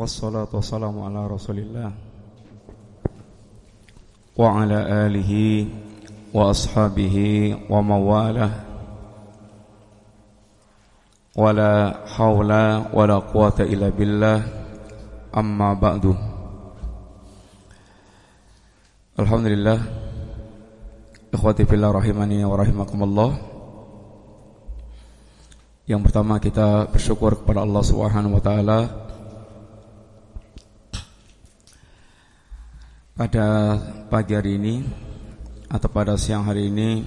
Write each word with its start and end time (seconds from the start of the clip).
Wassalatu 0.00 0.56
wassalamu 0.56 1.04
ala 1.04 1.28
rasulillah 1.28 1.92
Wa 4.32 4.64
ala 4.64 5.04
alihi 5.04 5.68
Wa 6.32 6.56
ashabihi 6.56 7.68
Wa 7.68 7.84
mawalah 7.84 8.48
Wala 11.36 12.00
hawla 12.16 12.88
Wala 12.96 13.20
quwata 13.28 13.68
illa 13.68 13.92
billah 13.92 14.40
Amma 15.36 15.76
ba'du 15.76 16.16
Alhamdulillah 19.20 19.78
Ikhwati 21.28 21.68
fillah 21.68 21.92
rahimani 21.92 22.40
wa 22.48 22.56
rahimakumullah 22.56 23.30
Yang 25.84 26.00
pertama 26.08 26.40
kita 26.40 26.88
bersyukur 26.88 27.44
kepada 27.44 27.68
Allah 27.68 27.84
Subhanahu 27.84 28.40
wa 28.40 28.40
taala 28.40 29.09
Pada 33.14 33.76
pagi 34.06 34.32
hari 34.34 34.58
ini 34.58 34.74
Atau 35.70 35.90
pada 35.90 36.14
siang 36.14 36.46
hari 36.46 36.70
ini 36.70 37.02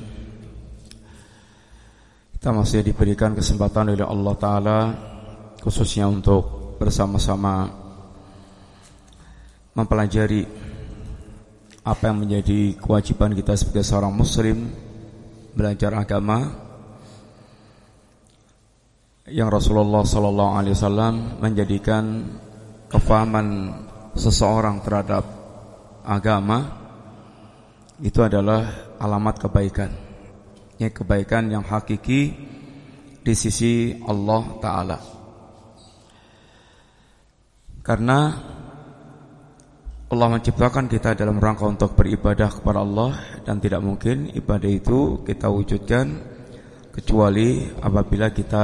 Kita 2.36 2.52
masih 2.52 2.84
diberikan 2.84 3.32
kesempatan 3.32 3.96
oleh 3.96 4.08
Allah 4.08 4.36
Ta'ala 4.36 4.80
Khususnya 5.60 6.08
untuk 6.08 6.76
bersama-sama 6.80 7.70
Mempelajari 9.74 10.44
Apa 11.84 12.12
yang 12.12 12.24
menjadi 12.24 12.76
kewajiban 12.80 13.32
kita 13.36 13.56
sebagai 13.56 13.84
seorang 13.84 14.14
muslim 14.16 14.72
Belajar 15.54 15.94
agama. 15.94 16.50
Yang 19.30 19.50
Rasulullah 19.54 20.02
SAW 20.02 21.38
menjadikan 21.38 22.26
kefahaman 22.90 23.70
seseorang 24.18 24.82
terhadap 24.82 25.43
agama 26.04 26.84
itu 28.04 28.20
adalah 28.20 28.96
alamat 29.00 29.36
kebaikan. 29.48 29.92
Ya 30.78 30.92
kebaikan 30.92 31.48
yang 31.48 31.64
hakiki 31.64 32.36
di 33.24 33.34
sisi 33.34 33.96
Allah 34.04 34.44
taala. 34.60 34.98
Karena 37.84 38.20
Allah 40.14 40.30
menciptakan 40.30 40.86
kita 40.88 41.18
dalam 41.18 41.42
rangka 41.42 41.66
untuk 41.66 41.98
beribadah 41.98 42.48
kepada 42.48 42.86
Allah 42.86 43.18
dan 43.42 43.58
tidak 43.58 43.82
mungkin 43.82 44.30
ibadah 44.30 44.70
itu 44.70 45.26
kita 45.26 45.50
wujudkan 45.50 46.06
kecuali 46.94 47.66
apabila 47.82 48.30
kita 48.30 48.64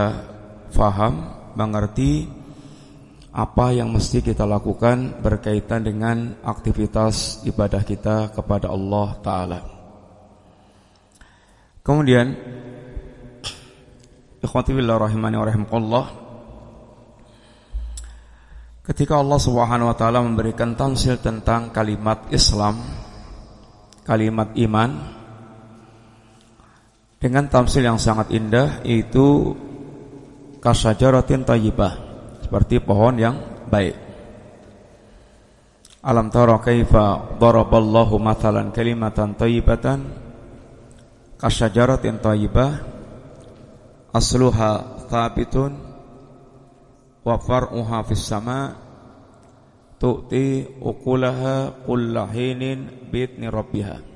faham, 0.70 1.14
mengerti 1.58 2.39
apa 3.40 3.72
yang 3.72 3.96
mesti 3.96 4.20
kita 4.20 4.44
lakukan 4.44 5.24
berkaitan 5.24 5.88
dengan 5.88 6.36
aktivitas 6.44 7.48
ibadah 7.48 7.88
kita 7.88 8.36
kepada 8.36 8.68
Allah 8.68 9.08
Ta'ala. 9.24 9.60
Kemudian 11.80 12.36
Ikhwati 14.40 14.72
billah 14.72 14.96
rahimani 14.96 15.36
wa 15.36 16.04
Ketika 18.88 19.20
Allah 19.20 19.36
Subhanahu 19.36 19.92
wa 19.92 19.96
taala 20.00 20.24
memberikan 20.24 20.80
tamsil 20.80 21.20
tentang 21.20 21.76
kalimat 21.76 22.26
Islam, 22.32 22.80
kalimat 24.08 24.56
iman 24.56 24.90
dengan 27.20 27.52
tamsil 27.52 27.84
yang 27.84 28.00
sangat 28.00 28.32
indah 28.32 28.80
yaitu 28.88 29.54
kasajaratin 30.64 31.44
tayyibah 31.44 32.09
seperti 32.50 32.82
pohon 32.82 33.14
yang 33.22 33.38
baik. 33.70 33.94
Alam 36.02 36.34
tara 36.34 36.58
kaifa 36.58 37.38
daraballahu 37.38 38.18
mathalan 38.18 38.74
kalimatan 38.74 39.38
thayyibatan 39.38 40.10
kasyajaratin 41.38 42.18
thayyibah 42.18 42.82
asluha 44.10 45.06
thabitun 45.14 45.78
wa 47.22 47.38
far'uha 47.38 48.02
fis 48.10 48.26
sama 48.26 48.74
tu'ti 50.02 50.82
ukulaha 50.82 51.86
kullahinin 51.86 53.14
bitni 53.14 53.46
rabbiha 53.46 54.10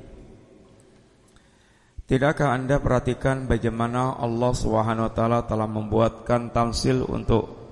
Tidakkah 2.04 2.50
Anda 2.50 2.82
perhatikan 2.82 3.46
bagaimana 3.46 4.18
Allah 4.18 4.52
Subhanahu 4.58 5.08
wa 5.08 5.14
taala 5.14 5.40
telah 5.46 5.70
membuatkan 5.70 6.50
tamsil 6.50 7.06
untuk 7.08 7.63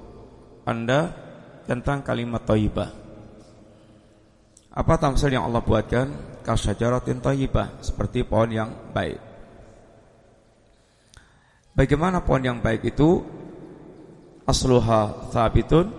anda 0.71 1.11
tentang 1.67 2.01
kalimat 2.01 2.47
thayyibah. 2.47 2.89
Apa 4.71 4.95
tamsil 4.95 5.35
yang 5.35 5.51
Allah 5.51 5.59
buatkan? 5.59 6.07
Kasyajaratin 6.47 7.19
thayyibah, 7.19 7.83
seperti 7.83 8.23
pohon 8.23 8.49
yang 8.55 8.69
baik. 8.95 9.19
Bagaimana 11.75 12.23
pohon 12.23 12.43
yang 12.43 12.59
baik 12.63 12.95
itu? 12.95 13.23
Asluha 14.41 15.31
thabitun 15.31 15.93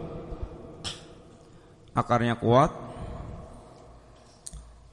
Akarnya 1.94 2.36
kuat 2.36 2.74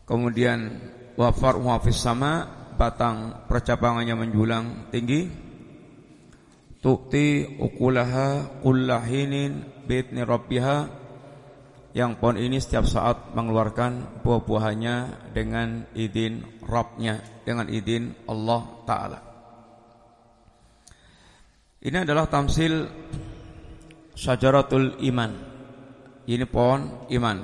Kemudian 0.06 0.80
Wafar 1.18 1.58
muhafis 1.58 1.98
sama 1.98 2.46
Batang 2.78 3.44
percabangannya 3.50 4.16
menjulang 4.16 4.88
tinggi 4.94 5.49
Tukti 6.80 7.60
ukulaha 7.60 8.64
kullahinin 8.64 9.84
bitni 9.84 10.24
rabbiha 10.24 10.78
yang 11.92 12.16
pohon 12.16 12.40
ini 12.40 12.62
setiap 12.62 12.88
saat 12.88 13.36
mengeluarkan 13.36 14.24
buah-buahannya 14.24 14.98
dengan 15.36 15.90
izin 15.92 16.64
Rabbnya, 16.64 17.44
dengan 17.44 17.68
izin 17.68 18.30
Allah 18.30 18.62
Ta'ala. 18.88 19.20
Ini 21.80 21.98
adalah 22.08 22.32
tamsil 22.32 22.88
syajaratul 24.14 25.02
iman. 25.10 25.32
Ini 26.30 26.46
pohon 26.46 27.10
iman. 27.10 27.38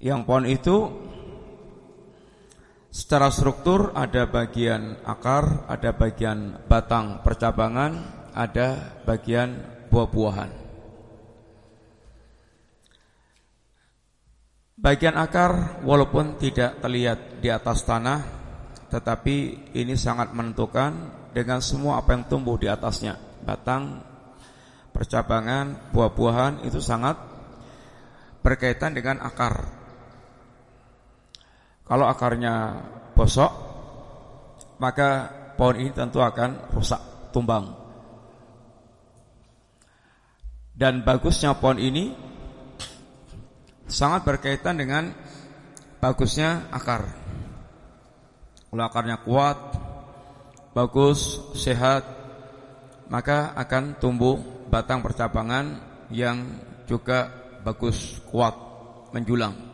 Yang 0.00 0.20
pohon 0.24 0.46
itu 0.48 0.76
Secara 2.90 3.30
struktur 3.30 3.94
ada 3.94 4.26
bagian 4.26 4.98
akar, 5.06 5.70
ada 5.70 5.94
bagian 5.94 6.58
batang 6.66 7.22
percabangan, 7.22 8.02
ada 8.34 8.98
bagian 9.06 9.62
buah-buahan. 9.94 10.50
Bagian 14.80 15.14
akar 15.14 15.82
walaupun 15.86 16.34
tidak 16.42 16.82
terlihat 16.82 17.38
di 17.38 17.46
atas 17.52 17.86
tanah, 17.86 18.26
tetapi 18.90 19.70
ini 19.78 19.94
sangat 19.94 20.34
menentukan 20.34 20.90
dengan 21.30 21.62
semua 21.62 22.02
apa 22.02 22.18
yang 22.18 22.26
tumbuh 22.26 22.58
di 22.58 22.66
atasnya. 22.66 23.14
Batang, 23.46 24.02
percabangan, 24.90 25.94
buah-buahan 25.94 26.66
itu 26.66 26.82
sangat 26.82 27.14
berkaitan 28.42 28.98
dengan 28.98 29.22
akar. 29.22 29.79
Kalau 31.90 32.06
akarnya 32.06 32.54
bosok, 33.18 33.50
maka 34.78 35.26
pohon 35.58 35.74
ini 35.74 35.90
tentu 35.90 36.22
akan 36.22 36.70
rusak, 36.70 37.02
tumbang. 37.34 37.66
Dan 40.70 41.02
bagusnya 41.02 41.58
pohon 41.58 41.82
ini 41.82 42.14
sangat 43.90 44.22
berkaitan 44.22 44.78
dengan 44.78 45.10
bagusnya 45.98 46.70
akar. 46.70 47.10
Kalau 48.70 48.84
akarnya 48.86 49.18
kuat, 49.26 49.58
bagus, 50.70 51.42
sehat, 51.58 52.06
maka 53.10 53.50
akan 53.58 53.98
tumbuh 53.98 54.38
batang 54.70 55.02
percabangan 55.02 55.82
yang 56.14 56.46
juga 56.86 57.34
bagus, 57.66 58.22
kuat, 58.30 58.54
menjulang. 59.10 59.69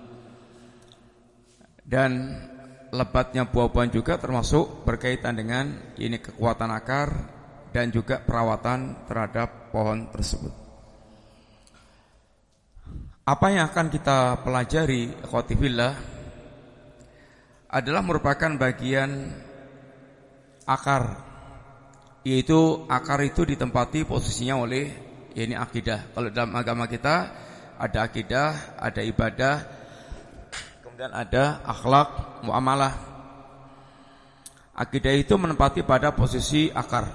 Dan 1.87 2.35
lebatnya 2.91 3.47
buah-buahan 3.47 3.95
juga 3.95 4.19
termasuk 4.19 4.83
berkaitan 4.83 5.39
dengan 5.39 5.95
ini 6.03 6.19
kekuatan 6.19 6.71
akar 6.75 7.09
dan 7.71 7.95
juga 7.95 8.19
perawatan 8.19 9.07
terhadap 9.07 9.71
pohon 9.71 10.11
tersebut. 10.11 10.51
Apa 13.27 13.47
yang 13.51 13.67
akan 13.71 13.87
kita 13.91 14.43
pelajari 14.47 15.11
khotibillah 15.27 15.95
adalah 17.67 18.03
merupakan 18.07 18.55
bagian 18.55 19.35
akar 20.63 21.27
yaitu 22.27 22.87
akar 22.91 23.23
itu 23.23 23.47
ditempati 23.47 24.03
posisinya 24.03 24.59
oleh 24.59 24.91
ini 25.35 25.55
akidah. 25.55 26.11
Kalau 26.11 26.31
dalam 26.31 26.55
agama 26.59 26.91
kita 26.91 27.17
ada 27.79 27.99
akidah, 28.03 28.79
ada 28.81 29.03
ibadah, 29.05 29.55
kemudian 30.97 31.13
ada 31.13 31.61
akhlak, 31.69 32.41
muamalah. 32.41 32.97
Akidah 34.73 35.13
itu 35.13 35.37
menempati 35.37 35.85
pada 35.85 36.17
posisi 36.17 36.73
akar 36.73 37.13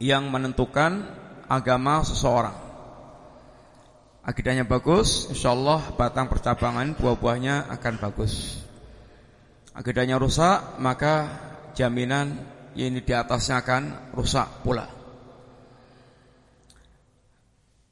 yang 0.00 0.32
menentukan 0.32 1.04
agama 1.44 2.00
seseorang. 2.08 2.56
akidahnya 4.24 4.64
bagus, 4.64 5.28
insya 5.28 5.52
Allah 5.52 5.92
batang 5.92 6.24
percabangan 6.32 6.96
buah-buahnya 6.96 7.68
akan 7.68 8.00
bagus. 8.00 8.64
Akidahnya 9.76 10.16
rusak, 10.16 10.80
maka 10.80 11.28
jaminan 11.76 12.48
ini 12.72 13.04
di 13.04 13.12
atasnya 13.12 13.60
akan 13.60 14.16
rusak 14.16 14.64
pula. 14.64 14.88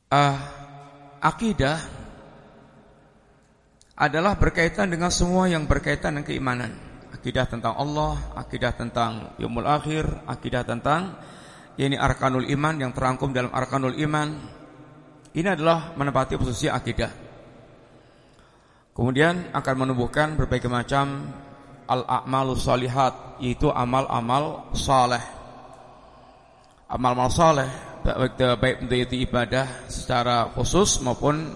Uh, 0.08 0.36
akidah 1.20 2.01
adalah 4.02 4.34
berkaitan 4.34 4.90
dengan 4.90 5.14
semua 5.14 5.46
yang 5.46 5.70
berkaitan 5.70 6.18
dengan 6.18 6.26
keimanan. 6.26 6.74
Akidah 7.14 7.46
tentang 7.46 7.78
Allah, 7.78 8.18
akidah 8.34 8.74
tentang 8.74 9.38
yaumul 9.38 9.62
akhir, 9.62 10.26
akidah 10.26 10.66
tentang 10.66 11.14
ini 11.78 11.94
arkanul 11.94 12.50
iman 12.50 12.74
yang 12.82 12.90
terangkum 12.90 13.30
dalam 13.30 13.54
arkanul 13.54 13.94
iman. 13.94 14.28
Ini 15.30 15.54
adalah 15.54 15.94
menempati 15.94 16.34
posisi 16.34 16.66
akidah. 16.66 17.30
Kemudian 18.92 19.54
akan 19.54 19.74
menumbuhkan 19.86 20.34
berbagai 20.34 20.68
macam 20.68 21.30
al-a'malus 21.86 22.66
salihat, 22.66 23.38
yaitu 23.38 23.70
amal-amal 23.70 24.74
saleh. 24.74 25.22
Amal-amal 26.90 27.30
saleh 27.30 27.70
baik, 28.02 28.58
baik 28.58 28.76
untuk 28.82 29.14
ibadah 29.14 29.86
secara 29.86 30.50
khusus 30.52 30.98
maupun 31.00 31.54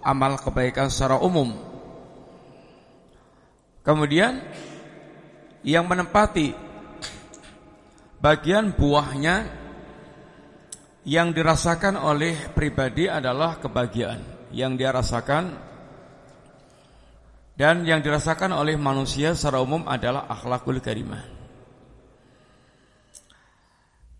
amal 0.00 0.40
kebaikan 0.40 0.88
secara 0.88 1.20
umum. 1.20 1.73
Kemudian 3.84 4.40
yang 5.60 5.84
menempati 5.84 6.56
bagian 8.16 8.72
buahnya 8.72 9.36
yang 11.04 11.36
dirasakan 11.36 12.00
oleh 12.00 12.48
pribadi 12.56 13.12
adalah 13.12 13.60
kebahagiaan 13.60 14.48
yang 14.56 14.80
dia 14.80 14.88
rasakan 14.88 15.52
dan 17.60 17.84
yang 17.84 18.00
dirasakan 18.00 18.56
oleh 18.56 18.80
manusia 18.80 19.36
secara 19.36 19.60
umum 19.60 19.84
adalah 19.84 20.24
akhlakul 20.32 20.80
karimah. 20.80 21.20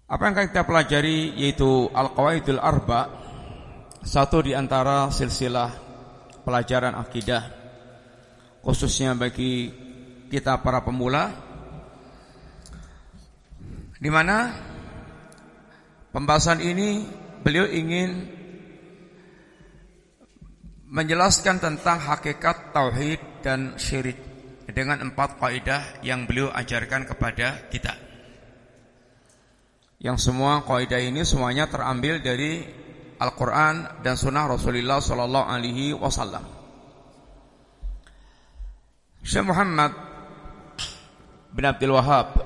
Apa 0.04 0.22
yang 0.28 0.36
kita 0.52 0.68
pelajari 0.68 1.32
yaitu 1.40 1.88
al-qawaidul 1.88 2.60
arba' 2.60 3.24
Satu 4.04 4.44
di 4.44 4.52
antara 4.52 5.08
silsilah 5.08 5.72
pelajaran 6.44 6.92
akidah 6.92 7.63
khususnya 8.64 9.12
bagi 9.12 9.68
kita 10.32 10.64
para 10.64 10.80
pemula 10.80 11.30
di 14.00 14.08
mana 14.08 14.56
pembahasan 16.10 16.64
ini 16.64 17.04
beliau 17.44 17.68
ingin 17.68 18.32
menjelaskan 20.88 21.60
tentang 21.60 22.00
hakikat 22.00 22.72
tauhid 22.72 23.20
dan 23.44 23.76
syirik 23.76 24.16
dengan 24.72 25.12
empat 25.12 25.36
kaidah 25.36 26.00
yang 26.00 26.24
beliau 26.24 26.48
ajarkan 26.54 27.04
kepada 27.04 27.68
kita. 27.68 27.92
Yang 30.00 30.30
semua 30.30 30.64
kaidah 30.64 31.00
ini 31.02 31.26
semuanya 31.26 31.68
terambil 31.68 32.24
dari 32.24 32.64
Al-Quran 33.20 34.04
dan 34.04 34.14
Sunnah 34.16 34.48
Rasulullah 34.48 35.00
Sallallahu 35.00 35.48
Alaihi 35.48 35.96
Wasallam. 35.96 36.63
Syekh 39.24 39.48
Muhammad 39.48 39.96
bin 41.56 41.64
Abdul 41.64 41.96
Wahab 41.96 42.44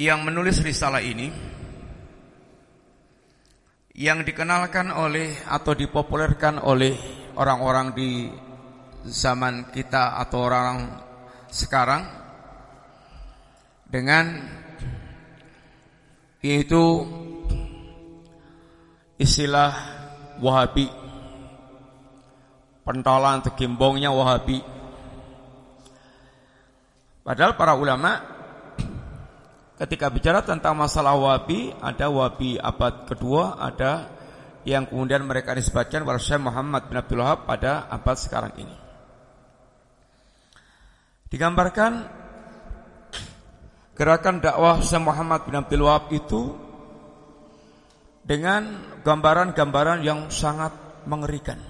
yang 0.00 0.24
menulis 0.24 0.56
risalah 0.64 1.04
ini 1.04 1.28
yang 4.00 4.24
dikenalkan 4.24 4.88
oleh 4.88 5.36
atau 5.44 5.76
dipopulerkan 5.76 6.64
oleh 6.64 6.96
orang-orang 7.36 7.92
di 7.92 8.32
zaman 9.04 9.68
kita 9.68 10.16
atau 10.16 10.38
orang 10.40 10.78
sekarang 11.52 12.08
dengan 13.84 14.48
yaitu 16.40 17.04
istilah 19.20 19.76
Wahabi 20.40 20.99
pentolan 22.86 23.44
atau 23.44 23.52
gembongnya 23.54 24.10
Wahabi 24.10 24.60
padahal 27.24 27.54
para 27.54 27.76
ulama 27.76 28.20
ketika 29.80 30.12
bicara 30.12 30.40
tentang 30.44 30.76
masalah 30.76 31.16
Wahabi 31.16 31.72
ada 31.78 32.08
Wahabi 32.08 32.60
abad 32.60 33.06
kedua 33.06 33.56
ada 33.60 34.10
yang 34.68 34.84
kemudian 34.84 35.24
mereka 35.24 35.56
disebutkan 35.56 36.04
kepada 36.04 36.20
Syekh 36.20 36.42
Muhammad 36.44 36.88
bin 36.92 37.00
Abdul 37.00 37.24
Wahab 37.24 37.48
pada 37.48 37.88
abad 37.88 38.16
sekarang 38.18 38.52
ini 38.60 38.76
digambarkan 41.32 42.20
Gerakan 44.00 44.40
dakwah 44.40 44.80
Syekh 44.80 45.04
Muhammad 45.04 45.44
bin 45.44 45.60
Abdul 45.60 45.84
Wahab 45.84 46.08
itu 46.08 46.56
dengan 48.24 48.80
gambaran-gambaran 49.04 50.00
yang 50.00 50.32
sangat 50.32 50.72
mengerikan. 51.04 51.60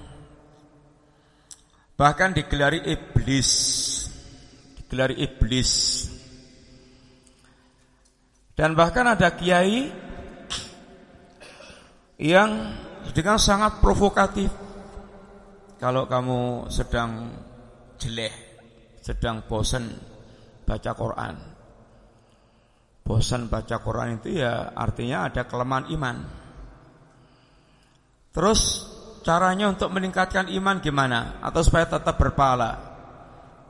Bahkan 2.00 2.32
digelari 2.32 2.80
iblis. 2.88 3.50
Digelari 4.80 5.20
iblis. 5.20 5.70
Dan 8.56 8.72
bahkan 8.72 9.04
ada 9.04 9.36
kiai 9.36 9.92
yang 12.16 12.72
dengan 13.12 13.36
sangat 13.36 13.84
provokatif. 13.84 14.48
Kalau 15.76 16.08
kamu 16.08 16.72
sedang 16.72 17.36
jelek, 18.00 18.32
sedang 19.04 19.44
bosan 19.44 19.88
baca 20.68 20.92
Quran, 20.92 21.34
bosan 23.00 23.48
baca 23.48 23.80
Quran 23.80 24.20
itu 24.20 24.44
ya 24.44 24.76
artinya 24.76 25.32
ada 25.32 25.48
kelemahan 25.48 25.88
iman. 25.96 26.16
Terus 28.36 28.60
caranya 29.20 29.70
untuk 29.70 29.92
meningkatkan 29.92 30.48
iman 30.50 30.80
gimana? 30.80 31.40
Atau 31.44 31.64
supaya 31.64 31.86
tetap 31.88 32.16
berpahala? 32.16 32.90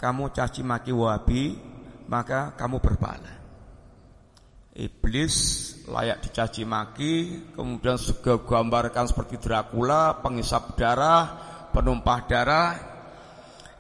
Kamu 0.01 0.33
caci 0.33 0.65
maki 0.65 0.93
wabi, 0.97 1.55
maka 2.09 2.57
kamu 2.57 2.81
berpahala. 2.81 3.35
Iblis 4.71 5.35
layak 5.91 6.25
dicaci 6.25 6.63
maki, 6.65 7.15
kemudian 7.53 7.99
juga 8.01 8.41
gambarkan 8.41 9.05
seperti 9.11 9.37
Dracula, 9.37 10.23
pengisap 10.23 10.79
darah, 10.79 11.27
penumpah 11.75 12.21
darah, 12.25 12.69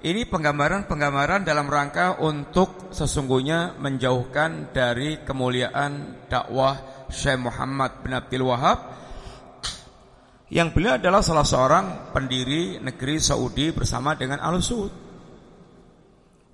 ini 0.01 0.25
penggambaran-penggambaran 0.25 1.45
dalam 1.45 1.69
rangka 1.69 2.25
untuk 2.25 2.89
sesungguhnya 2.89 3.77
menjauhkan 3.77 4.73
dari 4.73 5.21
kemuliaan 5.21 6.25
dakwah 6.25 7.05
Syekh 7.13 7.37
Muhammad 7.37 8.01
bin 8.01 8.17
Abdul 8.17 8.49
Wahab 8.49 9.00
yang 10.51 10.75
beliau 10.75 10.99
adalah 10.99 11.23
salah 11.23 11.47
seorang 11.47 12.11
pendiri 12.11 12.83
negeri 12.83 13.23
Saudi 13.23 13.71
bersama 13.71 14.19
dengan 14.19 14.43
Al 14.43 14.59
Saud. 14.59 14.93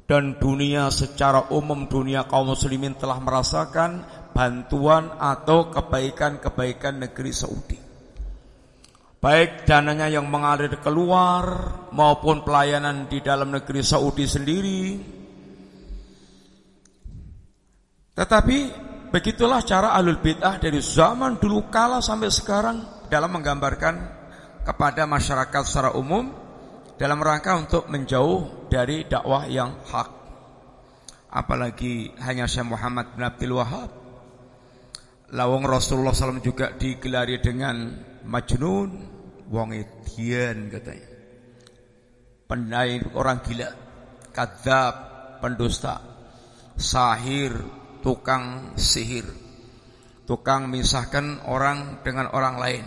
Dan 0.06 0.38
dunia 0.38 0.86
secara 0.94 1.50
umum 1.50 1.90
dunia 1.90 2.30
kaum 2.30 2.54
muslimin 2.54 2.94
telah 2.94 3.18
merasakan 3.18 4.06
bantuan 4.30 5.10
atau 5.18 5.66
kebaikan-kebaikan 5.74 7.02
negeri 7.02 7.32
Saudi 7.34 7.86
baik 9.26 9.66
dananya 9.66 10.06
yang 10.06 10.30
mengalir 10.30 10.78
keluar 10.78 11.74
maupun 11.90 12.46
pelayanan 12.46 13.10
di 13.10 13.18
dalam 13.18 13.50
negeri 13.50 13.82
Saudi 13.82 14.22
sendiri. 14.22 14.82
Tetapi 18.14 18.58
begitulah 19.10 19.66
cara 19.66 19.98
alul 19.98 20.22
bid'ah 20.22 20.62
dari 20.62 20.78
zaman 20.78 21.42
dulu 21.42 21.66
kala 21.68 21.98
sampai 21.98 22.30
sekarang 22.30 22.95
dalam 23.06 23.34
menggambarkan 23.34 23.94
kepada 24.66 25.06
masyarakat 25.06 25.62
secara 25.62 25.94
umum 25.94 26.26
dalam 26.96 27.20
rangka 27.20 27.54
untuk 27.54 27.86
menjauh 27.86 28.66
dari 28.72 29.04
dakwah 29.06 29.46
yang 29.46 29.78
hak. 29.84 30.10
Apalagi 31.30 32.16
hanya 32.24 32.48
Syekh 32.48 32.72
Muhammad 32.72 33.12
bin 33.14 33.22
Abdul 33.22 33.54
Wahab. 33.60 33.90
Lawang 35.26 35.66
Rasulullah 35.66 36.14
SAW 36.14 36.38
juga 36.38 36.70
digelari 36.78 37.42
dengan 37.42 37.98
Majnun, 38.24 38.90
wong 39.50 39.68
edian 39.74 40.70
katanya. 40.70 41.10
Pendai 42.46 43.02
orang 43.18 43.42
gila, 43.42 43.70
kadzab, 44.30 44.94
pendusta, 45.42 45.98
sahir, 46.78 47.58
tukang 48.06 48.78
sihir, 48.78 49.26
tukang 50.26 50.66
misahkan 50.68 51.46
orang 51.46 52.02
dengan 52.02 52.28
orang 52.34 52.56
lain. 52.58 52.84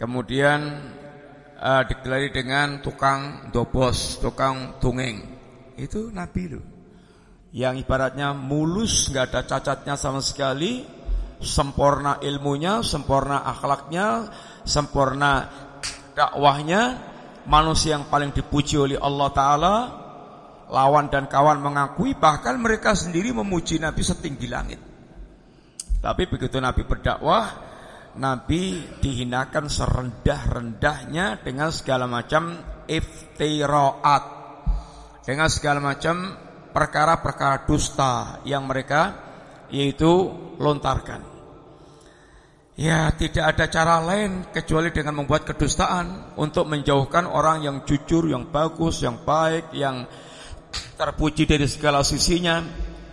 Kemudian 0.00 0.60
uh, 1.60 1.82
digelari 1.86 2.32
dengan 2.32 2.80
tukang 2.80 3.52
dobos, 3.52 4.18
tukang 4.18 4.80
tungeng. 4.80 5.22
Itu 5.76 6.10
nabi 6.10 6.42
loh. 6.50 6.64
Yang 7.54 7.86
ibaratnya 7.86 8.34
mulus, 8.34 9.06
nggak 9.14 9.30
ada 9.30 9.40
cacatnya 9.46 9.94
sama 9.94 10.18
sekali, 10.18 10.82
sempurna 11.38 12.18
ilmunya, 12.18 12.82
sempurna 12.82 13.46
akhlaknya, 13.46 14.26
sempurna 14.66 15.46
dakwahnya, 16.18 16.98
manusia 17.46 17.94
yang 17.94 18.10
paling 18.10 18.34
dipuji 18.34 18.74
oleh 18.74 18.98
Allah 18.98 19.28
Ta'ala, 19.30 19.74
lawan 20.66 21.06
dan 21.14 21.30
kawan 21.30 21.62
mengakui, 21.62 22.18
bahkan 22.18 22.58
mereka 22.58 22.98
sendiri 22.98 23.30
memuji 23.30 23.78
Nabi 23.78 24.02
setinggi 24.02 24.50
langit. 24.50 24.80
Tapi 26.04 26.28
begitu 26.28 26.60
Nabi 26.60 26.84
berdakwah, 26.84 27.48
Nabi 28.20 28.84
dihinakan 29.00 29.72
serendah-rendahnya 29.72 31.40
dengan 31.40 31.72
segala 31.72 32.04
macam 32.04 32.60
iftiraat. 32.84 34.24
Dengan 35.24 35.48
segala 35.48 35.80
macam 35.80 36.36
perkara-perkara 36.76 37.64
dusta 37.64 38.44
yang 38.44 38.68
mereka 38.68 39.16
yaitu 39.72 40.28
lontarkan. 40.60 41.24
Ya 42.76 43.08
tidak 43.16 43.56
ada 43.56 43.64
cara 43.72 43.96
lain 44.04 44.52
kecuali 44.52 44.92
dengan 44.92 45.24
membuat 45.24 45.48
kedustaan 45.48 46.36
untuk 46.36 46.68
menjauhkan 46.68 47.24
orang 47.24 47.64
yang 47.64 47.80
jujur, 47.88 48.28
yang 48.28 48.52
bagus, 48.52 49.00
yang 49.00 49.24
baik, 49.24 49.72
yang 49.72 50.04
terpuji 50.98 51.48
dari 51.48 51.64
segala 51.64 52.04
sisinya. 52.04 52.60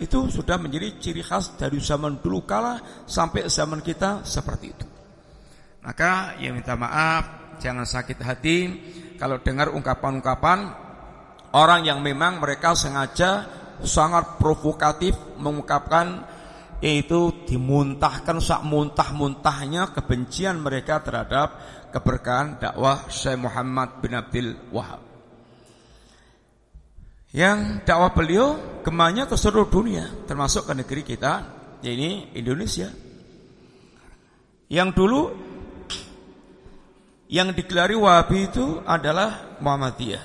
Itu 0.02 0.26
sudah 0.26 0.58
menjadi 0.58 0.98
ciri 0.98 1.22
khas 1.22 1.54
dari 1.54 1.78
zaman 1.78 2.18
dulu 2.18 2.42
kala 2.42 3.06
sampai 3.06 3.46
zaman 3.46 3.78
kita 3.78 4.26
seperti 4.26 4.66
itu. 4.66 4.86
Maka 5.86 6.34
ya 6.42 6.50
minta 6.50 6.74
maaf, 6.74 7.54
jangan 7.62 7.86
sakit 7.86 8.18
hati 8.18 8.58
kalau 9.14 9.38
dengar 9.38 9.70
ungkapan-ungkapan 9.70 10.58
orang 11.54 11.86
yang 11.86 12.02
memang 12.02 12.42
mereka 12.42 12.74
sengaja 12.74 13.46
sangat 13.82 14.42
provokatif 14.42 15.14
mengungkapkan 15.38 16.26
yaitu 16.82 17.46
dimuntahkan 17.46 18.42
sak 18.42 18.66
muntah-muntahnya 18.66 19.94
kebencian 19.94 20.58
mereka 20.58 20.98
terhadap 20.98 21.62
keberkahan 21.94 22.58
dakwah 22.58 23.06
Syekh 23.06 23.38
Muhammad 23.38 24.02
bin 24.02 24.18
Abdul 24.18 24.58
Wahab. 24.74 25.11
Yang 27.32 27.88
dakwah 27.88 28.12
beliau 28.12 28.60
gemanya 28.84 29.24
ke 29.24 29.40
seluruh 29.40 29.72
dunia, 29.72 30.04
termasuk 30.28 30.68
ke 30.68 30.72
negeri 30.76 31.02
kita, 31.04 31.32
yaitu 31.80 32.28
Indonesia. 32.36 32.92
Yang 34.68 34.88
dulu 34.92 35.22
yang 37.32 37.56
digelari 37.56 37.96
Wahabi 37.96 38.52
itu 38.52 38.84
adalah 38.84 39.56
Muhammadiyah. 39.64 40.24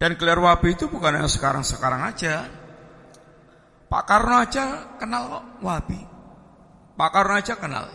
Dan 0.00 0.16
gelar 0.16 0.40
Wahabi 0.40 0.72
itu 0.72 0.88
bukan 0.88 1.20
yang 1.20 1.28
sekarang-sekarang 1.28 2.08
aja. 2.08 2.48
Pak 3.92 4.04
Karno 4.08 4.40
aja 4.40 4.96
kenal 4.96 5.44
Wahabi. 5.60 6.00
Pak 6.96 7.10
Karno 7.12 7.34
aja 7.36 7.54
kenal. 7.60 7.86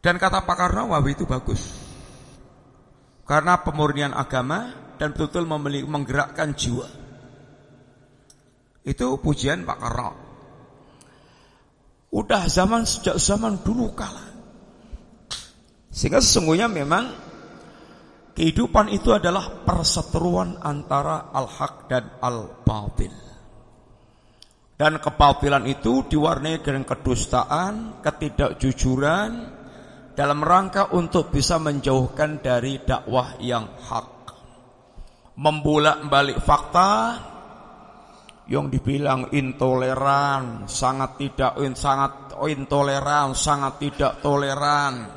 Dan 0.00 0.16
kata 0.16 0.42
Pak 0.42 0.56
Karno 0.56 0.88
Wahabi 0.88 1.12
itu 1.12 1.28
bagus. 1.28 1.81
Karena 3.22 3.62
pemurnian 3.62 4.12
agama 4.12 4.74
dan 4.98 5.14
betul-betul 5.14 5.46
menggerakkan 5.86 6.54
jiwa. 6.54 6.88
Itu 8.82 9.18
pujian 9.22 9.62
Pak 9.62 9.78
Karno. 9.78 10.10
Udah 12.12 12.44
zaman 12.50 12.84
sejak 12.84 13.16
zaman 13.16 13.62
dulu 13.62 13.94
kala. 13.94 14.26
Sehingga 15.88 16.18
sesungguhnya 16.18 16.66
memang 16.68 17.08
kehidupan 18.34 18.90
itu 18.90 19.14
adalah 19.14 19.64
perseteruan 19.64 20.60
antara 20.60 21.30
al-haq 21.30 21.88
dan 21.88 22.18
al-batil. 22.20 23.14
Dan 24.76 24.98
kebatilan 24.98 25.62
itu 25.70 26.10
diwarnai 26.10 26.58
dengan 26.58 26.82
kedustaan, 26.82 28.02
ketidakjujuran 28.02 29.61
dalam 30.12 30.44
rangka 30.44 30.92
untuk 30.92 31.32
bisa 31.32 31.56
menjauhkan 31.56 32.44
dari 32.44 32.80
dakwah 32.84 33.40
yang 33.40 33.64
hak. 33.80 34.08
Membolak-balik 35.32 36.44
fakta 36.44 37.16
yang 38.52 38.68
dibilang 38.68 39.32
intoleran, 39.32 40.68
sangat 40.68 41.16
tidak 41.16 41.56
sangat 41.72 42.36
intoleran, 42.44 43.32
sangat 43.32 43.80
tidak 43.80 44.20
toleran. 44.20 45.08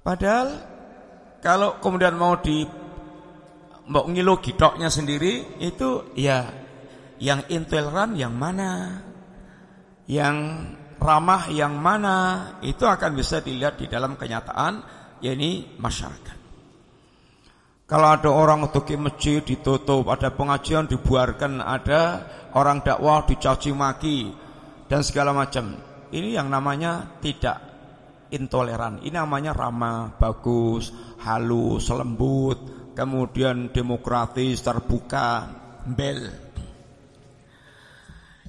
Padahal 0.00 0.48
kalau 1.44 1.76
kemudian 1.82 2.16
mau 2.16 2.40
di 2.40 2.64
mau 3.86 4.06
ngilu 4.08 4.40
gitoknya 4.40 4.88
sendiri 4.90 5.60
itu 5.62 6.14
ya 6.16 6.46
yang 7.20 7.44
intoleran 7.52 8.16
yang 8.16 8.32
mana? 8.32 9.02
Yang 10.06 10.36
ramah 11.06 11.46
yang 11.54 11.78
mana? 11.78 12.50
Itu 12.66 12.90
akan 12.90 13.14
bisa 13.14 13.38
dilihat 13.38 13.78
di 13.78 13.86
dalam 13.86 14.18
kenyataan 14.18 14.82
yakni 15.22 15.78
masyarakat. 15.78 16.36
Kalau 17.86 18.08
ada 18.10 18.30
orang 18.34 18.66
untuk 18.66 18.82
ke 18.82 18.98
masjid 18.98 19.38
ditutup, 19.46 20.10
ada 20.10 20.34
pengajian 20.34 20.90
dibuarkan, 20.90 21.62
ada 21.62 22.26
orang 22.58 22.82
dakwah 22.82 23.22
dicaci 23.22 23.70
maki 23.70 24.34
dan 24.90 25.06
segala 25.06 25.30
macam. 25.30 25.78
Ini 26.10 26.34
yang 26.34 26.50
namanya 26.50 27.22
tidak 27.22 27.62
intoleran. 28.34 28.98
Ini 29.06 29.14
namanya 29.14 29.54
ramah, 29.54 30.18
bagus, 30.18 30.90
halus, 31.22 31.86
lembut, 31.94 32.90
kemudian 32.98 33.70
demokratis, 33.70 34.66
terbuka, 34.66 35.46
bel. 35.86 36.26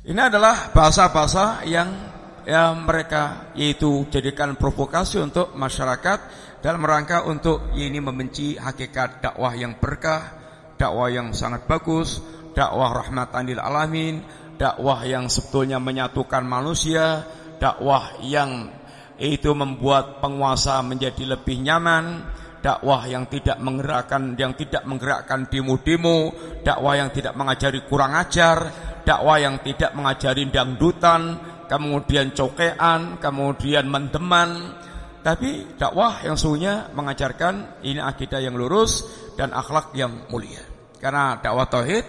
Ini 0.02 0.22
adalah 0.34 0.74
bahasa-bahasa 0.74 1.68
yang 1.70 2.17
ya 2.48 2.72
mereka 2.72 3.52
yaitu 3.60 4.08
jadikan 4.08 4.56
provokasi 4.56 5.20
untuk 5.20 5.52
masyarakat 5.52 6.20
dalam 6.64 6.80
rangka 6.88 7.28
untuk 7.28 7.76
ini 7.76 8.00
membenci 8.00 8.56
hakikat 8.56 9.20
dakwah 9.20 9.52
yang 9.52 9.76
berkah, 9.76 10.32
dakwah 10.80 11.12
yang 11.12 11.36
sangat 11.36 11.68
bagus, 11.68 12.24
dakwah 12.56 13.04
rahmatan 13.04 13.52
lil 13.52 13.60
alamin, 13.60 14.24
dakwah 14.56 15.04
yang 15.04 15.28
sebetulnya 15.28 15.78
menyatukan 15.84 16.48
manusia, 16.48 17.28
dakwah 17.60 18.16
yang 18.24 18.72
itu 19.20 19.52
membuat 19.52 20.24
penguasa 20.24 20.80
menjadi 20.88 21.36
lebih 21.36 21.62
nyaman, 21.62 22.24
dakwah 22.64 23.06
yang 23.12 23.28
tidak 23.28 23.60
menggerakkan 23.60 24.40
yang 24.40 24.56
tidak 24.56 24.88
menggerakkan 24.88 25.52
demo-demo, 25.52 26.32
dakwah 26.64 26.96
yang 26.96 27.12
tidak 27.12 27.36
mengajari 27.36 27.84
kurang 27.86 28.16
ajar, 28.16 28.72
dakwah 29.04 29.38
yang 29.38 29.60
tidak 29.62 29.92
mengajari 29.94 30.48
dangdutan, 30.50 31.22
kemudian 31.68 32.32
cokean, 32.32 33.22
kemudian 33.22 33.86
mendeman, 33.88 34.80
tapi 35.22 35.76
dakwah 35.76 36.24
yang 36.24 36.40
sungguhnya 36.40 36.96
mengajarkan 36.96 37.84
ini 37.84 38.00
akidah 38.00 38.40
yang 38.40 38.56
lurus 38.56 39.04
dan 39.36 39.52
akhlak 39.52 39.92
yang 39.92 40.28
mulia. 40.32 40.64
Karena 40.98 41.38
dakwah 41.38 41.68
tauhid 41.68 42.08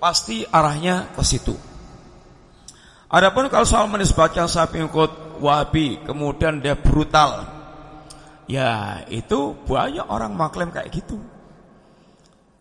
pasti 0.00 0.42
arahnya 0.48 1.12
ke 1.12 1.22
situ. 1.22 1.52
Adapun 3.10 3.52
kalau 3.52 3.66
soal 3.68 3.90
menisbatkan 3.90 4.48
saya 4.48 4.70
pengikut 4.70 5.40
Wahabi, 5.40 6.04
kemudian 6.04 6.60
dia 6.60 6.76
brutal, 6.76 7.48
ya 8.44 9.00
itu 9.08 9.56
banyak 9.64 10.04
orang 10.04 10.36
mengklaim 10.36 10.68
kayak 10.68 10.92
gitu. 10.92 11.16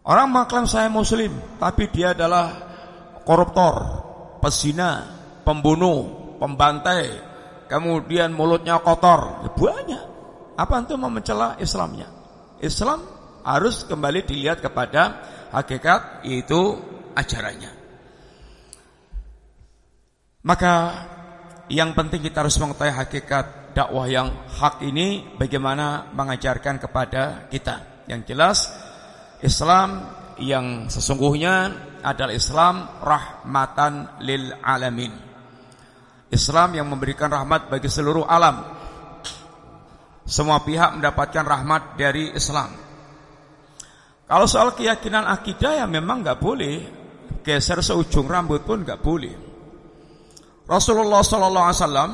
Orang 0.07 0.31
mengklaim 0.31 0.63
saya 0.63 0.87
muslim, 0.87 1.35
tapi 1.59 1.91
dia 1.91 2.15
adalah 2.15 2.55
koruptor, 3.27 3.75
pesina, 4.39 5.18
pembunuh, 5.49 6.37
pembantai, 6.37 7.09
kemudian 7.65 8.29
mulutnya 8.29 8.77
kotor, 8.85 9.41
ya 9.41 9.49
banyak. 9.57 10.05
Apa 10.53 10.85
itu 10.85 10.93
mau 10.93 11.09
mencela 11.09 11.57
Islamnya? 11.57 12.05
Islam 12.61 13.01
harus 13.41 13.81
kembali 13.89 14.29
dilihat 14.29 14.61
kepada 14.61 15.25
hakikat 15.49 16.21
yaitu 16.27 16.77
ajarannya. 17.17 17.73
Maka 20.45 20.73
yang 21.71 21.97
penting 21.97 22.21
kita 22.21 22.45
harus 22.45 22.59
mengetahui 22.61 22.93
hakikat 22.93 23.45
dakwah 23.73 24.05
yang 24.05 24.29
hak 24.59 24.83
ini 24.85 25.23
bagaimana 25.39 26.11
mengajarkan 26.13 26.77
kepada 26.77 27.49
kita. 27.49 28.05
Yang 28.05 28.21
jelas 28.33 28.57
Islam 29.39 30.03
yang 30.41 30.91
sesungguhnya 30.91 31.71
adalah 32.03 32.33
Islam 32.35 32.75
rahmatan 33.03 34.19
lil 34.23 34.55
alamin. 34.63 35.28
Islam 36.29 36.77
yang 36.77 36.85
memberikan 36.85 37.29
rahmat 37.29 37.69
bagi 37.73 37.89
seluruh 37.89 38.25
alam. 38.29 38.61
Semua 40.29 40.61
pihak 40.61 41.01
mendapatkan 41.01 41.41
rahmat 41.41 41.97
dari 41.97 42.29
Islam. 42.37 42.69
Kalau 44.29 44.45
soal 44.45 44.77
keyakinan 44.77 45.25
akidah 45.25 45.81
ya 45.81 45.85
memang 45.89 46.21
nggak 46.21 46.37
boleh 46.37 46.75
geser 47.41 47.81
seujung 47.81 48.29
rambut 48.29 48.61
pun 48.61 48.85
nggak 48.85 49.01
boleh. 49.01 49.33
Rasulullah 50.69 51.25
Wasallam 51.25 52.11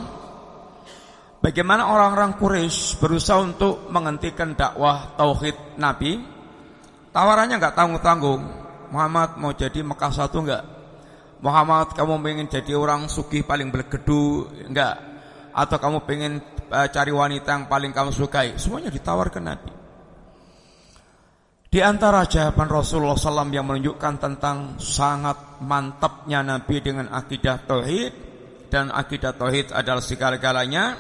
bagaimana 1.44 1.92
orang-orang 1.92 2.40
Quraisy 2.40 3.04
berusaha 3.04 3.44
untuk 3.44 3.92
menghentikan 3.92 4.56
dakwah 4.56 5.12
tauhid 5.20 5.76
Nabi, 5.76 6.24
tawarannya 7.12 7.60
nggak 7.60 7.76
tanggung-tanggung 7.76 8.42
Muhammad 8.96 9.36
mau 9.36 9.52
jadi 9.52 9.84
Mekah 9.84 10.12
satu 10.16 10.40
enggak? 10.40 10.75
Muhammad 11.44 11.92
kamu 11.96 12.22
pengen 12.24 12.48
jadi 12.48 12.74
orang 12.76 13.12
sugih 13.12 13.44
paling 13.44 13.74
bergedu 13.74 14.48
enggak. 14.68 14.96
Atau 15.56 15.80
kamu 15.80 16.04
pengen 16.04 16.44
uh, 16.68 16.88
cari 16.92 17.12
wanita 17.16 17.56
yang 17.56 17.66
paling 17.72 17.96
kamu 17.96 18.12
sukai? 18.12 18.60
Semuanya 18.60 18.92
ditawarkan 18.92 19.44
Nabi. 19.44 19.72
Di 21.76 21.84
antara 21.84 22.24
jawaban 22.24 22.72
Rasulullah 22.72 23.20
SAW 23.20 23.52
yang 23.52 23.68
menunjukkan 23.68 24.14
tentang 24.16 24.80
sangat 24.80 25.60
mantapnya 25.60 26.40
Nabi 26.40 26.80
dengan 26.80 27.12
akidah 27.12 27.68
tauhid 27.68 28.14
dan 28.72 28.96
akidah 28.96 29.36
tauhid 29.36 29.76
adalah 29.76 30.00
segala-galanya. 30.00 30.96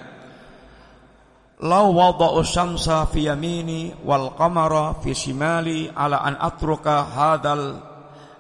Lau 1.64 1.96
wada'u 1.96 2.44
syamsa 2.44 3.08
fi 3.08 3.32
yamini 3.32 3.96
wal 4.04 4.36
qamara 4.36 5.00
fi 5.00 5.16
shimali 5.16 5.88
ala 5.88 6.20
an 6.20 6.36
atruka 6.36 7.08
hadal 7.08 7.95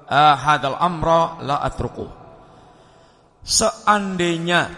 hadal 0.09 0.77
amra 0.77 1.41
la 1.41 1.61
atruku. 1.65 2.05
Seandainya 3.45 4.69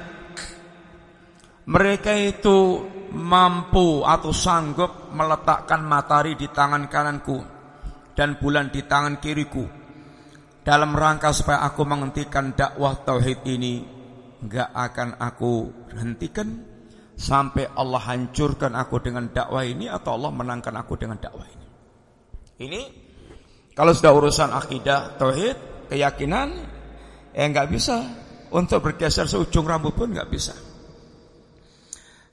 mereka 1.68 2.16
itu 2.16 2.84
mampu 3.16 4.04
atau 4.04 4.32
sanggup 4.36 5.12
meletakkan 5.16 5.84
matahari 5.84 6.36
di 6.36 6.52
tangan 6.52 6.92
kananku 6.92 7.40
dan 8.16 8.36
bulan 8.40 8.68
di 8.72 8.84
tangan 8.84 9.20
kiriku 9.24 9.64
dalam 10.68 10.92
rangka 10.92 11.32
supaya 11.32 11.64
aku 11.64 11.88
menghentikan 11.88 12.52
dakwah 12.52 13.00
tauhid 13.08 13.40
ini 13.48 13.88
enggak 14.44 14.68
akan 14.76 15.16
aku 15.16 15.72
hentikan 15.96 16.60
sampai 17.16 17.72
Allah 17.72 18.04
hancurkan 18.04 18.76
aku 18.76 19.00
dengan 19.00 19.32
dakwah 19.32 19.64
ini 19.64 19.88
atau 19.88 20.20
Allah 20.20 20.32
menangkan 20.36 20.76
aku 20.76 20.94
dengan 21.00 21.18
dakwah 21.18 21.48
ini. 21.48 21.68
Ini 22.68 22.82
kalau 23.78 23.94
sudah 23.94 24.10
urusan 24.10 24.50
akidah, 24.58 25.22
tauhid, 25.22 25.86
keyakinan, 25.94 26.50
ya 27.30 27.46
nggak 27.46 27.70
bisa 27.70 28.02
untuk 28.50 28.82
bergeser 28.82 29.30
seujung 29.30 29.70
rambut 29.70 29.94
pun 29.94 30.10
nggak 30.10 30.30
bisa. 30.34 30.58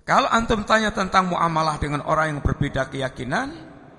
Kalau 0.08 0.24
antum 0.32 0.64
tanya 0.64 0.96
tentang 0.96 1.28
muamalah 1.28 1.76
dengan 1.76 2.00
orang 2.08 2.32
yang 2.32 2.40
berbeda 2.40 2.88
keyakinan, 2.88 3.52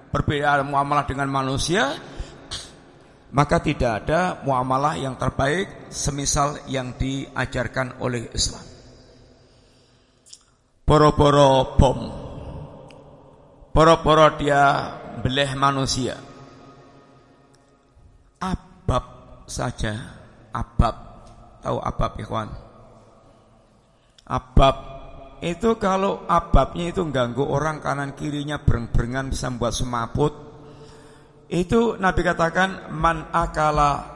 berbeda 0.10 0.66
muamalah 0.66 1.06
dengan 1.06 1.30
manusia, 1.30 1.94
maka 3.30 3.62
tidak 3.62 4.06
ada 4.06 4.42
muamalah 4.42 4.98
yang 4.98 5.14
terbaik 5.14 5.94
semisal 5.94 6.66
yang 6.66 6.98
diajarkan 6.98 8.02
oleh 8.02 8.26
Islam. 8.34 8.66
Boro-boro 10.82 11.78
bom, 11.78 12.00
boro-boro 13.70 14.34
dia 14.38 14.62
beleh 15.22 15.54
manusia, 15.58 16.18
saja. 19.46 19.94
Abab. 20.52 20.96
Tahu 21.62 21.78
abab 21.82 22.12
ikhwan? 22.22 22.50
Abab. 24.30 24.76
Itu 25.42 25.78
kalau 25.78 26.26
ababnya 26.26 26.90
itu 26.90 27.06
ganggu 27.12 27.44
orang 27.46 27.84
kanan 27.84 28.18
kirinya 28.18 28.58
bereng-berengan 28.62 29.30
bisa 29.30 29.52
membuat 29.52 29.74
semaput. 29.78 30.34
Itu 31.46 32.02
Nabi 32.02 32.22
katakan 32.26 32.90
man 32.90 33.30
akala 33.30 34.16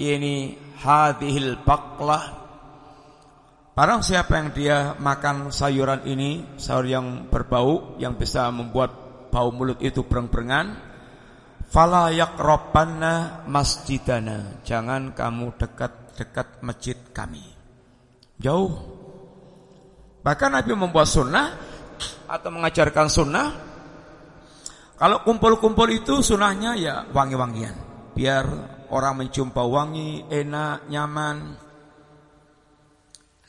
ini 0.00 0.56
hadhil 0.80 1.60
baqlah 1.60 2.44
Barang 3.74 4.06
siapa 4.06 4.38
yang 4.38 4.54
dia 4.54 4.94
makan 5.02 5.50
sayuran 5.50 6.06
ini, 6.06 6.54
sayur 6.62 6.86
yang 6.86 7.26
berbau, 7.26 7.98
yang 7.98 8.14
bisa 8.14 8.46
membuat 8.54 8.94
bau 9.34 9.50
mulut 9.50 9.82
itu 9.82 10.06
bereng-berengan, 10.06 10.93
Fala 11.74 12.14
yaqrabanna 12.14 13.42
masjidana. 13.50 14.62
Jangan 14.62 15.10
kamu 15.10 15.58
dekat-dekat 15.58 16.62
masjid 16.62 16.94
kami. 17.10 17.42
Jauh. 18.38 18.70
Bahkan 20.22 20.54
Nabi 20.54 20.70
membuat 20.78 21.10
sunnah 21.10 21.50
atau 22.30 22.50
mengajarkan 22.54 23.10
sunnah. 23.10 23.48
Kalau 24.94 25.26
kumpul-kumpul 25.26 25.90
itu 25.90 26.22
sunnahnya 26.22 26.78
ya 26.78 27.10
wangi-wangian. 27.10 27.74
Biar 28.14 28.46
orang 28.94 29.26
mencium 29.26 29.50
bau 29.50 29.74
wangi, 29.74 30.30
enak, 30.30 30.86
nyaman. 30.86 31.58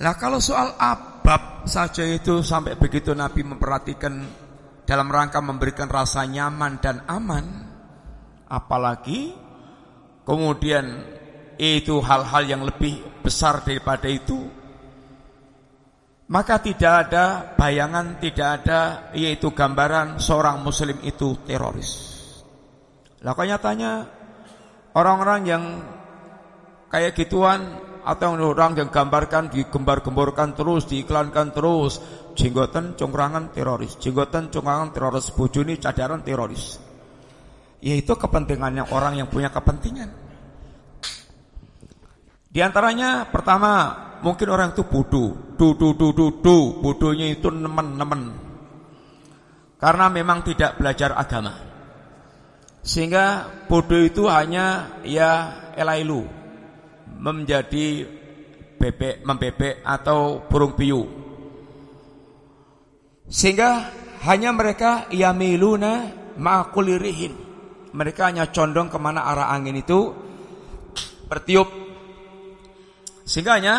Nah 0.02 0.14
kalau 0.18 0.42
soal 0.42 0.74
abab 0.82 1.70
saja 1.70 2.02
itu 2.02 2.42
sampai 2.42 2.74
begitu 2.74 3.14
Nabi 3.14 3.46
memperhatikan 3.46 4.18
dalam 4.82 5.14
rangka 5.14 5.46
memberikan 5.46 5.86
rasa 5.86 6.26
nyaman 6.26 6.82
dan 6.82 7.06
aman. 7.06 7.75
Apalagi 8.46 9.34
kemudian 10.26 10.86
itu 11.56 11.98
hal-hal 12.04 12.44
yang 12.46 12.62
lebih 12.68 13.24
besar 13.24 13.64
daripada 13.64 14.12
itu 14.12 14.66
maka 16.26 16.58
tidak 16.58 16.94
ada 17.06 17.54
bayangan, 17.54 18.18
tidak 18.18 18.48
ada 18.62 18.80
yaitu 19.14 19.54
gambaran 19.54 20.18
seorang 20.18 20.66
muslim 20.66 20.98
itu 21.06 21.38
teroris. 21.46 21.90
Lah 23.22 23.38
nyatanya 23.38 24.10
orang-orang 24.98 25.42
yang 25.46 25.64
kayak 26.90 27.14
gituan 27.14 27.62
atau 28.06 28.38
orang 28.38 28.78
yang 28.78 28.90
gambarkan 28.94 29.50
digembar-gemborkan 29.50 30.54
terus, 30.54 30.86
diiklankan 30.86 31.54
terus, 31.54 32.02
jenggotan 32.38 32.94
congrangan 32.94 33.50
teroris, 33.50 33.98
jenggotan 33.98 34.54
congrangan 34.54 34.94
teroris, 34.94 35.34
bojone 35.34 35.78
cadaran 35.82 36.22
teroris. 36.22 36.85
Yaitu 37.84 38.14
kepentingannya 38.16 38.88
orang 38.92 39.20
yang 39.20 39.28
punya 39.28 39.52
kepentingan. 39.52 40.26
Di 42.56 42.64
antaranya 42.64 43.28
pertama 43.28 43.92
mungkin 44.24 44.48
orang 44.48 44.72
itu 44.72 44.88
bodoh, 44.88 45.36
du 45.60 45.76
du 45.76 45.92
du 45.92 46.16
du 46.16 46.40
du, 46.40 46.80
bodohnya 46.80 47.28
itu 47.28 47.52
nemen-nemen. 47.52 48.32
Karena 49.76 50.08
memang 50.08 50.40
tidak 50.48 50.80
belajar 50.80 51.20
agama. 51.20 51.52
Sehingga 52.80 53.52
bodoh 53.68 54.00
itu 54.00 54.32
hanya 54.32 54.98
ya 55.04 55.52
elailu 55.76 56.24
menjadi 57.20 58.08
bebek 58.80 59.28
membebek 59.28 59.84
atau 59.84 60.48
burung 60.48 60.80
piu. 60.80 61.04
Sehingga 63.28 63.92
hanya 64.24 64.56
mereka 64.56 65.12
yamiluna 65.12 66.08
ma'kulirihin 66.40 67.45
mereka 67.96 68.28
hanya 68.28 68.52
condong 68.52 68.92
ke 68.92 69.00
mana 69.00 69.24
arah 69.24 69.48
angin 69.56 69.80
itu 69.80 70.12
bertiup. 71.32 71.72
Sehingga 73.24 73.56
hanya 73.56 73.76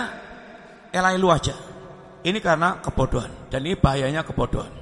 elailu 0.89 1.29
aja. 1.29 1.53
Ini 2.25 2.41
karena 2.41 2.81
kebodohan. 2.81 3.53
Dan 3.53 3.69
ini 3.69 3.77
bahayanya 3.77 4.25
kebodohan. 4.25 4.73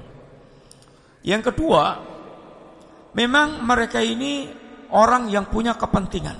Yang 1.21 1.51
kedua, 1.51 1.99
memang 3.13 3.61
mereka 3.61 3.99
ini 3.99 4.49
orang 4.95 5.27
yang 5.27 5.51
punya 5.51 5.75
kepentingan. 5.75 6.37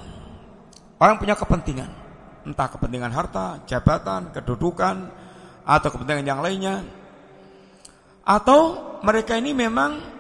Orang 0.97 1.19
punya 1.19 1.36
kepentingan. 1.36 1.91
Entah 2.47 2.71
kepentingan 2.71 3.12
harta, 3.12 3.62
jabatan, 3.67 4.31
kedudukan, 4.31 4.95
atau 5.67 5.89
kepentingan 5.91 6.25
yang 6.25 6.39
lainnya. 6.39 6.81
Atau 8.25 8.97
mereka 9.03 9.38
ini 9.38 9.53
memang 9.53 10.14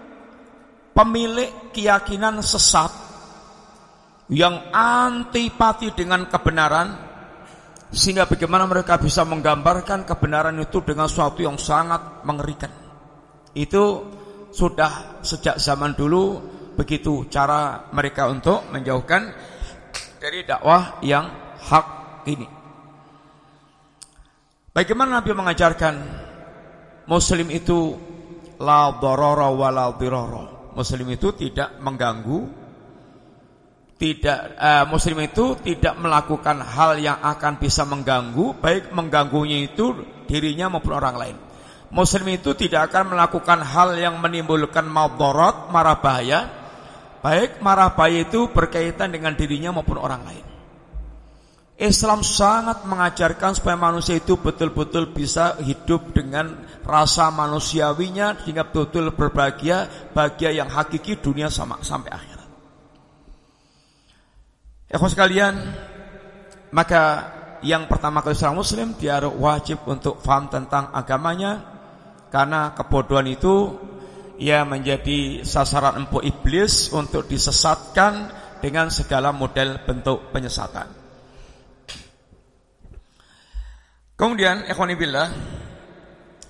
pemilik 0.95 1.75
keyakinan 1.75 2.39
sesat 2.39 2.87
yang 4.31 4.71
antipati 4.71 5.91
dengan 5.91 6.25
kebenaran 6.31 6.95
sehingga 7.91 8.25
bagaimana 8.25 8.65
mereka 8.65 8.97
bisa 8.97 9.27
menggambarkan 9.27 10.07
kebenaran 10.07 10.55
itu 10.57 10.81
dengan 10.81 11.05
suatu 11.11 11.43
yang 11.43 11.59
sangat 11.59 12.23
mengerikan. 12.23 12.71
Itu 13.51 14.07
sudah 14.55 15.19
sejak 15.21 15.59
zaman 15.59 15.93
dulu 15.93 16.39
begitu 16.79 17.27
cara 17.27 17.91
mereka 17.91 18.31
untuk 18.31 18.71
menjauhkan 18.71 19.35
dari 20.17 20.47
dakwah 20.47 20.99
yang 21.03 21.27
hak 21.59 21.87
ini. 22.31 22.47
Bagaimana 24.75 25.23
Nabi 25.23 25.31
mengajarkan 25.31 25.95
muslim 27.07 27.47
itu 27.51 27.95
la 28.59 28.91
darara 28.99 29.47
wa 29.51 29.69
la 29.71 29.87
dirara 29.95 30.54
muslim 30.75 31.07
itu 31.09 31.31
tidak 31.33 31.79
mengganggu 31.79 32.67
tidak 33.95 34.59
uh, 34.59 34.85
muslim 34.91 35.23
itu 35.23 35.55
tidak 35.63 35.95
melakukan 35.95 36.59
hal 36.59 36.99
yang 36.99 37.15
akan 37.23 37.55
bisa 37.55 37.87
mengganggu 37.87 38.59
baik 38.59 38.91
mengganggunya 38.91 39.71
itu 39.71 39.95
dirinya 40.27 40.67
maupun 40.67 40.93
orang 40.99 41.15
lain. 41.15 41.37
Muslim 41.95 42.27
itu 42.27 42.51
tidak 42.59 42.91
akan 42.91 43.15
melakukan 43.15 43.63
hal 43.63 43.95
yang 43.95 44.19
menimbulkan 44.19 44.83
madarat 44.83 45.71
marah 45.71 45.95
bahaya 46.03 46.51
baik 47.23 47.63
marah 47.63 47.95
bahaya 47.95 48.27
itu 48.27 48.51
berkaitan 48.51 49.15
dengan 49.15 49.31
dirinya 49.33 49.71
maupun 49.71 49.95
orang 49.95 50.21
lain 50.27 50.45
Islam 51.75 52.23
sangat 52.23 52.87
mengajarkan 52.87 53.59
supaya 53.59 53.75
manusia 53.75 54.15
itu 54.15 54.39
betul-betul 54.39 55.11
bisa 55.11 55.59
hidup 55.59 56.15
dengan 56.15 56.55
rasa 56.87 57.27
manusiawinya 57.35 58.47
hingga 58.47 58.71
betul-betul 58.71 59.11
berbahagia, 59.11 59.91
bahagia 60.15 60.55
yang 60.55 60.71
hakiki 60.71 61.19
dunia 61.19 61.51
sama 61.51 61.83
sampai 61.83 62.15
akhirat. 62.15 62.47
Ya 64.87 64.95
sekalian, 65.03 65.55
maka 66.71 67.03
yang 67.59 67.91
pertama 67.91 68.23
kali 68.23 68.39
seorang 68.39 68.63
muslim 68.63 68.95
dia 68.95 69.19
wajib 69.27 69.83
untuk 69.83 70.23
faham 70.23 70.47
tentang 70.47 70.95
agamanya 70.95 71.59
karena 72.31 72.71
kebodohan 72.71 73.27
itu 73.27 73.75
ia 74.39 74.63
menjadi 74.63 75.43
sasaran 75.43 76.07
empuk 76.07 76.23
iblis 76.23 76.87
untuk 76.95 77.27
disesatkan 77.27 78.31
dengan 78.63 78.87
segala 78.87 79.35
model 79.35 79.83
bentuk 79.83 80.31
penyesatan. 80.31 81.04
Kemudian 84.15 84.63
ikhwanibillah 84.71 85.27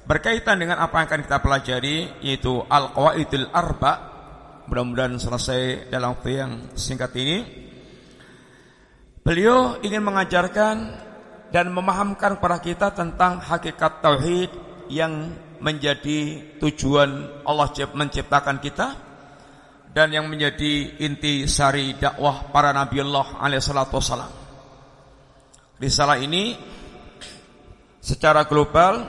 berkaitan 0.06 0.62
dengan 0.62 0.78
apa 0.78 1.02
yang 1.02 1.08
akan 1.10 1.22
kita 1.26 1.38
pelajari 1.42 1.98
yaitu 2.22 2.62
al-qawaidul 2.62 3.50
arba 3.50 3.94
mudah-mudahan 4.70 5.18
selesai 5.18 5.90
dalam 5.90 6.14
waktu 6.14 6.46
yang 6.46 6.52
singkat 6.78 7.10
ini 7.18 7.42
beliau 9.26 9.82
ingin 9.82 10.06
mengajarkan 10.06 10.76
dan 11.50 11.74
memahamkan 11.74 12.38
kepada 12.38 12.62
kita 12.62 12.88
tentang 12.94 13.42
hakikat 13.42 13.98
tauhid 13.98 14.54
yang 14.94 15.34
menjadi 15.58 16.54
tujuan 16.62 17.42
Allah 17.50 17.74
menciptakan 17.74 18.62
kita 18.62 18.88
dan 19.90 20.14
yang 20.14 20.30
menjadi 20.30 21.02
inti 21.02 21.50
sari 21.50 21.98
dakwah 21.98 22.54
para 22.54 22.70
nabi 22.70 23.02
Allah 23.02 23.42
alaihi 23.42 23.64
wasalam. 23.64 24.30
Risalah 25.82 26.22
ini 26.22 26.76
secara 28.06 28.46
global 28.46 29.02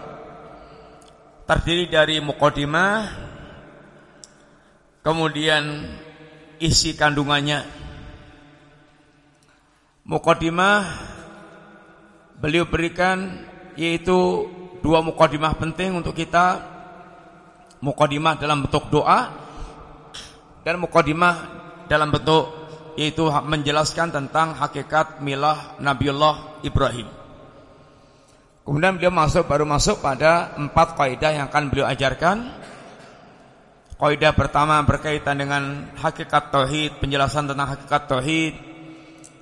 terdiri 1.44 1.84
dari 1.92 2.16
mukadimah 2.24 3.12
kemudian 5.04 5.84
isi 6.56 6.96
kandungannya 6.96 7.60
mukadimah 10.08 10.80
beliau 12.40 12.64
berikan 12.64 13.44
yaitu 13.76 14.48
dua 14.80 15.04
mukadimah 15.04 15.52
penting 15.60 15.92
untuk 15.92 16.16
kita 16.16 16.64
mukadimah 17.84 18.40
dalam 18.40 18.64
bentuk 18.64 18.88
doa 18.88 19.28
dan 20.64 20.80
mukadimah 20.80 21.36
dalam 21.84 22.08
bentuk 22.08 22.48
yaitu 22.96 23.28
menjelaskan 23.28 24.08
tentang 24.08 24.56
hakikat 24.56 25.20
milah 25.20 25.76
Nabiullah 25.76 26.64
Ibrahim. 26.64 27.25
Kemudian 28.66 28.98
beliau 28.98 29.14
masuk 29.14 29.46
baru 29.46 29.62
masuk 29.62 30.02
pada 30.02 30.58
empat 30.58 30.98
kaidah 30.98 31.30
yang 31.38 31.46
akan 31.46 31.70
beliau 31.70 31.86
ajarkan. 31.86 32.50
Kaidah 33.94 34.34
pertama 34.34 34.82
berkaitan 34.82 35.38
dengan 35.38 35.86
hakikat 35.94 36.50
tauhid, 36.50 36.98
penjelasan 36.98 37.46
tentang 37.46 37.78
hakikat 37.78 38.10
tauhid. 38.10 38.58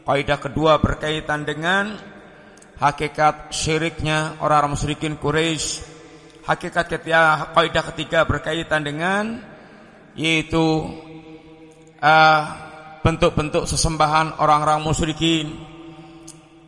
Kaidah 0.04 0.36
kedua 0.36 0.76
berkaitan 0.76 1.48
dengan 1.48 1.96
hakikat 2.76 3.48
syiriknya 3.48 4.36
orang-orang 4.44 4.76
musyrikin 4.76 5.16
Quraisy. 5.16 5.80
Hakikat 6.44 6.92
ketiga, 6.92 7.48
kaidah 7.56 7.84
ketiga 7.96 8.28
berkaitan 8.28 8.84
dengan 8.84 9.40
yaitu 10.20 10.84
uh, 12.04 12.42
bentuk-bentuk 13.00 13.64
sesembahan 13.64 14.36
orang-orang 14.36 14.84
musyrikin. 14.84 15.48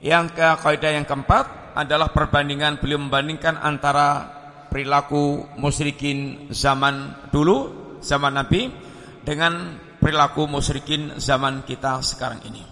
Yang 0.00 0.40
ke 0.40 0.48
kaidah 0.64 0.96
yang 0.96 1.04
keempat 1.04 1.65
adalah 1.76 2.08
perbandingan 2.08 2.80
beliau 2.80 2.96
membandingkan 2.96 3.60
antara 3.60 4.32
perilaku 4.72 5.44
musyrikin 5.60 6.48
zaman 6.48 7.28
dulu, 7.28 7.70
zaman 8.00 8.32
Nabi 8.32 8.72
dengan 9.20 9.76
perilaku 10.00 10.48
musyrikin 10.48 11.20
zaman 11.20 11.68
kita 11.68 12.00
sekarang 12.00 12.40
ini. 12.48 12.64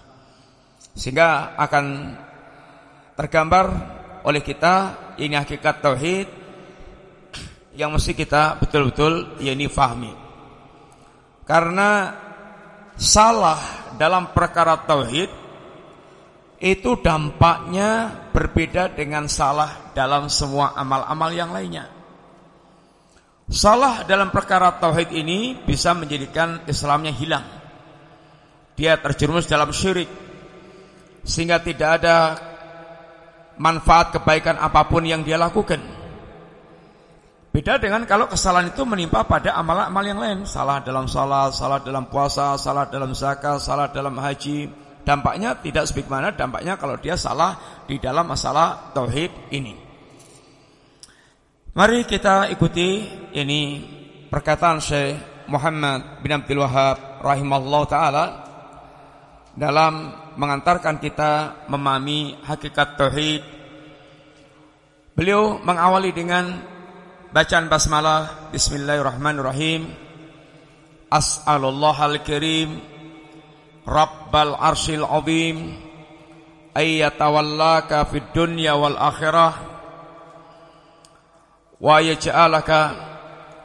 Sehingga 0.96 1.52
akan 1.60 1.84
tergambar 3.12 3.66
oleh 4.24 4.40
kita 4.40 4.96
ini 5.20 5.36
hakikat 5.36 5.84
tauhid 5.84 6.28
yang 7.76 7.92
mesti 7.92 8.16
kita 8.16 8.56
betul-betul 8.56 9.36
ya 9.44 9.52
ini 9.52 9.68
fahmi. 9.68 10.12
Karena 11.44 12.08
salah 12.96 13.92
dalam 14.00 14.32
perkara 14.32 14.80
tauhid 14.80 15.30
itu 16.62 16.90
dampaknya 17.04 18.23
berbeda 18.34 18.90
dengan 18.90 19.30
salah 19.30 19.94
dalam 19.94 20.26
semua 20.26 20.74
amal-amal 20.74 21.30
yang 21.30 21.54
lainnya. 21.54 21.86
Salah 23.46 24.02
dalam 24.02 24.34
perkara 24.34 24.74
tauhid 24.82 25.14
ini 25.14 25.54
bisa 25.62 25.94
menjadikan 25.94 26.66
Islamnya 26.66 27.14
hilang. 27.14 27.46
Dia 28.74 28.98
terjerumus 28.98 29.46
dalam 29.46 29.70
syirik 29.70 30.10
sehingga 31.22 31.62
tidak 31.62 32.02
ada 32.02 32.16
manfaat 33.54 34.18
kebaikan 34.18 34.58
apa 34.58 34.82
pun 34.90 35.06
yang 35.06 35.22
dia 35.22 35.38
lakukan. 35.38 35.78
Beda 37.54 37.78
dengan 37.78 38.02
kalau 38.02 38.26
kesalahan 38.26 38.74
itu 38.74 38.82
menimpa 38.82 39.22
pada 39.30 39.54
amal-amal 39.54 40.02
yang 40.02 40.18
lain. 40.18 40.42
Salah 40.42 40.82
dalam 40.82 41.06
salat, 41.06 41.54
salah 41.54 41.78
dalam 41.78 42.10
puasa, 42.10 42.58
salah 42.58 42.90
dalam 42.90 43.14
zakat, 43.14 43.62
salah 43.62 43.86
dalam 43.94 44.18
haji. 44.18 44.83
Dampaknya 45.04 45.60
tidak 45.60 45.84
sebagaimana 45.84 46.32
dampaknya 46.32 46.80
kalau 46.80 46.96
dia 46.96 47.12
salah 47.12 47.84
di 47.84 48.00
dalam 48.00 48.24
masalah 48.24 48.90
tauhid 48.96 49.52
ini. 49.52 49.76
Mari 51.76 52.08
kita 52.08 52.48
ikuti 52.48 53.04
ini 53.36 53.84
perkataan 54.32 54.80
Syekh 54.80 55.44
Muhammad 55.52 56.24
bin 56.24 56.32
Abdul 56.32 56.64
Wahab 56.64 57.20
rahimahullah 57.20 57.82
taala 57.84 58.24
dalam 59.52 59.92
mengantarkan 60.40 60.96
kita 60.96 61.66
memahami 61.68 62.40
hakikat 62.40 62.96
tauhid. 62.96 63.42
Beliau 65.12 65.60
mengawali 65.60 66.16
dengan 66.16 66.64
bacaan 67.28 67.68
basmalah 67.68 68.50
Bismillahirrahmanirrahim. 68.56 69.84
As'alullah 71.12 71.94
al-karim 72.08 72.93
Rabbal 73.84 74.56
arshil 74.56 75.04
azim 75.04 75.76
ayyatawallaka 76.72 78.08
fid 78.08 78.32
dunya 78.32 78.72
wal 78.72 78.96
akhirah 78.96 79.52
wa 81.84 82.00
yaj'alaka 82.00 82.80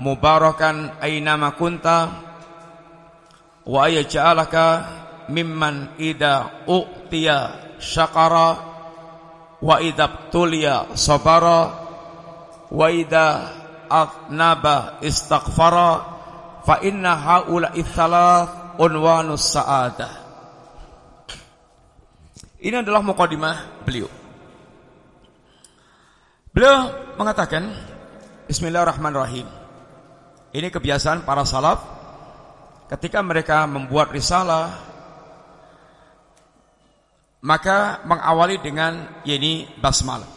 mubarakan 0.04 1.00
aynama 1.00 1.56
kunta 1.56 2.12
wa 3.64 3.88
yaj'alaka 3.88 4.66
mimman 5.32 5.96
ida 5.96 6.68
u'tiya 6.68 7.38
syakara 7.80 8.50
wa 9.64 9.76
idza 9.80 10.32
tuliya 10.32 10.92
sabara 11.00 11.62
wa 12.72 12.88
idza 12.92 13.56
aknaba 13.88 15.00
istaghfara 15.00 15.92
fa 16.68 16.84
inna 16.84 17.16
haula 17.16 17.72
itsalath 17.76 18.59
unwanus 18.80 19.44
sa'adah 19.52 20.30
ini 22.60 22.76
adalah 22.76 23.00
mukadimah 23.00 23.88
beliau. 23.88 24.12
Beliau 26.52 26.92
mengatakan 27.16 27.72
bismillahirrahmanirrahim. 28.52 29.48
Ini 30.52 30.68
kebiasaan 30.68 31.24
para 31.24 31.48
salaf 31.48 31.80
ketika 32.92 33.24
mereka 33.24 33.64
membuat 33.64 34.12
risalah 34.12 34.76
maka 37.40 38.04
mengawali 38.04 38.60
dengan 38.60 39.24
yeni 39.24 39.64
basmalah. 39.80 40.28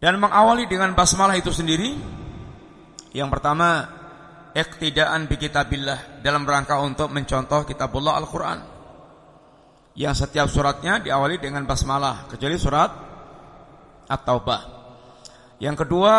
Dan 0.00 0.16
mengawali 0.16 0.64
dengan 0.64 0.96
basmalah 0.96 1.36
itu 1.36 1.52
sendiri 1.52 1.92
yang 3.12 3.28
pertama 3.28 3.95
iktidaan 4.56 5.28
bi 5.28 5.36
kitabillah 5.36 6.24
dalam 6.24 6.48
rangka 6.48 6.80
untuk 6.80 7.12
mencontoh 7.12 7.68
kitabullah 7.68 8.16
Al-Qur'an. 8.16 8.58
Yang 9.96 10.24
setiap 10.24 10.48
suratnya 10.48 11.04
diawali 11.04 11.36
dengan 11.36 11.68
basmalah 11.68 12.24
kecuali 12.24 12.56
surat 12.56 12.90
At-Taubah. 14.08 14.62
Yang 15.60 15.84
kedua 15.84 16.14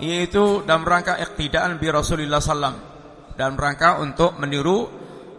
yaitu 0.00 0.60
dalam 0.68 0.84
rangka 0.84 1.16
iktidaan 1.16 1.80
bi 1.80 1.88
Rasulullah 1.88 2.40
sallam 2.40 2.74
dalam 3.36 3.56
rangka 3.56 4.00
untuk 4.00 4.36
meniru 4.36 4.88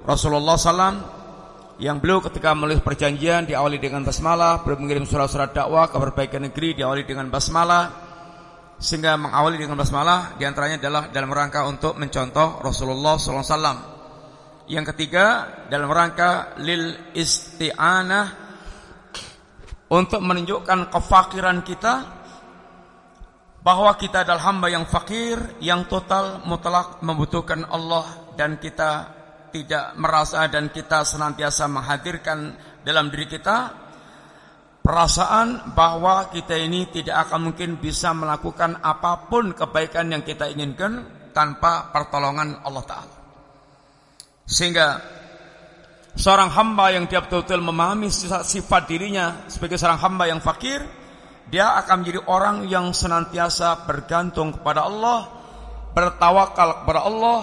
Rasulullah 0.06 0.58
sallam 0.58 1.02
yang 1.82 1.98
beliau 1.98 2.22
ketika 2.22 2.54
menulis 2.54 2.86
perjanjian 2.86 3.50
diawali 3.50 3.82
dengan 3.82 4.06
basmalah, 4.06 4.62
beliau 4.62 4.78
mengirim 4.78 5.10
surat-surat 5.10 5.52
dakwah 5.52 5.90
ke 5.90 5.98
berbagai 5.98 6.38
negeri 6.38 6.78
diawali 6.78 7.04
dengan 7.04 7.34
basmalah, 7.34 8.03
sehingga 8.84 9.16
mengawali 9.16 9.56
dengan 9.56 9.80
basmalah 9.80 10.36
di 10.36 10.44
antaranya 10.44 10.76
adalah 10.76 11.08
dalam 11.08 11.32
rangka 11.32 11.64
untuk 11.64 11.96
mencontoh 11.96 12.60
Rasulullah 12.60 13.16
SAW. 13.16 13.80
Yang 14.68 14.92
ketiga 14.92 15.48
dalam 15.72 15.88
rangka 15.88 16.60
lil 16.60 17.16
isti'anah 17.16 18.28
untuk 19.88 20.20
menunjukkan 20.20 20.92
kefakiran 20.92 21.64
kita 21.64 21.94
bahwa 23.64 23.96
kita 23.96 24.28
adalah 24.28 24.52
hamba 24.52 24.68
yang 24.68 24.84
fakir, 24.84 25.40
yang 25.64 25.88
total 25.88 26.44
mutlak 26.44 27.00
membutuhkan 27.00 27.64
Allah 27.72 28.36
dan 28.36 28.60
kita 28.60 29.08
tidak 29.56 29.96
merasa 29.96 30.44
dan 30.52 30.68
kita 30.76 31.08
senantiasa 31.08 31.72
menghadirkan 31.72 32.52
dalam 32.84 33.08
diri 33.08 33.32
kita 33.32 33.83
perasaan 34.84 35.72
bahwa 35.72 36.28
kita 36.30 36.60
ini 36.60 36.92
tidak 36.92 37.28
akan 37.28 37.50
mungkin 37.50 37.80
bisa 37.80 38.12
melakukan 38.12 38.84
apa 38.84 39.32
pun 39.32 39.56
kebaikan 39.56 40.12
yang 40.12 40.22
kita 40.28 40.52
inginkan 40.52 41.08
tanpa 41.32 41.90
pertolongan 41.96 42.60
Allah 42.62 42.84
Ta'ala. 42.84 43.16
Sehingga 44.44 44.88
seorang 46.14 46.52
hamba 46.52 46.92
yang 46.92 47.08
dia 47.08 47.24
betul-betul 47.24 47.64
memahami 47.64 48.12
sifat 48.44 48.84
dirinya 48.86 49.48
sebagai 49.48 49.80
seorang 49.80 50.04
hamba 50.04 50.28
yang 50.28 50.44
fakir, 50.44 50.84
dia 51.48 51.80
akan 51.80 52.04
menjadi 52.04 52.20
orang 52.28 52.68
yang 52.68 52.92
senantiasa 52.92 53.88
bergantung 53.88 54.52
kepada 54.52 54.84
Allah, 54.84 55.32
bertawakal 55.96 56.84
kepada 56.84 57.02
Allah, 57.08 57.40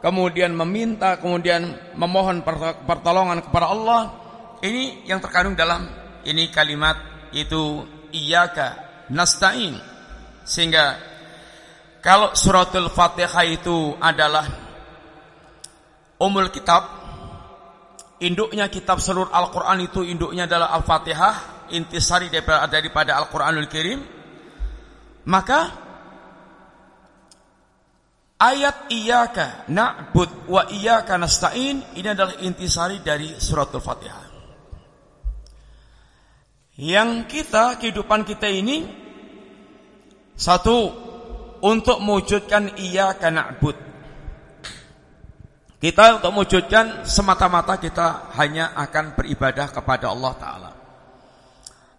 kemudian 0.00 0.56
meminta, 0.56 1.20
kemudian 1.20 1.94
memohon 2.00 2.40
pertolongan 2.88 3.44
kepada 3.44 3.66
Allah. 3.68 4.00
Ini 4.62 5.10
yang 5.10 5.18
terkandung 5.18 5.58
dalam 5.58 6.01
ini 6.26 6.50
kalimat 6.50 6.96
itu 7.32 7.82
iyyaka 8.12 8.76
nasta'in. 9.10 9.78
Sehingga 10.42 10.98
kalau 12.02 12.34
suratul 12.34 12.90
Fatihah 12.90 13.44
itu 13.46 13.94
adalah 13.98 14.46
umul 16.18 16.50
kitab, 16.50 16.82
induknya 18.18 18.66
kitab 18.66 18.98
seluruh 18.98 19.30
Al-Qur'an 19.30 19.78
itu 19.82 20.02
induknya 20.02 20.50
adalah 20.50 20.74
Al-Fatihah, 20.78 21.68
intisari 21.70 22.26
daripada, 22.28 23.18
Al-Qur'anul 23.18 23.70
Karim, 23.70 24.00
maka 25.26 25.82
Ayat 28.42 28.90
iyyaka 28.90 29.70
na'bud 29.70 30.50
wa 30.50 30.66
iyyaka 30.66 31.14
nasta'in 31.14 31.94
ini 31.94 32.08
adalah 32.10 32.34
intisari 32.42 32.98
dari 32.98 33.38
suratul 33.38 33.78
Fatihah. 33.78 34.31
Yang 36.80 37.28
kita 37.28 37.76
kehidupan 37.76 38.24
kita 38.24 38.48
ini 38.48 38.88
satu 40.32 40.88
untuk 41.60 42.00
mewujudkan 42.00 42.80
iyyaka 42.80 43.28
na'bud. 43.28 43.76
Kita 45.82 46.16
untuk 46.16 46.30
mewujudkan 46.32 47.04
semata-mata 47.04 47.76
kita 47.76 48.32
hanya 48.38 48.72
akan 48.78 49.18
beribadah 49.18 49.68
kepada 49.68 50.14
Allah 50.14 50.32
taala. 50.38 50.70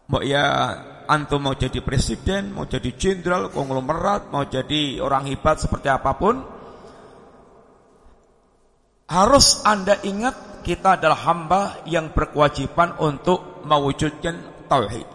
Mau 0.09 0.23
ya 0.23 0.45
antum 1.07 1.43
mau 1.43 1.55
jadi 1.55 1.79
presiden, 1.83 2.51
mau 2.51 2.65
jadi 2.65 2.91
jenderal, 2.95 3.51
konglomerat, 3.51 4.31
mau 4.31 4.47
jadi 4.47 4.99
orang 4.99 5.27
hebat 5.29 5.59
seperti 5.59 5.87
apa 5.91 6.11
pun, 6.15 6.43
harus 9.07 9.61
Anda 9.67 9.99
ingat 10.03 10.63
kita 10.63 10.95
adalah 10.99 11.19
hamba 11.27 11.63
yang 11.87 12.15
berkewajiban 12.15 12.95
untuk 13.03 13.63
mewujudkan 13.67 14.52
tauhid. 14.73 15.09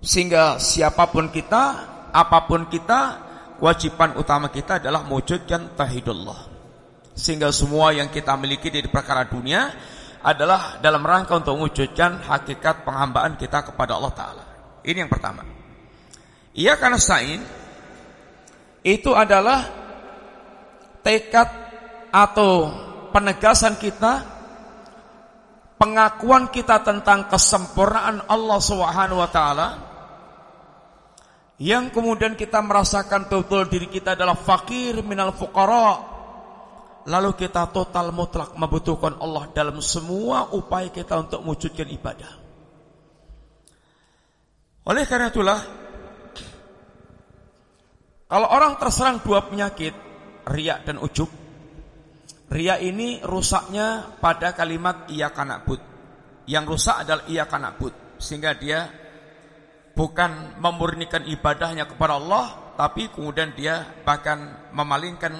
Sehingga 0.00 0.56
siapa 0.56 1.12
pun 1.12 1.28
kita, 1.28 1.62
apa 2.08 2.48
pun 2.48 2.64
kita, 2.72 3.00
kewajiban 3.60 4.16
utama 4.16 4.48
kita 4.48 4.80
adalah 4.80 5.04
mewujudkan 5.04 5.76
tauhidullah. 5.76 6.48
Sehingga 7.12 7.52
semua 7.52 7.92
yang 7.92 8.08
kita 8.08 8.32
miliki 8.38 8.72
di 8.72 8.86
perkara 8.88 9.26
dunia 9.28 9.68
adalah 10.22 10.78
dalam 10.78 11.02
rangka 11.02 11.36
untuk 11.36 11.58
mewujudkan 11.58 12.24
hakikat 12.24 12.86
penghambaan 12.86 13.34
kita 13.36 13.66
kepada 13.68 13.98
Allah 13.98 14.14
Ta'ala. 14.14 14.44
Ini 14.86 15.04
yang 15.04 15.10
pertama. 15.10 15.42
Ia 16.54 16.78
karena 16.78 16.98
sain 16.98 17.42
itu 18.86 19.10
adalah 19.12 19.66
tekad 21.02 21.50
atau 22.14 22.70
penegasan 23.10 23.76
kita, 23.76 24.22
pengakuan 25.78 26.50
kita 26.50 26.82
tentang 26.82 27.30
kesempurnaan 27.30 28.26
Allah 28.26 28.58
Subhanahu 28.60 29.22
wa 29.22 29.30
taala 29.30 29.68
yang 31.58 31.90
kemudian 31.90 32.38
kita 32.38 32.62
merasakan 32.62 33.26
betul 33.30 33.66
diri 33.66 33.90
kita 33.90 34.14
adalah 34.14 34.38
fakir 34.38 35.02
minal 35.02 35.34
fuqara 35.34 36.18
Lalu 37.08 37.40
kita 37.40 37.72
total 37.72 38.12
mutlak 38.12 38.52
membutuhkan 38.52 39.16
Allah 39.16 39.48
dalam 39.56 39.80
semua 39.80 40.52
upaya 40.52 40.92
kita 40.92 41.16
untuk 41.16 41.40
mewujudkan 41.40 41.88
ibadah. 41.88 42.32
Oleh 44.84 45.08
karena 45.08 45.32
itulah, 45.32 45.60
kalau 48.28 48.48
orang 48.52 48.76
terserang 48.76 49.24
dua 49.24 49.40
penyakit, 49.40 49.96
riak 50.52 50.84
dan 50.84 51.00
ujub, 51.00 51.32
riak 52.48 52.80
ini 52.80 53.20
rusaknya 53.20 54.16
pada 54.20 54.56
kalimat 54.56 55.08
iya 55.12 55.32
kanakbud. 55.32 55.80
Yang 56.48 56.64
rusak 56.76 56.96
adalah 57.04 57.24
iya 57.28 57.44
kanakbud, 57.44 57.92
sehingga 58.16 58.56
dia 58.56 58.88
bukan 59.92 60.56
memurnikan 60.56 61.28
ibadahnya 61.28 61.84
kepada 61.84 62.16
Allah, 62.16 62.72
tapi 62.80 63.12
kemudian 63.12 63.52
dia 63.52 63.84
bahkan 64.06 64.70
memalingkan 64.72 65.34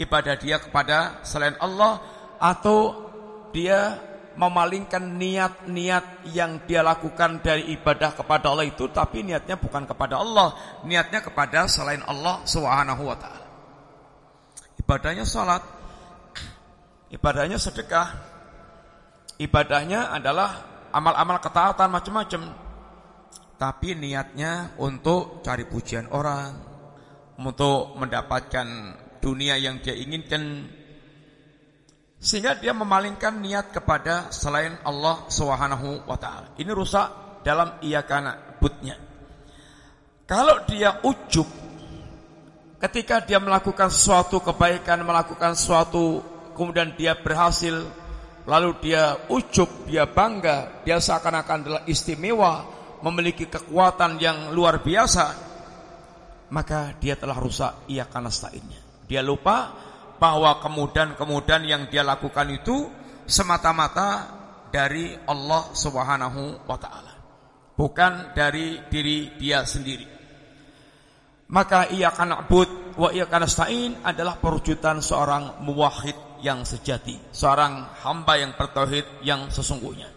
ibadah 0.00 0.36
dia 0.40 0.56
kepada 0.56 1.20
selain 1.28 1.56
Allah 1.60 2.00
atau 2.40 3.04
dia 3.52 4.00
memalingkan 4.36 5.16
niat-niat 5.16 6.28
yang 6.36 6.60
dia 6.68 6.84
lakukan 6.84 7.40
dari 7.40 7.72
ibadah 7.72 8.12
kepada 8.12 8.52
Allah 8.52 8.68
itu 8.68 8.84
tapi 8.92 9.24
niatnya 9.24 9.56
bukan 9.56 9.88
kepada 9.88 10.20
Allah, 10.20 10.80
niatnya 10.84 11.24
kepada 11.24 11.64
selain 11.68 12.04
Allah 12.04 12.44
Subhanahu 12.44 13.02
wa 13.02 13.16
taala. 13.16 13.44
Ibadahnya 14.76 15.24
salat, 15.24 15.64
ibadahnya 17.10 17.58
sedekah, 17.60 18.08
ibadahnya 19.38 20.14
adalah 20.14 20.50
amal-amal 20.90 21.38
ketaatan 21.38 21.88
macam-macam. 21.92 22.42
Tapi 23.56 23.96
niatnya 23.96 24.76
untuk 24.76 25.40
cari 25.40 25.64
pujian 25.64 26.12
orang, 26.12 26.52
untuk 27.40 27.96
mendapatkan 27.96 28.66
dunia 29.20 29.56
yang 29.56 29.80
dia 29.80 29.96
inginkan 29.96 30.68
sehingga 32.16 32.56
dia 32.56 32.72
memalingkan 32.72 33.38
niat 33.40 33.72
kepada 33.72 34.32
selain 34.32 34.76
Allah 34.84 35.28
Subhanahu 35.28 36.04
wa 36.08 36.16
taala. 36.16 36.52
Ini 36.56 36.72
rusak 36.72 37.40
dalam 37.44 37.80
iyakana 37.84 38.60
butnya. 38.60 38.96
Kalau 40.26 40.64
dia 40.66 41.00
ujub 41.06 41.46
ketika 42.82 43.22
dia 43.22 43.38
melakukan 43.38 43.88
suatu 43.92 44.42
kebaikan, 44.42 45.06
melakukan 45.06 45.54
suatu 45.54 46.35
kemudian 46.56 46.96
dia 46.96 47.14
berhasil 47.20 47.84
lalu 48.46 48.70
dia 48.80 49.26
ujub, 49.28 49.90
dia 49.90 50.06
bangga, 50.06 50.82
dia 50.86 51.02
seakan-akan 51.02 51.56
adalah 51.66 51.82
istimewa, 51.84 52.64
memiliki 53.02 53.50
kekuatan 53.50 54.16
yang 54.22 54.54
luar 54.54 54.80
biasa, 54.80 55.26
maka 56.54 56.94
dia 56.96 57.18
telah 57.18 57.36
rusak 57.36 57.90
ia 57.90 58.06
karena 58.06 58.30
stainnya. 58.30 58.80
Dia 59.06 59.20
lupa 59.20 59.74
bahwa 60.16 60.62
kemudian-kemudian 60.62 61.62
yang 61.66 61.82
dia 61.90 62.06
lakukan 62.06 62.48
itu 62.54 62.88
semata-mata 63.26 64.32
dari 64.70 65.12
Allah 65.26 65.74
Subhanahu 65.74 66.66
wa 66.66 66.78
taala. 66.78 67.12
Bukan 67.76 68.32
dari 68.32 68.80
diri 68.88 69.36
dia 69.36 69.66
sendiri. 69.66 70.16
Maka 71.46 71.92
ia 71.92 72.10
akan 72.10 72.28
na'bud 72.32 72.70
wa 72.98 73.12
ia 73.14 73.28
akan 73.28 73.46
adalah 74.02 74.40
perwujudan 74.40 74.98
seorang 74.98 75.62
muwahhid 75.62 76.25
yang 76.44 76.64
sejati, 76.66 77.16
seorang 77.32 77.96
hamba 78.04 78.36
yang 78.40 78.52
bertauhid 78.56 79.22
yang 79.24 79.48
sesungguhnya. 79.48 80.10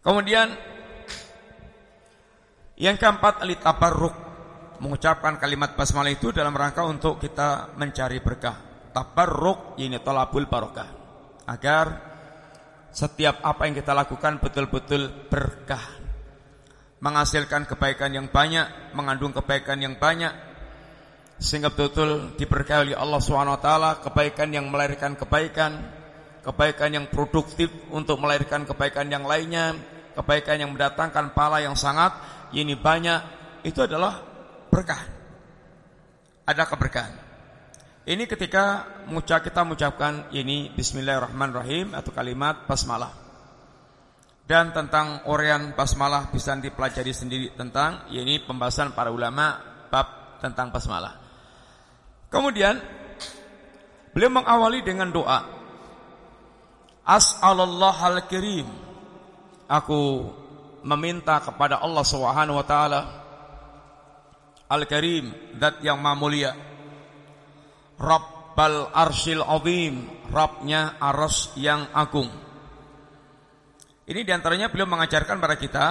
Kemudian 0.00 0.48
yang 2.80 2.96
keempat 2.96 3.44
alitabarruk 3.44 4.14
mengucapkan 4.80 5.36
kalimat 5.36 5.76
basmalah 5.76 6.08
itu 6.08 6.32
dalam 6.32 6.56
rangka 6.56 6.88
untuk 6.88 7.20
kita 7.20 7.76
mencari 7.76 8.18
berkah. 8.24 8.56
Tabarruk 8.90 9.76
ini 9.78 10.00
tolabul 10.00 10.48
barokah. 10.48 10.88
Agar 11.46 11.86
setiap 12.90 13.44
apa 13.44 13.68
yang 13.68 13.76
kita 13.76 13.92
lakukan 13.92 14.40
betul-betul 14.40 15.28
berkah. 15.28 16.00
Menghasilkan 17.00 17.64
kebaikan 17.68 18.12
yang 18.12 18.28
banyak, 18.28 18.92
mengandung 18.96 19.32
kebaikan 19.36 19.78
yang 19.80 19.96
banyak 19.96 20.49
sehingga 21.40 21.72
betul-betul 21.72 22.36
diberkahi 22.36 22.92
oleh 22.92 22.96
Allah 23.00 23.16
SWT 23.16 23.68
kebaikan 24.04 24.52
yang 24.52 24.68
melahirkan 24.68 25.16
kebaikan, 25.16 25.72
kebaikan 26.44 26.92
yang 26.92 27.08
produktif 27.08 27.72
untuk 27.88 28.20
melahirkan 28.20 28.68
kebaikan 28.68 29.08
yang 29.08 29.24
lainnya, 29.24 29.72
kebaikan 30.12 30.60
yang 30.60 30.76
mendatangkan 30.76 31.32
pahala 31.32 31.64
yang 31.64 31.72
sangat 31.72 32.12
ini 32.52 32.76
banyak 32.76 33.24
itu 33.64 33.80
adalah 33.80 34.20
berkah. 34.68 35.00
Ada 36.44 36.68
keberkahan. 36.68 37.14
Ini 38.04 38.24
ketika 38.28 38.84
mengucap 39.08 39.40
kita 39.40 39.64
mengucapkan 39.64 40.28
ini 40.36 40.68
Bismillahirrahmanirrahim 40.76 41.96
atau 41.96 42.10
kalimat 42.12 42.68
basmalah. 42.68 43.16
Dan 44.44 44.74
tentang 44.74 45.24
orian 45.30 45.78
basmalah 45.78 46.28
bisa 46.34 46.58
dipelajari 46.58 47.14
sendiri 47.14 47.54
tentang 47.54 48.10
ini 48.10 48.42
pembahasan 48.42 48.92
para 48.98 49.14
ulama 49.14 49.62
bab 49.88 50.40
tentang 50.42 50.74
basmalah. 50.74 51.19
Kemudian 52.30 52.78
beliau 54.14 54.30
mengawali 54.30 54.86
dengan 54.86 55.10
doa. 55.10 55.40
As'alallah 57.02 57.96
al-kirim 58.06 58.70
aku 59.66 60.30
meminta 60.86 61.42
kepada 61.42 61.82
Allah 61.82 62.06
Subhanahu 62.06 62.58
wa 62.62 62.66
taala 62.66 63.00
Al-Karim, 64.70 65.58
zat 65.58 65.82
yang 65.82 65.98
maha 65.98 66.14
mulia. 66.14 66.52
Rabbal 67.98 68.94
Arsyil 68.94 69.42
Azim, 69.42 70.06
Rabbnya 70.30 70.94
Aras 71.02 71.50
yang 71.58 71.90
agung. 71.90 72.30
Ini 74.06 74.22
di 74.22 74.30
antaranya 74.30 74.70
beliau 74.70 74.86
mengajarkan 74.86 75.42
pada 75.42 75.58
kita 75.58 75.86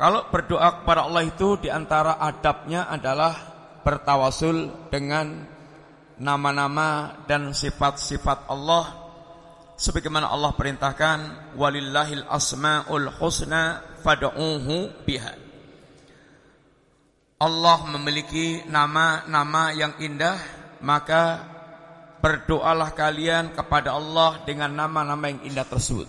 kalau 0.00 0.32
berdoa 0.32 0.80
kepada 0.80 1.04
Allah 1.04 1.28
itu 1.28 1.60
di 1.60 1.68
antara 1.68 2.16
adabnya 2.16 2.88
adalah 2.88 3.49
bertawasul 3.80 4.88
dengan 4.92 5.48
nama-nama 6.20 7.16
dan 7.24 7.56
sifat-sifat 7.56 8.44
Allah 8.52 8.92
sebagaimana 9.80 10.28
Allah 10.28 10.52
perintahkan 10.52 11.18
walillahil 11.56 12.28
asmaul 12.28 13.08
husna 13.16 13.80
fad'uuhu 14.04 15.04
biha. 15.08 15.34
Allah 17.40 17.78
memiliki 17.88 18.68
nama-nama 18.68 19.72
yang 19.72 19.96
indah 19.96 20.36
maka 20.84 21.40
berdoalah 22.20 22.92
kalian 22.92 23.56
kepada 23.56 23.96
Allah 23.96 24.44
dengan 24.44 24.68
nama-nama 24.68 25.32
yang 25.32 25.40
indah 25.48 25.64
tersebut. 25.64 26.04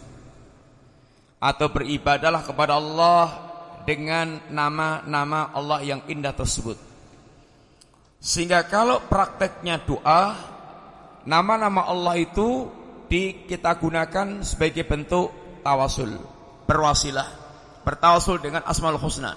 Atau 1.40 1.72
beribadalah 1.72 2.44
kepada 2.44 2.76
Allah 2.76 3.48
dengan 3.88 4.44
nama-nama 4.52 5.56
Allah 5.56 5.80
yang 5.88 6.04
indah 6.12 6.36
tersebut 6.36 6.91
sehingga 8.22 8.70
kalau 8.70 9.02
prakteknya 9.10 9.82
doa 9.82 10.38
nama-nama 11.26 11.90
Allah 11.90 12.22
itu 12.22 12.70
di 13.10 13.50
kita 13.50 13.76
gunakan 13.82 14.46
sebagai 14.46 14.86
bentuk 14.86 15.34
tawasul, 15.66 16.22
berwasilah, 16.70 17.28
bertawasul 17.82 18.38
dengan 18.38 18.62
asmaul 18.64 19.02
husna. 19.02 19.34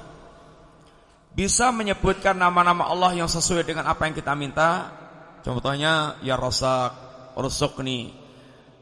Bisa 1.35 1.75
menyebutkan 1.75 2.39
nama-nama 2.39 2.87
Allah 2.87 3.11
yang 3.17 3.27
sesuai 3.27 3.67
dengan 3.67 3.91
apa 3.91 4.07
yang 4.07 4.15
kita 4.15 4.37
minta. 4.39 4.95
Contohnya 5.43 6.15
ya 6.23 6.39
Rasak, 6.39 6.95
Rusukni, 7.35 8.15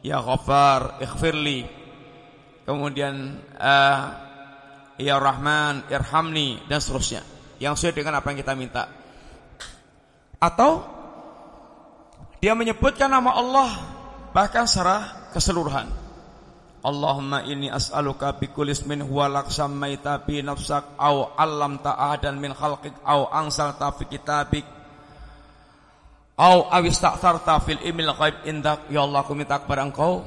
ya 0.05 0.21
Ghaffar, 0.21 1.01
Ighfirli. 1.01 1.65
Kemudian 2.69 3.41
uh, 3.57 4.03
ya 5.01 5.17
Rahman, 5.17 5.89
Irhamni 5.89 6.61
dan 6.69 6.85
seterusnya. 6.85 7.25
Yang 7.57 7.81
sesuai 7.81 7.95
dengan 7.97 8.21
apa 8.21 8.29
yang 8.35 8.39
kita 8.45 8.53
minta. 8.53 9.02
Atau 10.43 10.83
dia 12.43 12.59
menyebutkan 12.59 13.07
nama 13.07 13.39
Allah 13.39 13.71
bahkan 14.35 14.67
secara 14.67 15.31
keseluruhan. 15.31 15.87
Allahumma 16.83 17.47
inni 17.47 17.71
as'aluka 17.71 18.35
bi 18.35 18.51
kulli 18.51 18.75
ismin 18.75 19.07
huwa 19.07 19.31
lak 19.31 19.55
sammaita 19.55 20.27
bi 20.27 20.43
nafsak 20.43 20.99
aw 20.99 21.39
'allamta 21.39 21.95
ahadan 21.95 22.43
min 22.43 22.51
khalqik 22.51 22.91
aw 23.07 23.31
ansalta 23.31 23.95
fi 23.95 24.11
kitabik 24.11 24.67
aw 26.35 26.75
awista'tharta 26.75 27.63
fil 27.63 27.79
imil 27.87 28.11
ghaib 28.11 28.43
indak 28.51 28.91
ya 28.91 29.07
Allah 29.07 29.23
aku 29.23 29.31
minta 29.39 29.63
kepada 29.63 29.87
engkau 29.87 30.27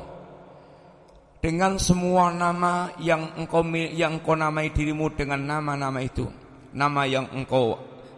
dengan 1.44 1.76
semua 1.76 2.32
nama 2.32 2.88
yang 3.04 3.36
engkau 3.36 3.60
yang 3.76 4.24
engkau 4.24 4.40
namai 4.40 4.72
dirimu 4.72 5.12
dengan 5.12 5.44
nama-nama 5.44 6.00
itu 6.00 6.24
nama 6.72 7.04
yang 7.04 7.28
engkau 7.36 7.76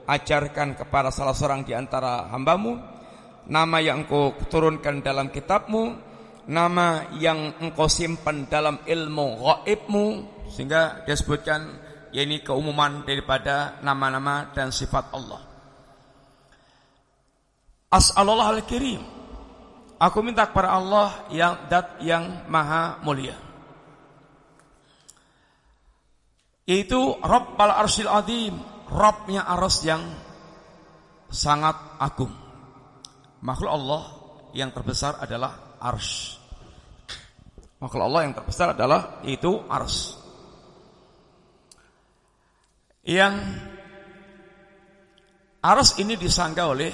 ajarkan 0.07 0.79
kepada 0.79 1.11
salah 1.11 1.35
seorang 1.35 1.67
di 1.67 1.75
antara 1.75 2.31
hambamu 2.31 2.97
nama 3.47 3.79
yang 3.79 4.03
engkau 4.03 4.35
turunkan 4.51 4.99
dalam 4.99 5.31
kitabmu, 5.31 5.95
nama 6.51 7.11
yang 7.17 7.55
engkau 7.63 7.87
simpan 7.87 8.45
dalam 8.47 8.83
ilmu 8.83 9.27
gaibmu, 9.43 10.05
sehingga 10.51 11.03
dia 11.07 11.15
sebutkan 11.15 11.79
ya 12.11 12.23
ini 12.23 12.43
keumuman 12.43 13.07
daripada 13.07 13.79
nama-nama 13.83 14.51
dan 14.51 14.71
sifat 14.71 15.11
Allah. 15.15 15.41
As'alullah 17.87 18.51
al-kirim. 18.51 18.99
Aku 19.97 20.21
minta 20.21 20.45
kepada 20.45 20.77
Allah 20.77 21.25
yang 21.33 21.57
dat 21.71 21.97
yang 22.05 22.45
maha 22.45 23.01
mulia. 23.01 23.33
Yaitu 26.67 26.99
Rabbal 27.23 27.71
Arsyil 27.73 28.11
Azim, 28.11 28.59
Rabbnya 28.87 29.43
aras 29.43 29.83
yang 29.83 30.03
sangat 31.27 31.75
agung. 31.99 32.31
Makhluk 33.43 33.71
Allah 33.71 34.01
yang 34.55 34.71
terbesar 34.71 35.19
adalah 35.19 35.77
ars. 35.77 36.39
Makhluk 37.77 38.03
Allah 38.09 38.21
yang 38.25 38.33
terbesar 38.33 38.73
adalah 38.73 39.21
itu 39.27 39.61
ars. 39.69 40.17
Yang 43.07 43.35
ars 45.61 45.89
ini 46.01 46.17
disangka 46.17 46.67
oleh 46.67 46.91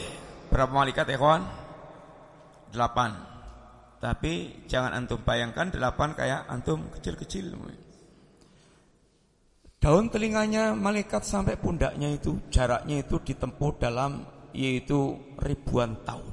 berapa 0.51 0.69
malaikat 0.69 1.07
ya 1.07 1.17
kawan? 1.17 1.43
Delapan. 2.73 3.11
Tapi 4.03 4.65
jangan 4.67 4.91
antum 4.91 5.23
bayangkan 5.23 5.71
delapan 5.71 6.11
kayak 6.11 6.49
antum 6.51 6.91
kecil-kecil. 6.91 7.55
Daun 9.83 10.07
telinganya 10.07 10.71
malaikat 10.71 11.27
sampai 11.27 11.59
pundaknya 11.59 12.07
itu 12.07 12.39
jaraknya 12.47 13.03
itu 13.03 13.19
ditempuh 13.19 13.75
dalam 13.75 14.23
yaitu 14.55 15.19
ribuan 15.35 15.99
tahun. 16.07 16.31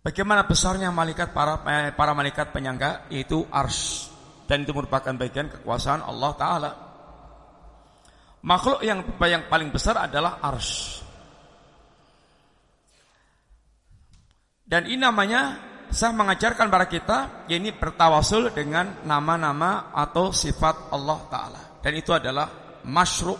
Bagaimana 0.00 0.48
besarnya 0.48 0.88
malaikat 0.88 1.36
para 1.36 1.60
eh, 1.68 1.92
para 1.92 2.16
malaikat 2.16 2.48
penyangga 2.48 3.12
yaitu 3.12 3.44
ars 3.52 4.08
dan 4.48 4.64
itu 4.64 4.72
merupakan 4.72 5.12
bagian 5.12 5.52
kekuasaan 5.52 6.00
Allah 6.00 6.32
taala. 6.32 6.70
Makhluk 8.40 8.80
yang 8.80 9.04
yang 9.20 9.44
paling 9.52 9.68
besar 9.68 10.00
adalah 10.00 10.40
ars. 10.40 11.00
Dan 14.64 14.88
ini 14.88 14.96
namanya 14.96 15.60
saya 15.94 16.10
mengajarkan 16.10 16.66
para 16.74 16.90
kita 16.90 17.46
ini 17.46 17.70
bertawasul 17.70 18.50
dengan 18.50 19.06
nama-nama 19.06 19.94
atau 19.94 20.34
sifat 20.34 20.90
Allah 20.90 21.18
taala. 21.30 21.62
Dan 21.78 21.94
itu 21.94 22.10
adalah 22.10 22.50
masyru' 22.82 23.38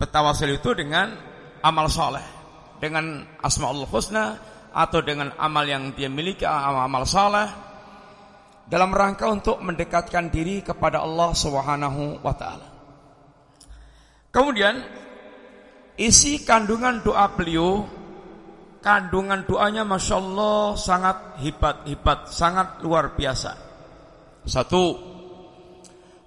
bertawasul 0.00 0.56
itu 0.56 0.72
dengan 0.72 1.12
amal 1.60 1.92
soleh, 1.92 2.24
dengan 2.80 3.28
asma 3.44 3.68
Allah 3.68 3.88
husna 3.92 4.24
atau 4.72 5.04
dengan 5.04 5.36
amal 5.36 5.68
yang 5.68 5.92
dia 5.92 6.08
miliki 6.08 6.48
amal 6.48 7.04
saleh 7.04 7.46
dalam 8.64 8.88
rangka 8.96 9.28
untuk 9.28 9.60
mendekatkan 9.60 10.32
diri 10.32 10.64
kepada 10.64 11.04
Allah 11.04 11.36
Subhanahu 11.36 12.24
wa 12.24 12.32
taala. 12.32 12.68
Kemudian 14.32 14.80
isi 16.00 16.40
kandungan 16.40 17.04
doa 17.04 17.28
beliau 17.36 17.84
kandungan 18.84 19.48
doanya 19.48 19.88
Masya 19.88 20.16
Allah 20.20 20.76
sangat 20.76 21.40
hebat-hebat, 21.40 22.28
sangat 22.28 22.84
luar 22.84 23.16
biasa. 23.16 23.56
Satu, 24.44 25.00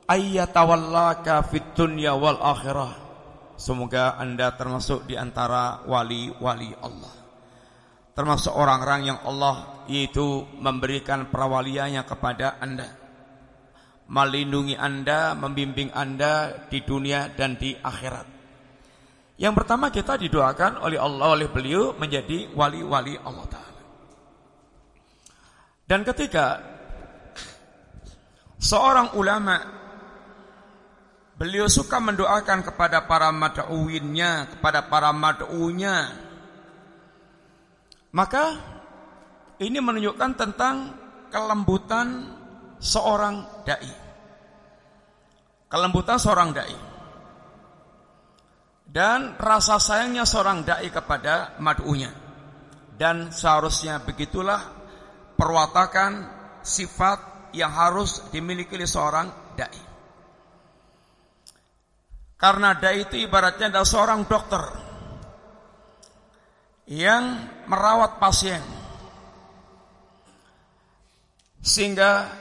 ayyatawallaka 0.10 1.46
fid 1.54 1.78
dunya 1.78 2.18
wal 2.18 2.42
akhirah. 2.42 3.06
Semoga 3.62 4.18
Anda 4.18 4.58
termasuk 4.58 5.06
di 5.06 5.14
antara 5.18 5.86
wali-wali 5.86 6.74
Allah 6.82 7.14
termasuk 8.18 8.50
orang-orang 8.50 9.14
yang 9.14 9.20
Allah 9.30 9.86
yaitu 9.86 10.42
memberikan 10.58 11.30
perawaliannya 11.30 12.02
kepada 12.02 12.58
Anda 12.58 12.90
melindungi 14.08 14.76
Anda, 14.80 15.36
membimbing 15.36 15.92
Anda 15.92 16.66
di 16.72 16.80
dunia 16.82 17.32
dan 17.36 17.60
di 17.60 17.76
akhirat. 17.76 18.37
Yang 19.38 19.54
pertama 19.64 19.94
kita 19.94 20.18
didoakan 20.18 20.82
oleh 20.82 20.98
Allah 20.98 21.38
oleh 21.38 21.48
beliau 21.50 21.94
menjadi 21.94 22.50
wali-wali 22.58 23.14
Allah 23.22 23.46
taala. 23.46 23.84
Dan 25.86 26.02
ketiga 26.02 26.58
seorang 28.58 29.14
ulama 29.14 29.62
beliau 31.38 31.70
suka 31.70 32.02
mendoakan 32.02 32.66
kepada 32.66 33.06
para 33.06 33.30
mad'uwinnya, 33.30 34.58
kepada 34.58 34.90
para 34.90 35.14
mad'unya 35.14 36.28
maka 38.18 38.58
ini 39.62 39.78
menunjukkan 39.78 40.32
tentang 40.34 40.76
kelembutan 41.30 42.34
seorang 42.82 43.46
dai. 43.62 43.94
Kelembutan 45.70 46.18
seorang 46.18 46.50
dai. 46.56 46.97
Dan 48.88 49.36
rasa 49.36 49.78
sayangnya 49.78 50.24
seorang 50.24 50.64
dai 50.64 50.88
kepada 50.88 51.60
mad'unya. 51.60 52.10
Dan 52.98 53.30
seharusnya 53.30 54.02
begitulah 54.02 54.60
perwatakan 55.38 56.26
sifat 56.66 57.52
yang 57.54 57.70
harus 57.70 58.26
dimiliki 58.34 58.74
oleh 58.74 58.90
seorang 58.90 59.28
dai. 59.54 59.82
Karena 62.38 62.74
dai 62.78 63.06
itu 63.06 63.18
ibaratnya 63.18 63.70
adalah 63.70 63.90
seorang 63.90 64.22
dokter 64.26 64.64
yang 66.88 67.24
merawat 67.68 68.16
pasien 68.22 68.64
sehingga 71.68 72.32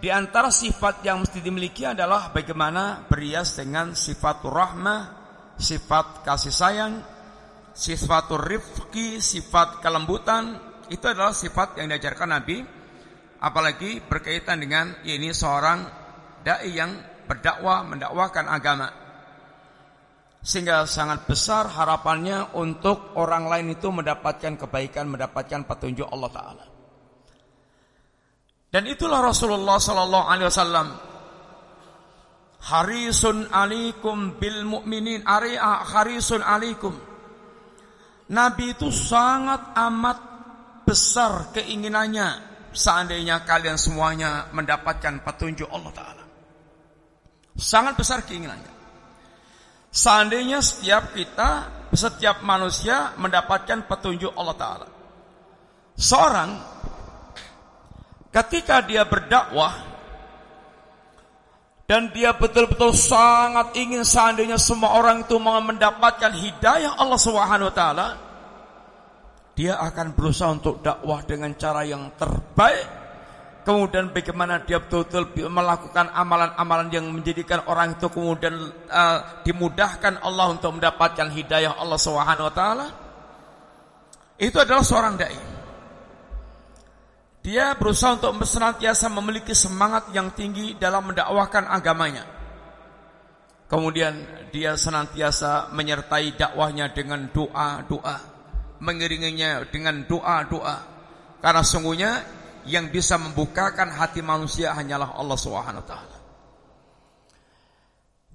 di 0.00 0.08
antara 0.08 0.48
sifat 0.48 1.04
yang 1.04 1.22
mesti 1.22 1.44
dimiliki 1.44 1.84
adalah 1.84 2.32
bagaimana 2.32 3.04
berias 3.06 3.54
dengan 3.60 3.92
sifat 3.92 4.42
rahmah, 4.42 5.21
sifat 5.58 6.24
kasih 6.24 6.54
sayang, 6.54 7.02
sifat 7.72 8.28
rifki, 8.36 9.18
sifat 9.18 9.80
kelembutan. 9.80 10.58
Itu 10.92 11.08
adalah 11.08 11.32
sifat 11.32 11.80
yang 11.80 11.88
diajarkan 11.92 12.28
Nabi. 12.28 12.58
Apalagi 13.42 14.04
berkaitan 14.06 14.62
dengan 14.62 15.02
ini 15.02 15.34
seorang 15.34 15.82
dai 16.46 16.70
yang 16.70 16.94
berdakwah, 17.26 17.82
mendakwakan 17.82 18.46
agama. 18.46 18.88
Sehingga 20.42 20.86
sangat 20.90 21.26
besar 21.26 21.70
harapannya 21.70 22.54
untuk 22.58 23.14
orang 23.18 23.46
lain 23.46 23.78
itu 23.78 23.90
mendapatkan 23.90 24.58
kebaikan, 24.58 25.06
mendapatkan 25.06 25.62
petunjuk 25.66 26.06
Allah 26.10 26.30
Ta'ala. 26.34 26.64
Dan 28.72 28.88
itulah 28.88 29.20
Rasulullah 29.20 29.76
sallallahu 29.76 30.26
alaihi 30.32 30.48
wasallam 30.48 31.11
harisun 32.62 33.50
alikum 33.50 34.38
bil 34.38 34.62
mu'minin 34.62 35.26
ari'a 35.26 35.82
harisun 35.82 36.42
alikum 36.42 36.94
Nabi 38.32 38.72
itu 38.72 38.88
sangat 38.88 39.74
amat 39.76 40.18
besar 40.86 41.52
keinginannya 41.52 42.52
seandainya 42.72 43.44
kalian 43.44 43.76
semuanya 43.76 44.48
mendapatkan 44.56 45.20
petunjuk 45.20 45.68
Allah 45.68 45.92
taala. 45.92 46.24
Sangat 47.52 48.00
besar 48.00 48.24
keinginannya. 48.24 48.72
Seandainya 49.92 50.64
setiap 50.64 51.12
kita, 51.12 51.68
setiap 51.92 52.40
manusia 52.40 53.12
mendapatkan 53.20 53.84
petunjuk 53.84 54.32
Allah 54.32 54.56
taala. 54.56 54.88
Seorang 55.92 56.50
Ketika 58.32 58.80
dia 58.80 59.04
berdakwah 59.04 59.91
dan 61.92 62.08
dia 62.08 62.32
betul-betul 62.32 62.96
sangat 62.96 63.76
ingin 63.76 64.00
seandainya 64.00 64.56
semua 64.56 64.96
orang 64.96 65.28
itu 65.28 65.36
mendapatkan 65.36 66.32
hidayah 66.32 66.96
Allah 66.96 67.20
Subhanahu 67.20 67.68
wa 67.68 67.74
taala, 67.76 68.08
dia 69.52 69.76
akan 69.76 70.16
berusaha 70.16 70.56
untuk 70.56 70.80
dakwah 70.80 71.20
dengan 71.28 71.52
cara 71.52 71.84
yang 71.84 72.16
terbaik. 72.16 73.04
Kemudian 73.68 74.08
bagaimana 74.08 74.64
dia 74.64 74.80
betul-betul 74.80 75.52
melakukan 75.52 76.08
amalan-amalan 76.16 76.88
yang 76.88 77.12
menjadikan 77.12 77.60
orang 77.68 77.92
itu 77.92 78.08
kemudian 78.08 78.56
uh, 78.88 79.44
dimudahkan 79.44 80.24
Allah 80.24 80.48
untuk 80.48 80.72
mendapatkan 80.72 81.28
hidayah 81.28 81.76
Allah 81.76 82.00
Subhanahu 82.00 82.48
wa 82.48 82.54
taala. 82.56 82.86
Itu 84.40 84.64
adalah 84.64 84.80
seorang 84.80 85.20
dai. 85.20 85.51
Dia 87.42 87.74
berusaha 87.74 88.22
untuk 88.22 88.38
senantiasa 88.46 89.10
memiliki 89.10 89.50
semangat 89.50 90.14
yang 90.14 90.30
tinggi 90.30 90.78
dalam 90.78 91.10
mendakwahkan 91.10 91.66
agamanya. 91.66 92.22
Kemudian 93.66 94.14
dia 94.54 94.78
senantiasa 94.78 95.74
menyertai 95.74 96.38
dakwahnya 96.38 96.94
dengan 96.94 97.26
doa-doa, 97.34 98.16
mengiringinya 98.78 99.66
dengan 99.66 100.06
doa-doa. 100.06 100.76
Karena 101.42 101.62
sungguhnya 101.66 102.12
yang 102.70 102.94
bisa 102.94 103.18
membukakan 103.18 103.90
hati 103.90 104.22
manusia 104.22 104.70
hanyalah 104.70 105.18
Allah 105.18 105.38
taala. 105.82 106.18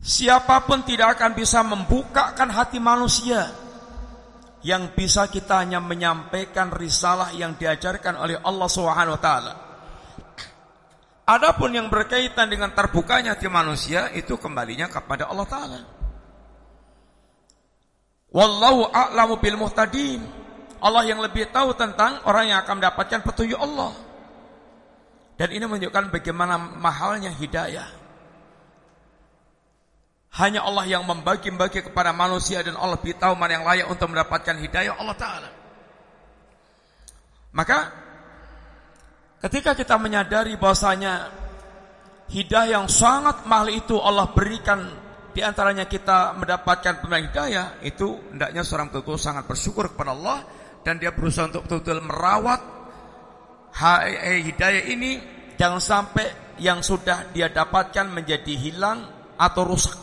Siapa 0.03 0.67
pun 0.67 0.83
tidak 0.83 1.15
akan 1.15 1.31
bisa 1.31 1.63
membukakan 1.63 2.51
hati 2.51 2.77
manusia 2.83 3.66
yang 4.65 4.93
bisa 4.97 5.29
kita 5.29 5.61
hanya 5.61 5.77
menyampaikan 5.77 6.73
risalah 6.73 7.29
yang 7.33 7.53
diajarkan 7.57 8.17
oleh 8.17 8.37
Allah 8.41 8.69
Subhanahu 8.69 9.15
wa 9.17 9.21
taala. 9.21 9.53
Adapun 11.27 11.75
yang 11.75 11.91
berkaitan 11.91 12.47
dengan 12.47 12.71
terbukanya 12.71 13.35
hati 13.35 13.51
manusia 13.51 14.07
itu 14.15 14.39
kembalinya 14.39 14.87
kepada 14.87 15.27
Allah 15.27 15.47
taala. 15.47 15.79
Wallahu 18.31 18.87
a'lamu 18.89 19.35
bil 19.39 19.59
muhtadin. 19.59 20.23
Allah 20.77 21.03
yang 21.09 21.19
lebih 21.19 21.49
tahu 21.49 21.73
tentang 21.73 22.21
orang 22.29 22.53
yang 22.53 22.59
akan 22.61 22.79
mendapatkan 22.79 23.19
petunjuk 23.25 23.57
Allah. 23.57 23.91
Dan 25.37 25.53
ini 25.53 25.65
menunjukkan 25.69 26.09
bagaimana 26.13 26.57
mahalnya 26.57 27.29
hidayah. 27.33 28.06
Hanya 30.37 30.61
Allah 30.61 30.85
yang 30.85 31.01
membagi-bagi 31.01 31.89
kepada 31.89 32.13
manusia 32.13 32.61
dan 32.61 32.77
Allah 32.77 33.01
lebih 33.01 33.17
tahu 33.17 33.33
mana 33.33 33.57
yang 33.57 33.65
layak 33.65 33.87
untuk 33.89 34.13
mendapatkan 34.13 34.53
hidayah 34.53 34.93
Allah 34.93 35.17
Ta'ala. 35.17 35.49
Maka 37.57 37.79
ketika 39.41 39.73
kita 39.73 39.97
menyadari 39.97 40.53
bahwasanya 40.61 41.33
hidayah 42.29 42.81
yang 42.81 42.87
sangat 42.91 43.49
mahal 43.49 43.71
itu 43.73 43.97
Allah 43.97 44.29
berikan 44.29 44.85
di 45.33 45.41
antaranya 45.41 45.89
kita 45.89 46.37
mendapatkan 46.37 47.01
pemberian 47.01 47.29
hidayah 47.29 47.65
itu 47.85 48.33
hendaknya 48.33 48.61
seorang 48.65 48.89
betul 48.89 49.17
sangat 49.17 49.45
bersyukur 49.45 49.93
kepada 49.93 50.13
Allah 50.13 50.45
dan 50.81 50.97
dia 51.01 51.13
berusaha 51.13 51.49
untuk 51.49 51.65
betul-betul 51.65 52.01
merawat 52.05 52.61
hidayah 54.43 54.83
ini 54.89 55.21
jangan 55.57 55.81
sampai 55.81 56.57
yang 56.57 56.81
sudah 56.81 57.29
dia 57.33 57.53
dapatkan 57.53 58.09
menjadi 58.09 58.53
hilang 58.57 59.05
atau 59.37 59.61
rusak. 59.65 59.93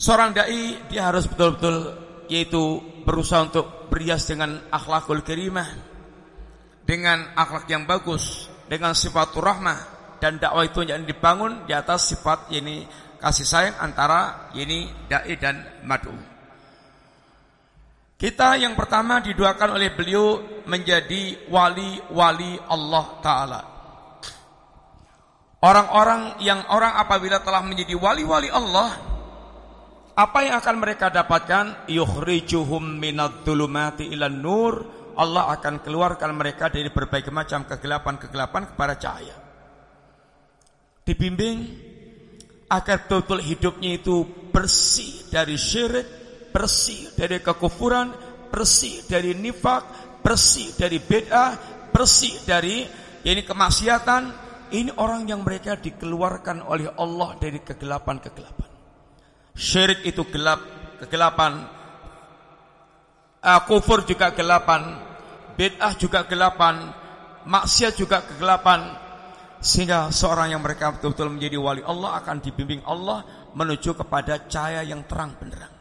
Seorang 0.00 0.32
dai 0.32 0.80
dia 0.88 1.12
harus 1.12 1.28
betul-betul 1.28 1.76
yaitu 2.32 2.80
berusaha 3.04 3.44
untuk 3.44 3.92
berias 3.92 4.24
dengan 4.24 4.56
akhlakul 4.72 5.20
karimah, 5.20 5.68
dengan 6.88 7.36
akhlak 7.36 7.68
yang 7.68 7.84
bagus, 7.84 8.48
dengan 8.64 8.96
sifat 8.96 9.36
rahmah 9.36 9.78
dan 10.16 10.40
dakwah 10.40 10.64
itu 10.64 10.88
yang 10.88 11.04
dibangun 11.04 11.68
di 11.68 11.76
atas 11.76 12.16
sifat 12.16 12.48
ini 12.48 12.88
kasih 13.20 13.44
sayang 13.44 13.76
antara 13.76 14.48
ini 14.56 14.88
dai 15.04 15.36
dan 15.36 15.84
madu. 15.84 16.16
Kita 18.16 18.56
yang 18.56 18.72
pertama 18.80 19.20
diduakan 19.20 19.76
oleh 19.76 19.92
beliau 19.92 20.40
menjadi 20.64 21.44
wali-wali 21.52 22.56
Allah 22.72 23.06
Ta'ala. 23.20 23.60
Orang-orang 25.60 26.40
yang 26.40 26.64
orang 26.72 26.96
apabila 26.96 27.44
telah 27.44 27.60
menjadi 27.60 27.92
wali-wali 27.96 28.48
Allah 28.48 29.09
apa 30.20 30.44
yang 30.44 30.60
akan 30.60 30.76
mereka 30.76 31.08
dapatkan? 31.08 31.88
Yukhrijuhum 31.88 33.00
minadh-dhulumati 33.00 34.12
ilan 34.12 34.36
nur. 34.36 34.74
Allah 35.16 35.48
akan 35.56 35.80
keluarkan 35.80 36.36
mereka 36.36 36.68
dari 36.68 36.92
berbagai 36.92 37.32
macam 37.32 37.64
kegelapan-kegelapan 37.64 38.72
kepada 38.72 38.94
cahaya. 39.00 39.36
Dibimbing 41.04 41.58
agar 42.68 43.08
total 43.08 43.40
hidupnya 43.40 43.96
itu 43.96 44.22
bersih 44.52 45.26
dari 45.32 45.56
syirik, 45.56 46.06
bersih 46.54 47.16
dari 47.16 47.40
kekufuran, 47.40 48.12
bersih 48.52 49.04
dari 49.08 49.34
nifak, 49.34 49.82
bersih 50.20 50.76
dari 50.76 51.00
bid'ah, 51.00 51.50
bersih 51.90 52.44
dari 52.44 52.84
ini 53.24 53.42
kemaksiatan. 53.42 54.22
Ini 54.70 55.02
orang 55.02 55.26
yang 55.26 55.42
mereka 55.42 55.74
dikeluarkan 55.74 56.62
oleh 56.62 56.86
Allah 56.94 57.34
dari 57.42 57.58
kegelapan-kegelapan. 57.58 58.69
Syirik 59.56 60.06
itu 60.06 60.22
gelap, 60.30 60.60
kegelapan. 61.02 61.66
Uh, 63.40 63.60
kufur 63.64 64.04
juga 64.04 64.36
gelapan, 64.36 65.00
bid'ah 65.56 65.96
juga 65.96 66.28
gelapan, 66.28 66.92
maksiat 67.48 67.96
juga 67.96 68.20
kegelapan. 68.24 68.96
Sehingga 69.60 70.08
seorang 70.08 70.56
yang 70.56 70.64
mereka 70.64 70.96
betul-betul 70.96 71.36
menjadi 71.36 71.56
wali 71.60 71.82
Allah 71.84 72.16
akan 72.20 72.40
dibimbing 72.40 72.80
Allah 72.88 73.24
menuju 73.52 73.92
kepada 73.92 74.48
cahaya 74.48 74.80
yang 74.80 75.04
terang 75.04 75.36
benderang. 75.36 75.74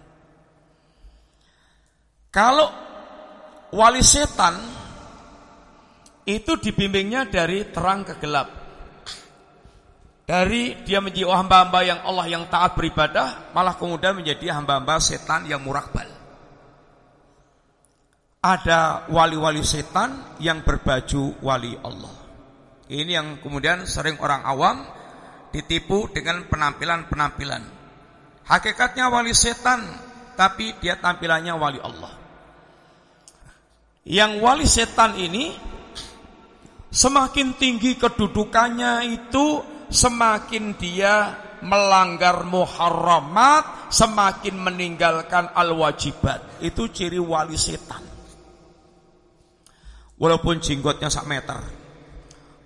Kalau 2.30 2.68
wali 3.72 4.04
setan 4.04 4.60
itu 6.28 6.60
dibimbingnya 6.62 7.26
dari 7.32 7.72
terang 7.74 8.06
ke 8.06 8.20
gelap. 8.22 8.59
Dari 10.30 10.78
dia 10.86 11.02
menjadi 11.02 11.26
hamba-hamba 11.26 11.82
yang 11.82 12.06
Allah 12.06 12.30
yang 12.30 12.46
taat 12.54 12.78
beribadah, 12.78 13.50
malah 13.50 13.74
kemudian 13.74 14.14
menjadi 14.14 14.54
hamba-hamba 14.54 15.02
setan 15.02 15.50
yang 15.50 15.58
murakbal. 15.66 16.06
Ada 18.38 19.10
wali-wali 19.10 19.66
setan 19.66 20.38
yang 20.38 20.62
berbaju 20.62 21.34
wali 21.42 21.74
Allah. 21.82 22.14
Ini 22.94 23.12
yang 23.18 23.28
kemudian 23.42 23.90
sering 23.90 24.22
orang 24.22 24.46
awam 24.46 24.86
ditipu 25.50 26.06
dengan 26.14 26.46
penampilan-penampilan. 26.46 27.66
Hakikatnya 28.46 29.10
wali 29.10 29.34
setan, 29.34 29.82
tapi 30.38 30.78
dia 30.78 31.02
tampilannya 31.02 31.58
wali 31.58 31.82
Allah. 31.82 32.14
Yang 34.06 34.32
wali 34.46 34.66
setan 34.70 35.18
ini 35.18 35.58
semakin 36.94 37.58
tinggi 37.58 37.98
kedudukannya 37.98 39.10
itu 39.10 39.79
semakin 39.90 40.78
dia 40.78 41.34
melanggar 41.60 42.48
muharramat, 42.48 43.92
semakin 43.92 44.56
meninggalkan 44.56 45.52
al-wajibat. 45.52 46.64
Itu 46.64 46.88
ciri 46.94 47.20
wali 47.20 47.60
setan. 47.60 48.06
Walaupun 50.20 50.60
jenggotnya 50.60 51.08
sak 51.08 51.28
meter. 51.28 51.60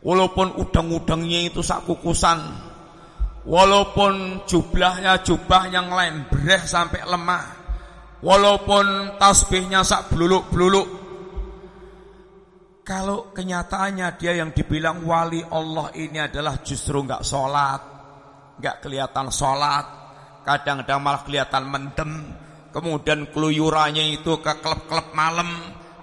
Walaupun 0.03 0.57
udang-udangnya 0.57 1.53
itu 1.53 1.61
sak 1.61 1.85
kukusan. 1.85 2.41
Walaupun 3.43 4.45
jubahnya 4.47 5.21
jubah 5.21 5.69
yang 5.69 5.93
lembreh 5.93 6.61
sampai 6.65 7.05
lemah. 7.05 7.45
Walaupun 8.23 9.17
tasbihnya 9.21 9.85
sak 9.85 10.11
bluluk-bluluk. 10.11 11.02
Kalau 12.83 13.31
kenyataannya 13.31 14.19
dia 14.19 14.35
yang 14.35 14.51
dibilang 14.51 15.07
wali 15.07 15.39
Allah 15.39 15.87
ini 15.95 16.19
adalah 16.19 16.59
justru 16.59 16.99
nggak 16.99 17.23
sholat, 17.23 17.81
nggak 18.59 18.83
kelihatan 18.83 19.31
sholat, 19.31 19.85
kadang-kadang 20.43 20.99
malah 20.99 21.23
kelihatan 21.23 21.63
mendem, 21.63 22.11
kemudian 22.75 23.31
keluyurannya 23.31 24.19
itu 24.19 24.35
ke 24.43 24.59
klub-klub 24.59 25.15
malam, 25.15 25.47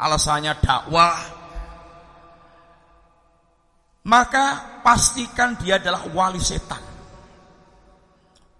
alasannya 0.00 0.56
dakwah, 0.56 1.20
maka 4.08 4.80
pastikan 4.80 5.60
dia 5.60 5.76
adalah 5.76 6.08
wali 6.08 6.40
setan. 6.40 6.80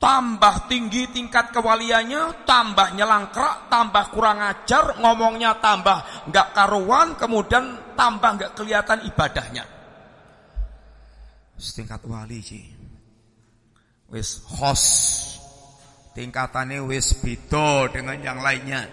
Tambah 0.01 0.65
tinggi 0.65 1.13
tingkat 1.13 1.53
kewaliannya, 1.53 2.49
tambah 2.49 2.97
nyelangkrak, 2.97 3.69
tambah 3.69 4.05
kurang 4.13 4.41
ajar, 4.41 4.97
ngomongnya 4.97 5.61
tambah 5.61 6.29
nggak 6.29 6.49
karuan, 6.57 7.21
kemudian 7.21 7.90
tambah 8.01 8.31
nggak 8.41 8.53
kelihatan 8.57 9.05
ibadahnya. 9.05 9.65
Setingkat 11.61 12.01
wali 12.09 12.41
sih. 12.41 12.65
Wis 14.09 14.41
host. 14.57 14.89
Tingkatannya 16.17 16.81
wis 16.89 17.21
beda 17.21 17.93
dengan 17.93 18.17
yang 18.25 18.41
lainnya. 18.41 18.89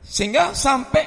Sehingga 0.00 0.56
sampai 0.56 1.04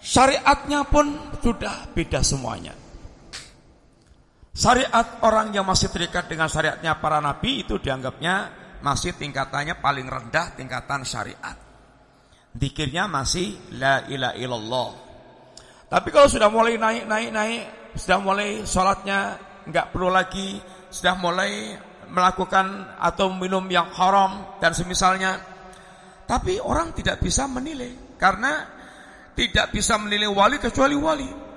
syariatnya 0.00 0.88
pun 0.88 1.36
sudah 1.44 1.92
beda 1.92 2.24
semuanya. 2.24 2.72
Syariat 4.56 5.22
orang 5.22 5.54
yang 5.54 5.68
masih 5.68 5.92
terikat 5.92 6.26
dengan 6.26 6.50
syariatnya 6.50 6.98
para 6.98 7.22
nabi 7.22 7.62
itu 7.62 7.78
dianggapnya 7.78 8.50
masih 8.82 9.14
tingkatannya 9.14 9.78
paling 9.78 10.08
rendah 10.08 10.56
tingkatan 10.58 11.06
syariat. 11.06 11.54
Dikirnya 12.50 13.06
masih 13.06 13.54
la 13.78 14.02
ilaha 14.10 14.34
illallah. 14.34 15.07
Tapi 15.88 16.08
kalau 16.12 16.28
sudah 16.28 16.52
mulai 16.52 16.76
naik 16.76 17.08
naik 17.08 17.30
naik, 17.32 17.62
sudah 17.96 18.20
mulai 18.20 18.62
sholatnya 18.68 19.40
nggak 19.64 19.88
perlu 19.88 20.12
lagi, 20.12 20.60
sudah 20.92 21.16
mulai 21.16 21.80
melakukan 22.08 22.96
atau 23.00 23.32
minum 23.32 23.64
yang 23.72 23.88
haram 23.96 24.60
dan 24.60 24.76
semisalnya. 24.76 25.40
Tapi 26.28 26.60
orang 26.60 26.92
tidak 26.92 27.24
bisa 27.24 27.48
menilai 27.48 28.20
karena 28.20 28.68
tidak 29.32 29.72
bisa 29.72 29.96
menilai 29.96 30.28
wali 30.28 30.60
kecuali 30.60 30.92
wali. 30.92 31.47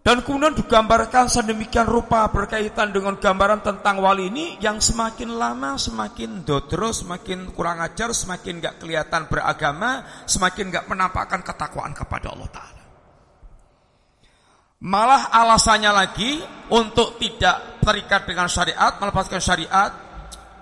Dan 0.00 0.24
kemudian 0.24 0.56
digambarkan 0.56 1.28
sedemikian 1.28 1.84
rupa 1.84 2.24
berkaitan 2.32 2.88
dengan 2.88 3.20
gambaran 3.20 3.60
tentang 3.60 4.00
wali 4.00 4.32
ini 4.32 4.56
yang 4.56 4.80
semakin 4.80 5.36
lama 5.36 5.76
semakin 5.76 6.40
dodro, 6.40 6.88
semakin 6.88 7.52
kurang 7.52 7.84
ajar, 7.84 8.16
semakin 8.16 8.64
gak 8.64 8.80
kelihatan 8.80 9.28
beragama, 9.28 10.24
semakin 10.24 10.72
gak 10.72 10.88
menampakkan 10.88 11.44
ketakwaan 11.44 11.92
kepada 11.92 12.32
Allah 12.32 12.48
Ta'ala. 12.48 12.82
Malah 14.80 15.28
alasannya 15.36 15.92
lagi 15.92 16.40
untuk 16.72 17.20
tidak 17.20 17.84
terikat 17.84 18.24
dengan 18.24 18.48
syariat, 18.48 18.96
melepaskan 18.96 19.36
syariat, 19.44 19.92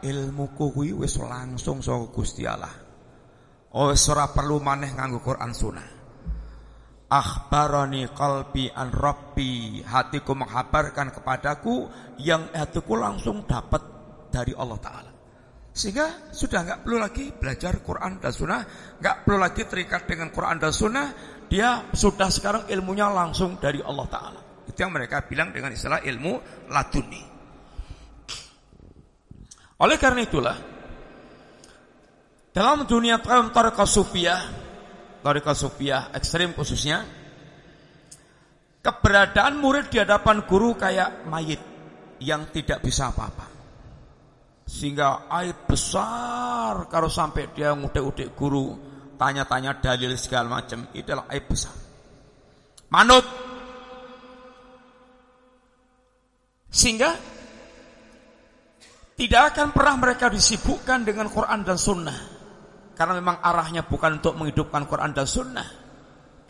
ilmu 0.02 0.58
kuwi 0.58 0.90
wis 0.90 1.14
langsung 1.22 1.78
so 1.78 2.10
Gusti 2.10 2.42
Allah. 2.42 2.74
Oh, 3.78 3.94
ora 3.94 4.26
perlu 4.34 4.58
maneh 4.58 4.90
nganggo 4.90 5.22
Quran 5.22 5.54
Sunnah. 5.54 5.97
Akhbarani 7.08 8.04
qalbi 8.12 8.68
an 8.68 8.92
rabbi. 8.92 9.80
Hatiku 9.80 10.36
menghabarkan 10.36 11.08
kepadaku 11.16 11.88
Yang 12.20 12.52
hatiku 12.52 13.00
langsung 13.00 13.48
dapat 13.48 13.80
dari 14.28 14.52
Allah 14.52 14.76
Ta'ala. 14.76 15.12
Sehingga 15.72 16.28
sudah 16.34 16.66
nggak 16.66 16.80
perlu 16.84 16.98
lagi 17.00 17.32
belajar 17.32 17.80
Quran 17.80 18.18
dan 18.20 18.32
Sunnah 18.34 18.60
nggak 18.98 19.16
perlu 19.24 19.38
lagi 19.38 19.62
terikat 19.62 20.10
dengan 20.10 20.28
Quran 20.34 20.58
dan 20.58 20.74
Sunnah 20.74 21.06
Dia 21.48 21.88
sudah 21.94 22.28
sekarang 22.28 22.68
ilmunya 22.68 23.08
langsung 23.08 23.56
dari 23.56 23.80
Allah 23.80 24.06
Ta'ala. 24.10 24.40
Itu 24.68 24.76
yang 24.76 24.92
mereka 24.92 25.24
bilang 25.24 25.48
dengan 25.48 25.72
istilah 25.72 26.04
ilmu 26.04 26.68
laduni. 26.68 27.22
Oleh 29.80 29.96
karena 29.96 30.20
itulah 30.26 30.56
Dalam 32.52 32.84
dunia 32.84 33.22
Tarikah 33.22 33.88
Sufiyah 33.88 34.67
Toriko 35.28 35.52
Sufiah 35.52 36.08
ekstrim 36.16 36.56
khususnya 36.56 37.04
keberadaan 38.80 39.60
murid 39.60 39.92
di 39.92 40.00
hadapan 40.00 40.48
guru 40.48 40.72
kayak 40.72 41.28
mayit 41.28 41.60
yang 42.24 42.48
tidak 42.48 42.80
bisa 42.80 43.12
apa-apa. 43.12 43.44
Sehingga 44.64 45.28
aib 45.28 45.68
besar 45.68 46.88
kalau 46.88 47.12
sampai 47.12 47.52
dia 47.52 47.76
ngudek-udek 47.76 48.32
guru 48.32 48.72
tanya-tanya 49.20 49.76
dalil 49.84 50.16
segala 50.16 50.64
macam 50.64 50.88
itu 50.96 51.04
adalah 51.12 51.28
aib 51.36 51.44
besar. 51.44 51.76
Manut. 52.88 53.28
Sehingga 56.72 57.12
tidak 59.12 59.52
akan 59.52 59.76
pernah 59.76 59.94
mereka 60.00 60.32
disibukkan 60.32 61.04
dengan 61.04 61.28
Quran 61.28 61.68
dan 61.68 61.76
Sunnah 61.76 62.37
karena 62.98 63.14
memang 63.14 63.38
arahnya 63.38 63.86
bukan 63.86 64.18
untuk 64.18 64.34
menghidupkan 64.34 64.82
Quran 64.90 65.14
dan 65.14 65.22
Sunnah. 65.30 65.68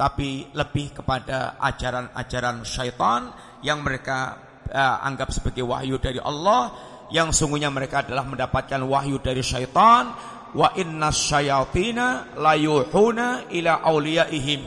Tapi 0.00 0.48
lebih 0.56 0.96
kepada 0.96 1.60
ajaran-ajaran 1.60 2.64
syaitan 2.64 3.28
yang 3.60 3.84
mereka 3.84 4.40
uh, 4.72 5.04
anggap 5.04 5.28
sebagai 5.28 5.68
wahyu 5.68 6.00
dari 6.00 6.16
Allah. 6.16 6.72
Yang 7.12 7.44
sungguhnya 7.44 7.68
mereka 7.68 8.00
adalah 8.00 8.24
mendapatkan 8.24 8.80
wahyu 8.80 9.20
dari 9.20 9.44
syaitan. 9.44 10.08
Wa 10.56 10.72
inna 10.80 11.12
syayatina 11.12 12.32
layuhuna 12.40 13.52
ila 13.52 13.84
awliyaihim 13.84 14.60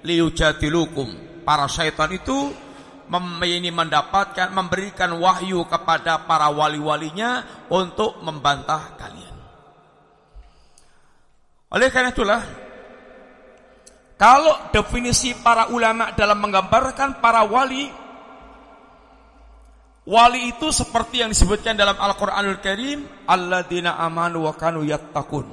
liyujadilukum. 0.00 1.44
Para 1.44 1.68
syaitan 1.68 2.08
itu 2.16 2.48
ini 3.44 3.68
mendapatkan 3.74 4.54
memberikan 4.54 5.18
wahyu 5.20 5.66
kepada 5.68 6.24
para 6.24 6.48
wali-walinya 6.48 7.44
untuk 7.68 8.22
membantah 8.24 8.96
kalian. 8.96 9.29
Oleh 11.70 11.88
karena 11.94 12.10
itulah 12.10 12.42
kalau 14.18 14.68
definisi 14.74 15.32
para 15.38 15.70
ulama 15.70 16.12
dalam 16.12 16.38
menggambarkan 16.42 17.22
para 17.22 17.46
wali 17.46 17.88
Wali 20.10 20.50
itu 20.50 20.74
seperti 20.74 21.22
yang 21.22 21.30
disebutkan 21.30 21.78
dalam 21.78 21.94
Al-Quranul 21.94 22.58
Karim 22.58 23.06
Alladzina 23.30 23.94
amanu 24.00 24.48
wa 24.48 24.56
kanu 24.58 24.82
yattaqun. 24.82 25.46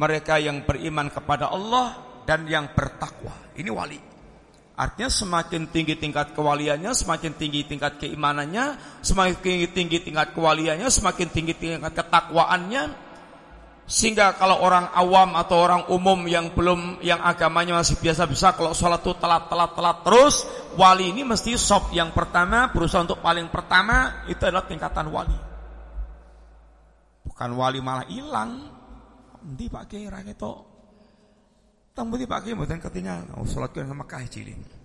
Mereka 0.00 0.40
yang 0.40 0.64
beriman 0.64 1.12
kepada 1.12 1.52
Allah 1.52 1.98
dan 2.24 2.48
yang 2.48 2.72
bertakwa. 2.72 3.52
Ini 3.58 3.68
wali. 3.68 4.00
Artinya 4.80 5.12
semakin 5.12 5.68
tinggi 5.68 6.00
tingkat 6.00 6.32
kewaliannya 6.32 6.96
Semakin 6.96 7.36
tinggi 7.36 7.68
tingkat 7.68 8.00
keimanannya 8.00 8.80
Semakin 9.04 9.68
tinggi 9.68 10.00
tingkat 10.00 10.32
kewaliannya 10.32 10.88
Semakin 10.88 11.28
tinggi 11.28 11.52
tingkat 11.52 11.92
ketakwaannya 11.92 13.09
sehingga 13.90 14.38
kalau 14.38 14.62
orang 14.62 14.86
awam 14.94 15.34
atau 15.34 15.66
orang 15.66 15.82
umum 15.90 16.22
yang 16.30 16.54
belum 16.54 17.02
yang 17.02 17.18
agamanya 17.18 17.74
masih 17.82 17.98
biasa-biasa 17.98 18.54
kalau 18.54 18.70
sholat 18.70 19.02
itu 19.02 19.18
telat-telat-telat 19.18 20.06
terus 20.06 20.46
wali 20.78 21.10
ini 21.10 21.26
mesti 21.26 21.58
sop 21.58 21.90
yang 21.90 22.14
pertama 22.14 22.70
berusaha 22.70 23.02
untuk 23.02 23.18
paling 23.18 23.50
pertama 23.50 24.22
itu 24.30 24.38
adalah 24.46 24.62
tingkatan 24.70 25.10
wali. 25.10 25.34
Bukan 27.26 27.50
wali 27.58 27.82
malah 27.82 28.06
hilang. 28.06 28.70
Nanti 29.42 29.66
Pak 29.66 29.90
Kiai 29.90 30.06
rakyat 30.06 30.38
Tang 31.90 32.06
Pak 32.14 32.40
Kiai 32.46 32.54
ketinggalan. 32.54 33.26
Oh 33.34 33.44
salat 33.48 33.74
ke 33.74 33.82
Mekah 33.82 34.22
cilik. 34.30 34.79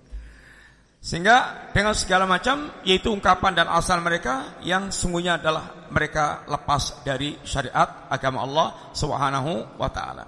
Sehingga 1.06 1.70
dengan 1.70 1.94
segala 1.94 2.26
macam 2.26 2.82
yaitu 2.82 3.14
ungkapan 3.14 3.54
dan 3.54 3.70
asal 3.70 4.02
mereka 4.02 4.58
yang 4.66 4.90
sungguhnya 4.90 5.38
adalah 5.38 5.86
mereka 5.94 6.42
lepas 6.50 7.06
dari 7.06 7.38
syariat 7.46 8.10
agama 8.10 8.42
Allah 8.42 8.90
Subhanahu 8.90 9.78
wa 9.78 9.90
taala. 9.94 10.26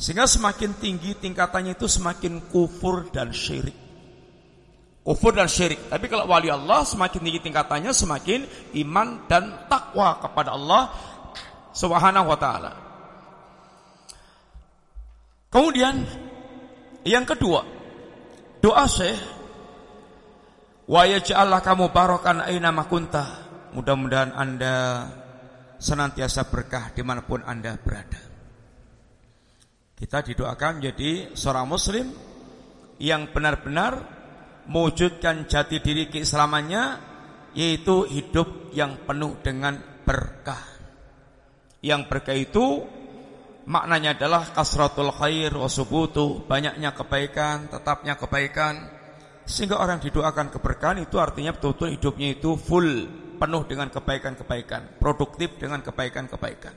Sehingga 0.00 0.24
semakin 0.24 0.80
tinggi 0.80 1.20
tingkatannya 1.20 1.76
itu 1.76 1.84
semakin 1.84 2.48
kufur 2.48 3.12
dan 3.12 3.28
syirik. 3.28 3.76
Kufur 5.04 5.36
dan 5.36 5.52
syirik. 5.52 5.92
Tapi 5.92 6.08
kalau 6.08 6.24
wali 6.24 6.48
Allah 6.48 6.80
semakin 6.88 7.20
tinggi 7.20 7.44
tingkatannya 7.44 7.92
semakin 7.92 8.72
iman 8.88 9.28
dan 9.28 9.68
takwa 9.68 10.16
kepada 10.16 10.56
Allah 10.56 10.96
Subhanahu 11.76 12.32
wa 12.32 12.38
taala. 12.40 12.72
Kemudian 15.52 16.08
yang 17.04 17.28
kedua, 17.28 17.68
doa 18.64 18.88
Syekh 18.88 19.35
Wa 20.86 21.02
yaj'allah 21.02 21.66
kamu 21.66 21.90
barokan 21.90 22.46
aina 22.46 22.70
makunta. 22.70 23.46
Mudah-mudahan 23.74 24.30
Anda 24.32 24.74
senantiasa 25.82 26.46
berkah 26.46 26.94
di 26.94 27.02
mana 27.02 27.26
pun 27.26 27.42
Anda 27.42 27.74
berada. 27.74 28.22
Kita 29.96 30.22
didoakan 30.22 30.78
menjadi 30.78 31.34
seorang 31.34 31.66
muslim 31.66 32.06
yang 33.02 33.34
benar-benar 33.34 33.98
mewujudkan 34.70 35.50
jati 35.50 35.82
diri 35.82 36.06
keislamannya 36.06 36.84
yaitu 37.56 38.06
hidup 38.06 38.70
yang 38.76 39.02
penuh 39.08 39.40
dengan 39.42 39.80
berkah. 40.06 40.62
Yang 41.82 42.02
berkah 42.12 42.36
itu 42.36 42.66
maknanya 43.66 44.14
adalah 44.14 44.54
kasratul 44.54 45.10
khair 45.10 45.50
wa 45.56 45.66
subutu, 45.66 46.44
banyaknya 46.46 46.94
kebaikan, 46.94 47.66
tetapnya 47.72 48.14
kebaikan. 48.14 48.95
Sehingga 49.46 49.78
orang 49.78 50.02
didoakan 50.02 50.50
keberkahan 50.50 51.06
itu 51.06 51.22
artinya 51.22 51.54
betul-betul 51.54 51.94
hidupnya 51.94 52.34
itu 52.34 52.58
full, 52.58 53.06
penuh 53.38 53.62
dengan 53.70 53.88
kebaikan-kebaikan, 53.94 54.98
produktif 54.98 55.54
dengan 55.54 55.80
kebaikan-kebaikan. 55.86 56.74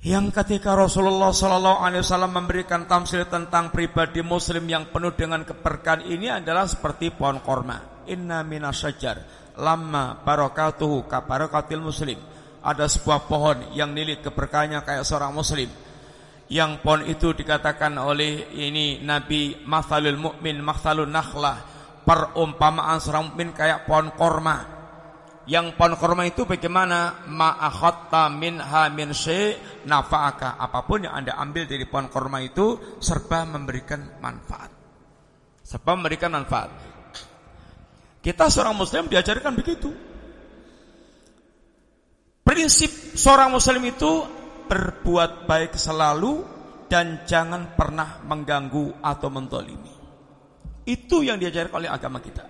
Yang 0.00 0.32
ketika 0.32 0.72
Rasulullah 0.72 1.28
Wasallam 1.28 2.32
memberikan 2.32 2.88
tamsil 2.88 3.28
tentang 3.28 3.68
pribadi 3.68 4.24
Muslim 4.24 4.64
yang 4.64 4.88
penuh 4.88 5.12
dengan 5.12 5.44
keberkahan 5.44 6.08
ini 6.08 6.32
adalah 6.32 6.64
seperti 6.64 7.12
pohon 7.12 7.44
korma. 7.44 8.02
Inna 8.08 8.40
minasyajar 8.40 9.20
lama 9.60 10.16
barokatuhu 10.24 11.04
kabarakatil 11.04 11.84
Muslim. 11.84 12.16
Ada 12.64 12.88
sebuah 12.88 13.28
pohon 13.28 13.76
yang 13.76 13.92
nilai 13.92 14.24
keberkahannya 14.24 14.80
kayak 14.88 15.04
seorang 15.04 15.36
Muslim. 15.36 15.68
Yang 16.50 16.82
pohon 16.82 17.06
itu 17.06 17.30
dikatakan 17.30 17.94
oleh 17.94 18.50
ini 18.58 18.98
Nabi 19.06 19.54
Mathalul 19.62 20.18
Mukmin 20.18 20.58
Mathalul 20.58 21.06
Nakhlah 21.06 21.62
perumpamaan 22.02 22.98
seorang 22.98 23.30
mukmin 23.30 23.54
kayak 23.54 23.86
pohon 23.86 24.10
korma 24.18 24.80
yang 25.50 25.74
pohon 25.74 25.98
korma 25.98 26.22
itu 26.30 26.46
bagaimana? 26.46 27.26
Ma'akhatta 27.26 28.30
minha 28.30 28.86
min 28.92 29.10
syai' 29.10 29.82
nafa'aka. 29.82 30.54
Apa 30.54 30.86
pun 30.86 31.02
yang 31.02 31.16
Anda 31.16 31.34
ambil 31.42 31.66
dari 31.66 31.82
pohon 31.90 32.06
korma 32.06 32.38
itu 32.38 32.78
serba 33.02 33.42
memberikan 33.42 34.22
manfaat. 34.22 34.70
Serba 35.58 35.98
memberikan 35.98 36.30
manfaat. 36.38 36.70
Kita 38.22 38.46
seorang 38.46 38.78
muslim 38.78 39.10
diajarkan 39.10 39.52
begitu. 39.58 39.90
Prinsip 42.46 43.18
seorang 43.18 43.50
muslim 43.50 43.82
itu 43.90 44.22
berbuat 44.70 45.50
baik 45.50 45.74
selalu 45.74 46.46
dan 46.86 47.26
jangan 47.26 47.74
pernah 47.74 48.22
mengganggu 48.22 49.02
atau 49.02 49.26
mentolimi. 49.26 49.94
Itu 50.86 51.26
yang 51.26 51.42
diajarkan 51.42 51.82
oleh 51.82 51.90
agama 51.90 52.22
kita. 52.22 52.46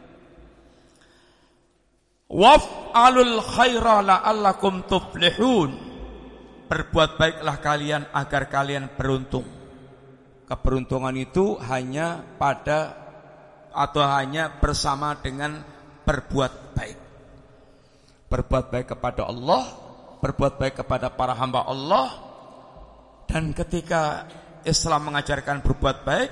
Waf'alul 2.29 3.41
khaira 3.41 4.05
la'allakum 4.05 4.85
tuflihun. 4.85 5.89
Berbuat 6.71 7.19
baiklah 7.19 7.57
kalian 7.59 8.03
agar 8.15 8.47
kalian 8.47 8.93
beruntung. 8.95 9.49
Keberuntungan 10.47 11.17
itu 11.19 11.59
hanya 11.67 12.23
pada 12.39 12.95
atau 13.75 14.03
hanya 14.07 14.61
bersama 14.63 15.19
dengan 15.19 15.63
berbuat 16.07 16.53
baik. 16.79 16.99
Berbuat 18.31 18.65
baik 18.71 18.95
kepada 18.95 19.27
Allah, 19.27 19.90
berbuat 20.21 20.61
baik 20.61 20.85
kepada 20.85 21.09
para 21.13 21.33
hamba 21.33 21.65
Allah 21.65 22.09
dan 23.27 23.57
ketika 23.57 24.29
Islam 24.63 25.09
mengajarkan 25.09 25.65
berbuat 25.65 25.97
baik 26.05 26.31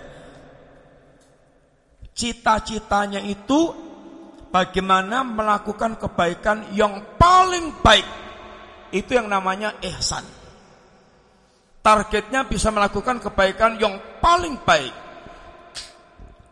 cita-citanya 2.18 3.22
itu 3.22 3.70
bagaimana 4.50 5.22
melakukan 5.22 5.94
kebaikan 5.94 6.74
yang 6.74 7.14
paling 7.14 7.78
baik. 7.78 8.08
Itu 8.90 9.14
yang 9.14 9.30
namanya 9.30 9.78
ihsan. 9.86 10.26
Targetnya 11.78 12.42
bisa 12.50 12.74
melakukan 12.74 13.22
kebaikan 13.22 13.78
yang 13.78 14.02
paling 14.18 14.58
baik. 14.66 14.90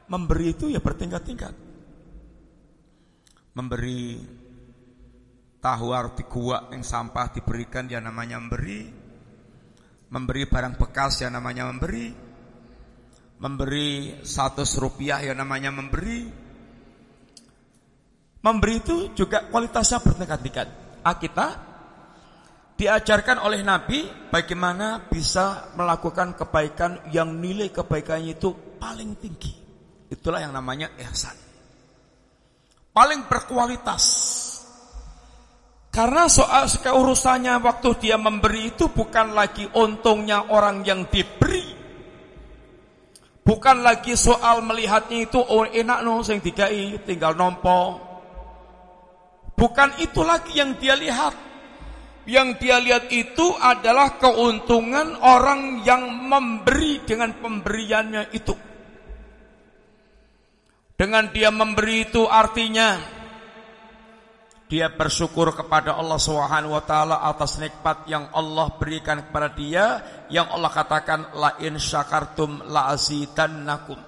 Memberi 0.06 0.54
itu 0.54 0.70
ya 0.70 0.78
bertingkat-tingkat. 0.78 1.50
Memberi 3.58 4.20
tahu 5.58 5.92
arti 5.92 6.24
gua 6.26 6.70
yang 6.72 6.86
sampah 6.86 7.32
diberikan 7.32 7.86
ya 7.90 8.02
namanya 8.02 8.40
memberi. 8.40 8.86
Memberi 10.06 10.42
barang 10.46 10.74
bekas 10.78 11.22
ya 11.24 11.28
namanya 11.28 11.68
memberi. 11.68 12.12
Memberi 13.36 14.20
satu 14.24 14.64
rupiah 14.80 15.20
ya 15.20 15.36
namanya 15.36 15.68
memberi 15.68 16.46
Memberi 18.46 18.78
itu 18.78 18.96
juga 19.18 19.50
kualitasnya 19.50 19.98
bertingkat-tingkat. 20.06 20.68
Kita 21.02 21.46
diajarkan 22.78 23.42
oleh 23.42 23.66
Nabi 23.66 24.06
bagaimana 24.30 25.02
bisa 25.02 25.74
melakukan 25.74 26.38
kebaikan 26.38 27.10
yang 27.10 27.42
nilai 27.42 27.74
kebaikannya 27.74 28.38
itu 28.38 28.78
paling 28.78 29.18
tinggi. 29.18 29.50
Itulah 30.06 30.46
yang 30.46 30.54
namanya 30.54 30.94
ihsan. 30.94 31.34
Paling 32.94 33.26
berkualitas. 33.26 34.04
Karena 35.96 36.28
soal 36.28 36.68
keurusannya 36.68 37.56
waktu 37.64 37.90
dia 37.96 38.20
memberi 38.20 38.76
itu 38.76 38.92
bukan 38.92 39.32
lagi 39.32 39.64
untungnya 39.72 40.52
orang 40.52 40.84
yang 40.84 41.08
diberi. 41.08 41.72
Bukan 43.40 43.80
lagi 43.80 44.12
soal 44.12 44.60
melihatnya 44.60 45.24
itu 45.24 45.40
oh 45.40 45.64
enak 45.64 46.04
no 46.04 46.20
sing 46.20 46.44
digai 46.44 46.98
tinggal 47.06 47.32
nompo 47.32 47.96
Bukan 49.56 49.96
itu 50.04 50.20
lagi 50.20 50.60
yang 50.60 50.76
dia 50.76 50.92
lihat. 51.00 51.32
Yang 52.28 52.48
dia 52.60 52.76
lihat 52.76 53.08
itu 53.08 53.56
adalah 53.56 54.20
keuntungan 54.20 55.16
orang 55.24 55.80
yang 55.80 56.12
memberi 56.28 57.00
dengan 57.08 57.32
pemberiannya 57.40 58.36
itu. 58.36 58.52
Dengan 60.92 61.32
dia 61.32 61.48
memberi 61.48 62.04
itu 62.04 62.28
artinya 62.28 63.15
dia 64.66 64.90
bersyukur 64.90 65.54
kepada 65.54 65.94
Allah 65.94 66.18
Subhanahu 66.18 66.74
wa 66.74 66.82
taala 66.82 67.22
atas 67.22 67.62
nikmat 67.62 68.02
yang 68.10 68.26
Allah 68.34 68.66
berikan 68.74 69.22
kepada 69.22 69.54
dia 69.54 69.84
yang 70.26 70.50
Allah 70.50 70.74
katakan 70.74 71.38
la 71.38 71.54
in 71.62 71.78
syakartum 71.78 72.66
la 72.66 72.90
azidannakum. 72.90 73.98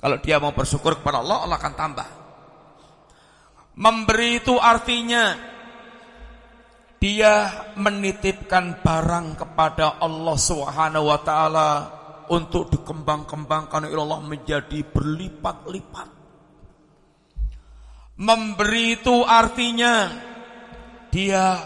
Kalau 0.00 0.16
dia 0.22 0.38
mau 0.38 0.54
bersyukur 0.54 1.02
kepada 1.02 1.20
Allah, 1.20 1.44
Allah 1.44 1.58
akan 1.58 1.74
tambah. 1.76 2.08
Memberi 3.74 4.38
itu 4.38 4.54
artinya 4.56 5.34
dia 7.02 7.48
menitipkan 7.74 8.80
barang 8.86 9.40
kepada 9.40 9.98
Allah 9.98 10.36
Subhanahu 10.38 11.10
wa 11.10 11.18
taala 11.26 11.68
untuk 12.30 12.70
dikembang-kembangkan 12.70 13.90
oleh 13.90 13.98
Allah 13.98 14.22
menjadi 14.22 14.78
berlipat-lipat. 14.86 16.19
Memberi 18.20 19.00
itu 19.00 19.24
artinya 19.24 20.12
dia 21.08 21.56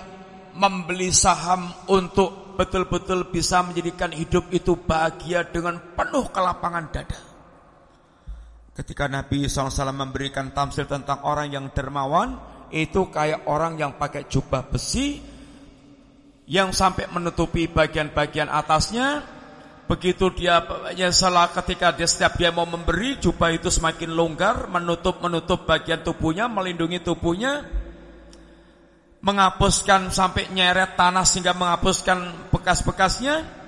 membeli 0.55 1.11
saham 1.11 1.67
untuk 1.91 2.55
betul-betul 2.55 3.27
bisa 3.35 3.67
menjadikan 3.67 4.15
hidup 4.15 4.47
itu 4.55 4.79
bahagia 4.79 5.51
dengan 5.51 5.83
penuh 5.99 6.31
kelapangan 6.31 6.87
dada. 6.95 7.21
Ketika 8.75 9.07
Nabi 9.07 9.47
SAW 9.47 9.95
memberikan 9.95 10.51
tamsil 10.51 10.87
tentang 10.87 11.23
orang 11.27 11.51
yang 11.51 11.71
dermawan, 11.71 12.39
itu 12.75 13.07
kayak 13.11 13.47
orang 13.47 13.79
yang 13.79 13.95
pakai 13.95 14.27
jubah 14.27 14.67
besi 14.67 15.23
yang 16.51 16.75
sampai 16.75 17.07
menutupi 17.11 17.71
bagian-bagian 17.71 18.51
atasnya. 18.51 19.23
Begitu 19.85 20.32
dia 20.32 20.64
ya 20.97 21.12
salah 21.12 21.53
ketika 21.53 21.93
dia 21.93 22.09
setiap 22.09 22.41
dia 22.41 22.49
mau 22.49 22.64
memberi 22.64 23.20
jubah 23.20 23.53
itu 23.53 23.68
semakin 23.68 24.16
longgar, 24.16 24.64
menutup 24.72 25.20
menutup 25.20 25.68
bagian 25.68 26.01
tubuhnya, 26.01 26.49
melindungi 26.49 27.05
tubuhnya, 27.05 27.68
menghapuskan 29.20 30.09
sampai 30.09 30.49
nyeret 30.57 30.97
tanah 30.97 31.28
sehingga 31.28 31.53
menghapuskan 31.53 32.49
bekas-bekasnya. 32.49 33.64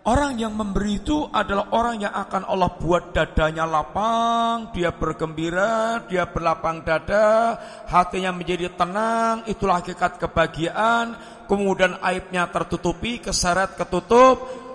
Orang 0.00 0.40
yang 0.40 0.56
memberi 0.56 0.96
itu 0.96 1.28
adalah 1.28 1.76
orang 1.76 2.00
yang 2.00 2.16
akan 2.16 2.48
Allah 2.48 2.72
buat 2.80 3.12
dadanya 3.12 3.68
lapang, 3.68 4.72
dia 4.72 4.96
bergembira, 4.96 6.00
dia 6.08 6.24
berlapang 6.24 6.80
dada, 6.80 7.60
hatinya 7.84 8.32
menjadi 8.32 8.72
tenang, 8.72 9.44
itulah 9.44 9.84
hakikat 9.84 10.16
kebahagiaan, 10.16 11.12
kemudian 11.44 12.00
aibnya 12.00 12.48
tertutupi, 12.48 13.20
keseret 13.20 13.76
ketutup. 13.76 14.69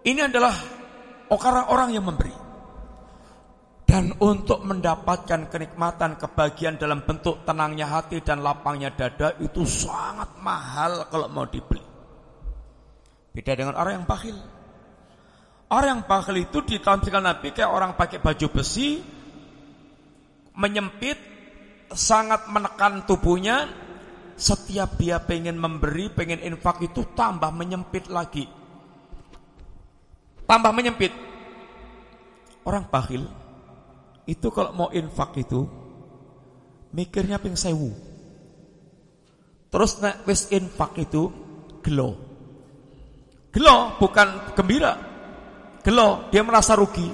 Ini 0.00 0.20
adalah 0.32 0.54
orang-orang 1.28 1.90
yang 1.92 2.04
memberi. 2.08 2.32
Dan 3.84 4.14
untuk 4.22 4.62
mendapatkan 4.62 5.50
kenikmatan 5.50 6.14
kebahagiaan 6.14 6.78
dalam 6.78 7.02
bentuk 7.02 7.42
tenangnya 7.42 7.90
hati 7.90 8.22
dan 8.22 8.38
lapangnya 8.38 8.94
dada 8.94 9.34
itu 9.42 9.66
sangat 9.66 10.30
mahal 10.38 11.10
kalau 11.10 11.26
mau 11.26 11.42
dibeli. 11.42 11.82
Beda 13.34 13.58
dengan 13.58 13.74
orang 13.74 13.98
yang 13.98 14.06
bakhil. 14.06 14.38
Orang 15.74 15.88
yang 15.90 16.02
bakhil 16.06 16.38
itu 16.38 16.62
ditampilkan 16.62 17.22
Nabi 17.22 17.50
kayak 17.50 17.70
orang 17.70 17.98
pakai 17.98 18.22
baju 18.22 18.46
besi, 18.62 19.02
menyempit, 20.54 21.18
sangat 21.90 22.46
menekan 22.46 23.02
tubuhnya, 23.10 23.66
setiap 24.38 25.02
dia 25.02 25.18
pengen 25.18 25.58
memberi, 25.58 26.10
pengen 26.14 26.38
infak 26.46 26.78
itu 26.86 27.10
tambah 27.18 27.50
menyempit 27.50 28.06
lagi. 28.06 28.59
Tambah 30.50 30.74
menyempit. 30.74 31.14
Orang 32.66 32.90
bakhil 32.90 33.22
itu 34.26 34.50
kalau 34.50 34.74
mau 34.74 34.90
infak 34.90 35.38
itu 35.38 35.62
mikirnya 36.90 37.38
ping 37.38 37.54
sewu. 37.54 37.94
Terus 39.70 40.02
nek 40.02 40.26
wis 40.26 40.50
infak 40.50 40.98
itu 40.98 41.30
gelo. 41.86 42.18
Gelo 43.54 43.94
bukan 44.02 44.50
gembira. 44.58 44.98
Gelo, 45.86 46.26
dia 46.34 46.42
merasa 46.42 46.74
rugi. 46.74 47.06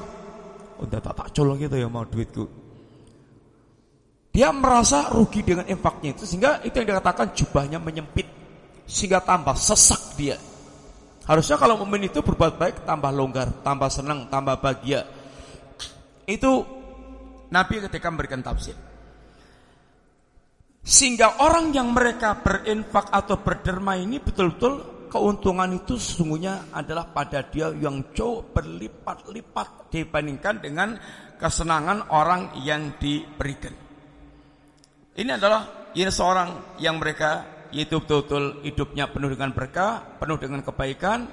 Udah 0.81 1.01
tak 1.05 1.15
tak 1.21 1.29
colong 1.37 1.61
gitu 1.61 1.77
ya 1.77 1.93
mau 1.93 2.09
duitku. 2.09 2.49
Dia 4.33 4.49
merasa 4.49 5.13
rugi 5.13 5.45
dengan 5.45 5.69
infaknya 5.69 6.17
itu 6.17 6.25
sehingga 6.25 6.65
itu 6.65 6.73
yang 6.73 6.89
dikatakan 6.89 7.37
jubahnya 7.37 7.77
menyempit 7.85 8.29
sehingga 8.89 9.21
tambah 9.21 9.57
sesak 9.61 10.17
dia. 10.17 10.41
Harusnya 11.27 11.59
kalau 11.59 11.75
momen 11.83 12.07
itu 12.07 12.23
berbuat 12.23 12.55
baik 12.55 12.87
tambah 12.87 13.11
longgar, 13.11 13.51
tambah 13.67 13.91
senang, 13.91 14.31
tambah 14.31 14.63
bahagia. 14.63 15.03
Itu 16.23 16.63
Nabi 17.51 17.83
ketika 17.83 18.07
memberikan 18.15 18.47
tafsir. 18.47 18.79
Sehingga 20.87 21.43
orang 21.43 21.75
yang 21.75 21.91
mereka 21.91 22.39
berinfak 22.47 23.11
atau 23.11 23.43
berderma 23.43 23.99
ini 23.99 24.23
betul-betul 24.23 25.07
keuntungan 25.11 25.67
itu 25.75 25.99
sesungguhnya 25.99 26.71
adalah 26.71 27.11
pada 27.11 27.43
dia 27.43 27.75
yang 27.75 28.15
jauh 28.15 28.47
berlipat-lipat 28.55 29.91
dibandingkan 29.91 30.63
dengan 30.63 30.95
kesenangan 31.43 32.07
orang 32.15 32.55
yang 32.63 32.95
diberikan. 33.03 33.75
Ini 35.17 35.31
adalah 35.35 35.91
ini 35.97 36.13
seorang 36.13 36.79
yang 36.79 37.03
mereka 37.03 37.56
yaitu 37.75 38.03
betul-betul 38.03 38.63
hidupnya 38.67 39.11
penuh 39.11 39.31
dengan 39.33 39.51
berkah, 39.55 40.03
penuh 40.19 40.39
dengan 40.39 40.61
kebaikan 40.63 41.27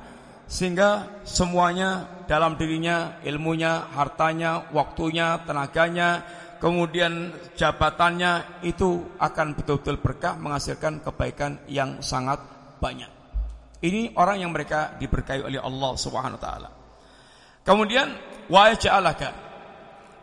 sehingga 0.43 1.21
semuanya 1.23 2.23
dalam 2.27 2.59
dirinya, 2.59 3.17
ilmunya, 3.23 3.89
hartanya, 3.95 4.69
waktunya, 4.75 5.39
tenaganya, 5.47 6.21
kemudian 6.59 7.31
jabatannya 7.55 8.63
itu 8.67 9.17
akan 9.17 9.55
betul-betul 9.55 9.97
berkah 10.03 10.35
menghasilkan 10.37 11.01
kebaikan 11.01 11.59
yang 11.71 12.03
sangat 12.03 12.39
banyak. 12.77 13.09
Ini 13.83 14.15
orang 14.15 14.43
yang 14.43 14.51
mereka 14.55 14.95
diberkahi 14.95 15.43
oleh 15.43 15.59
Allah 15.59 15.91
Subhanahu 15.99 16.39
wa 16.39 16.43
taala. 16.43 16.69
Kemudian 17.63 18.07
wa 18.51 18.71
ja'alaka 18.71 19.43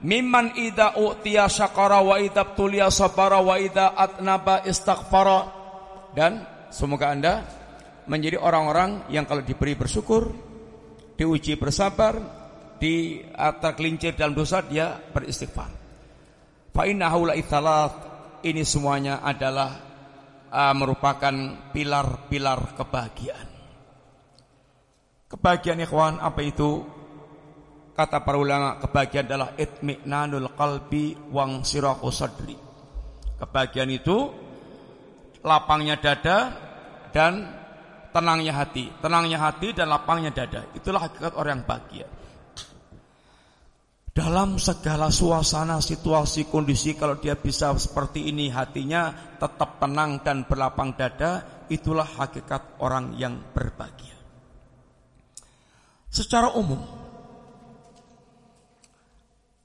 Mimman 0.00 0.56
idza 0.56 0.96
utiya 0.96 1.44
syakara 1.44 2.00
wa 2.00 2.16
idza 2.16 2.56
tuliya 2.56 2.88
sabara 2.88 3.36
wa 3.44 3.60
idza 3.60 3.92
atnaba 3.92 4.64
istaghfara 4.64 5.59
dan 6.16 6.44
semoga 6.70 7.10
Anda 7.14 7.46
menjadi 8.10 8.38
orang-orang 8.42 9.10
yang 9.12 9.26
kalau 9.26 9.46
diberi 9.46 9.78
bersyukur, 9.78 10.34
diuji 11.14 11.54
bersabar, 11.54 12.18
di 12.80 13.20
tergelincir 13.36 14.16
dalam 14.16 14.32
dosa 14.32 14.64
dia 14.64 14.96
beristighfar. 14.96 15.70
Fa 16.72 16.82
inna 16.88 17.12
haula 17.12 17.36
ini 18.40 18.64
semuanya 18.64 19.20
adalah 19.20 19.70
uh, 20.48 20.74
merupakan 20.74 21.34
pilar-pilar 21.76 22.72
kebahagiaan. 22.72 23.48
Kebahagiaan 25.28 25.84
ikhwan 25.84 26.14
apa 26.18 26.40
itu? 26.40 26.82
Kata 27.94 28.24
para 28.24 28.40
ulama, 28.40 28.80
kebahagiaan 28.80 29.26
adalah 29.28 29.50
itmi'nanul 29.60 30.56
qalbi 30.56 31.14
wang 31.28 31.60
sirahu 31.60 32.08
sadri. 32.08 32.56
Kebahagiaan 33.36 33.92
itu 33.92 34.18
lapangnya 35.44 35.96
dada 36.00 36.52
dan 37.14 37.48
tenangnya 38.10 38.54
hati. 38.54 38.90
Tenangnya 39.00 39.38
hati 39.40 39.72
dan 39.72 39.88
lapangnya 39.88 40.34
dada. 40.34 40.66
Itulah 40.74 41.08
hakikat 41.08 41.32
orang 41.38 41.62
yang 41.62 41.66
bahagia. 41.66 42.08
Dalam 44.10 44.58
segala 44.58 45.08
suasana, 45.08 45.78
situasi, 45.78 46.50
kondisi 46.50 46.98
kalau 46.98 47.22
dia 47.22 47.38
bisa 47.38 47.70
seperti 47.78 48.26
ini 48.26 48.50
hatinya 48.50 49.14
tetap 49.38 49.78
tenang 49.78 50.20
dan 50.26 50.44
berlapang 50.44 50.98
dada, 50.98 51.64
itulah 51.70 52.04
hakikat 52.04 52.82
orang 52.82 53.14
yang 53.16 53.38
berbahagia. 53.54 54.18
Secara 56.10 56.52
umum, 56.58 56.99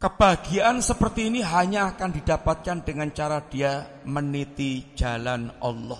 Kebahagiaan 0.05 0.85
seperti 0.85 1.33
ini 1.33 1.41
hanya 1.41 1.89
akan 1.89 2.13
didapatkan 2.13 2.85
dengan 2.85 3.09
cara 3.09 3.41
dia 3.41 3.89
meniti 4.05 4.93
jalan 4.93 5.49
Allah. 5.57 5.97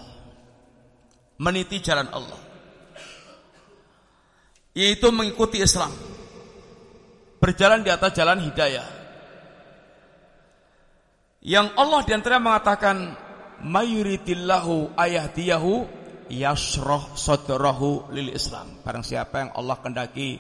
Meniti 1.42 1.82
jalan 1.82 2.14
Allah. 2.14 2.38
Yaitu 4.78 5.10
mengikuti 5.10 5.58
Islam. 5.58 5.90
Berjalan 7.42 7.82
di 7.82 7.90
atas 7.90 8.14
jalan 8.14 8.46
hidayah. 8.46 8.86
Yang 11.42 11.74
Allah 11.74 12.02
di 12.06 12.12
antara 12.14 12.38
mengatakan 12.38 13.18
mayuritillahu 13.66 14.94
ayahdiyahu 15.02 15.74
yasroh 16.30 17.18
sodrahu 17.18 18.14
lil 18.14 18.30
Islam. 18.30 18.86
Barang 18.86 19.02
siapa 19.02 19.50
yang 19.50 19.52
Allah 19.58 19.82
kendaki 19.82 20.38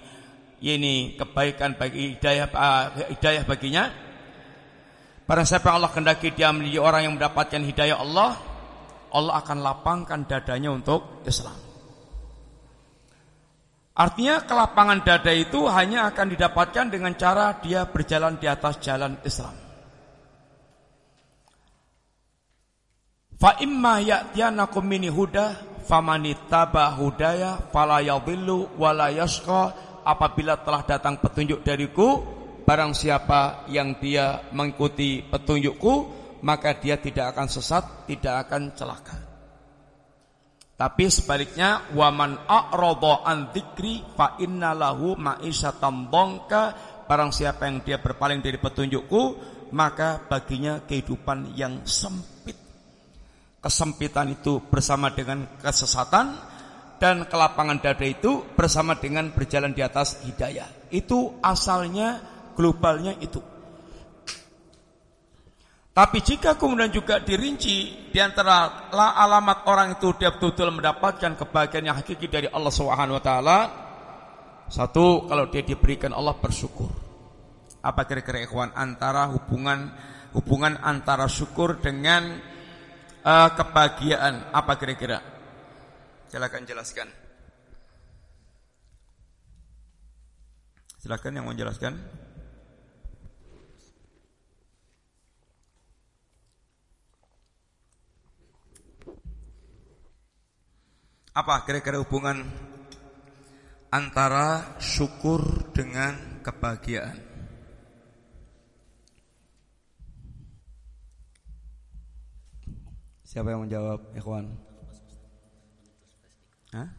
ini 0.66 1.14
kebaikan 1.14 1.78
bagi 1.78 2.18
hidayah 2.18 2.50
uh, 2.50 2.86
hidayah 3.14 3.46
baginya. 3.46 3.86
Pada 5.26 5.46
siapa 5.46 5.74
Allah 5.74 5.90
kendaki 5.94 6.34
dia 6.34 6.50
menjadi 6.50 6.82
orang 6.82 7.02
yang 7.06 7.14
mendapatkan 7.18 7.62
hidayah 7.62 7.98
Allah, 8.02 8.38
Allah 9.14 9.34
akan 9.42 9.58
lapangkan 9.62 10.26
dadanya 10.26 10.74
untuk 10.74 11.22
Islam. 11.26 11.58
Artinya 13.96 14.44
kelapangan 14.44 15.08
dada 15.08 15.32
itu 15.32 15.66
hanya 15.72 16.12
akan 16.12 16.28
didapatkan 16.36 16.86
dengan 16.92 17.16
cara 17.16 17.56
dia 17.64 17.88
berjalan 17.88 18.36
di 18.36 18.46
atas 18.50 18.82
jalan 18.84 19.16
Islam. 19.24 19.56
Fa 23.40 23.56
imma 23.64 24.04
ya'tiyanakum 24.04 24.84
mini 24.84 25.08
huda 25.08 25.80
famanittaba 25.86 26.92
hudaya 26.98 27.72
fala 27.72 28.02
yadhillu 28.02 28.76
wala 28.76 29.14
yashqa 29.14 29.85
apabila 30.06 30.62
telah 30.62 30.86
datang 30.86 31.18
petunjuk 31.18 31.66
dariku 31.66 32.22
barang 32.62 32.94
siapa 32.94 33.66
yang 33.74 33.98
dia 33.98 34.46
mengikuti 34.54 35.26
petunjukku 35.26 35.94
maka 36.46 36.78
dia 36.78 37.02
tidak 37.02 37.34
akan 37.34 37.48
sesat 37.50 38.06
tidak 38.06 38.46
akan 38.46 38.78
celaka. 38.78 39.18
Tapi 40.76 41.08
sebaliknya 41.08 41.88
waman 41.96 42.36
a'radha 42.46 43.24
an 43.24 43.50
dzikri 43.56 44.04
fa 44.14 44.36
innalahu 44.44 45.16
ma'isyatan 45.16 46.12
dhanka 46.12 46.64
barang 47.08 47.32
siapa 47.32 47.66
yang 47.66 47.80
dia 47.80 47.98
berpaling 47.98 48.44
dari 48.44 48.60
petunjukku 48.60 49.22
maka 49.72 50.20
baginya 50.28 50.84
kehidupan 50.84 51.56
yang 51.56 51.88
sempit. 51.88 52.60
Kesempitan 53.64 54.36
itu 54.36 54.62
bersama 54.68 55.10
dengan 55.10 55.48
kesesatan 55.58 56.55
dan 56.96 57.28
kelapangan 57.28 57.84
dada 57.84 58.06
itu 58.08 58.44
bersama 58.56 58.96
dengan 58.96 59.32
berjalan 59.36 59.76
di 59.76 59.84
atas 59.84 60.24
hidayah. 60.24 60.68
Itu 60.92 61.40
asalnya 61.44 62.24
globalnya 62.56 63.20
itu. 63.20 63.44
Tapi 65.96 66.20
jika 66.20 66.60
kemudian 66.60 66.92
juga 66.92 67.24
dirinci 67.24 68.12
di 68.12 68.20
antara 68.20 68.92
alamat 68.92 69.64
orang 69.64 69.96
itu 69.96 70.12
dia 70.20 70.36
betul-betul 70.36 70.76
mendapatkan 70.76 71.40
kebahagiaan 71.40 71.88
yang 71.88 71.96
hakiki 71.96 72.28
dari 72.28 72.52
Allah 72.52 72.74
Subhanahu 72.74 73.16
wa 73.16 73.24
taala. 73.24 73.60
Satu, 74.68 75.24
kalau 75.30 75.48
dia 75.48 75.64
diberikan 75.64 76.12
Allah 76.12 76.36
bersyukur. 76.36 76.92
Apa 77.80 78.04
kira-kira 78.04 78.44
ikhwan 78.44 78.76
antara 78.76 79.30
hubungan 79.32 79.94
hubungan 80.36 80.76
antara 80.84 81.32
syukur 81.32 81.80
dengan 81.80 82.44
uh, 83.24 83.50
kebahagiaan 83.56 84.52
apa 84.52 84.76
kira-kira? 84.76 85.35
Silakan 86.36 86.68
jelaskan. 86.68 87.08
Silakan 91.00 91.32
yang 91.32 91.48
mau 91.48 91.56
jelaskan. 91.56 91.96
Apa 101.32 101.64
kira-kira 101.64 102.04
hubungan 102.04 102.44
antara 103.88 104.76
syukur 104.84 105.40
dengan 105.72 106.44
kebahagiaan? 106.44 107.16
Siapa 113.24 113.56
yang 113.56 113.64
menjawab, 113.64 114.12
Ikhwan? 114.20 114.65
Hah? 116.76 116.92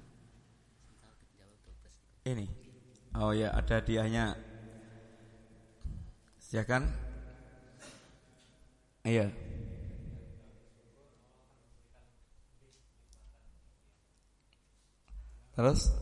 Ini. 2.24 2.48
Oh 3.12 3.36
ya, 3.36 3.52
ada 3.52 3.76
hadiahnya. 3.76 4.32
Silakan. 6.40 6.88
Iya. 9.04 9.28
Terus 15.56 15.92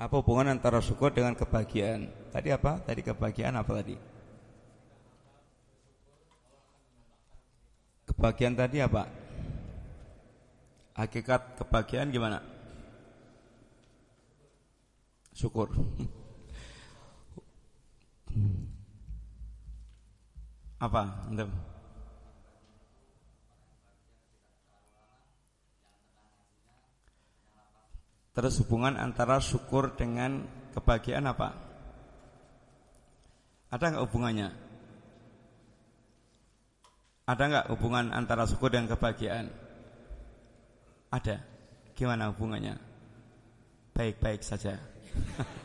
apa 0.00 0.14
hubungan 0.16 0.56
antara 0.56 0.80
syukur 0.80 1.12
dengan 1.12 1.36
kebahagiaan? 1.36 2.08
Tadi 2.32 2.48
apa? 2.48 2.80
Tadi 2.80 3.00
kebahagiaan 3.04 3.56
apa 3.60 3.72
tadi? 3.76 3.96
Kebahagiaan 8.08 8.56
tadi 8.56 8.80
apa? 8.80 9.29
Hakikat 10.98 11.60
kebahagiaan 11.60 12.10
gimana? 12.10 12.42
Syukur. 15.32 15.70
Apa? 20.80 21.02
Antum? 21.28 21.52
Terus 28.30 28.56
hubungan 28.64 28.96
antara 28.96 29.36
syukur 29.42 29.92
dengan 29.98 30.48
kebahagiaan 30.72 31.28
apa? 31.28 31.52
Ada 33.70 33.84
nggak 33.92 34.04
hubungannya? 34.08 34.48
Ada 37.28 37.42
nggak 37.46 37.68
hubungan 37.76 38.16
antara 38.16 38.48
syukur 38.48 38.72
dengan 38.72 38.90
kebahagiaan? 38.96 39.69
Ada. 41.10 41.42
Gimana 41.98 42.30
hubungannya? 42.30 42.78
Baik-baik 43.90 44.46
saja. 44.46 44.78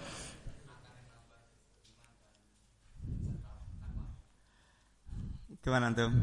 Gimana 5.62 5.94
antum? 5.94 6.14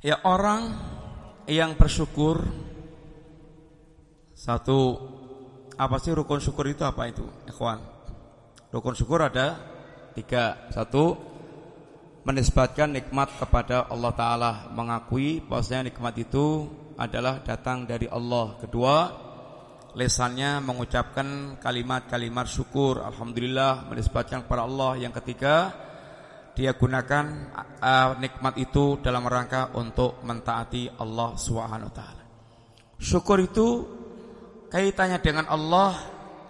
Ya 0.00 0.16
orang 0.24 0.72
yang 1.44 1.76
bersyukur 1.76 2.40
Satu 4.32 4.96
Apa 5.76 5.96
sih 6.02 6.14
rukun 6.14 6.42
syukur 6.42 6.66
itu 6.66 6.82
apa 6.82 7.06
itu 7.06 7.22
Ikhwan? 7.46 7.78
Rukun 8.70 8.94
syukur 8.94 9.22
ada 9.22 9.58
Tiga. 10.14 10.70
Satu 10.74 11.16
Menisbatkan 12.20 12.92
nikmat 12.92 13.32
kepada 13.40 13.88
Allah 13.88 14.12
Ta'ala. 14.12 14.52
Mengakui 14.74 15.40
bahwasanya 15.40 15.88
nikmat 15.92 16.14
itu 16.20 16.68
Adalah 17.00 17.40
datang 17.46 17.88
dari 17.88 18.10
Allah. 18.10 18.58
Kedua 18.60 18.96
Lesannya 19.90 20.62
mengucapkan 20.62 21.58
kalimat-kalimat 21.58 22.46
syukur. 22.46 23.02
Alhamdulillah 23.02 23.90
Menisbatkan 23.90 24.46
kepada 24.46 24.62
Allah. 24.66 25.00
Yang 25.00 25.22
ketiga 25.22 25.74
dia 26.60 26.76
gunakan 26.76 27.24
uh, 27.80 28.20
nikmat 28.20 28.58
itu 28.60 29.00
dalam 29.00 29.24
rangka 29.24 29.72
untuk 29.80 30.20
mentaati 30.26 30.92
Allah 30.98 31.32
Subhanahu 31.38 31.88
wa 31.88 31.94
taala. 31.94 32.22
Syukur 33.00 33.40
itu 33.40 33.66
kaitannya 34.70 35.18
dengan 35.18 35.50
Allah 35.50 35.98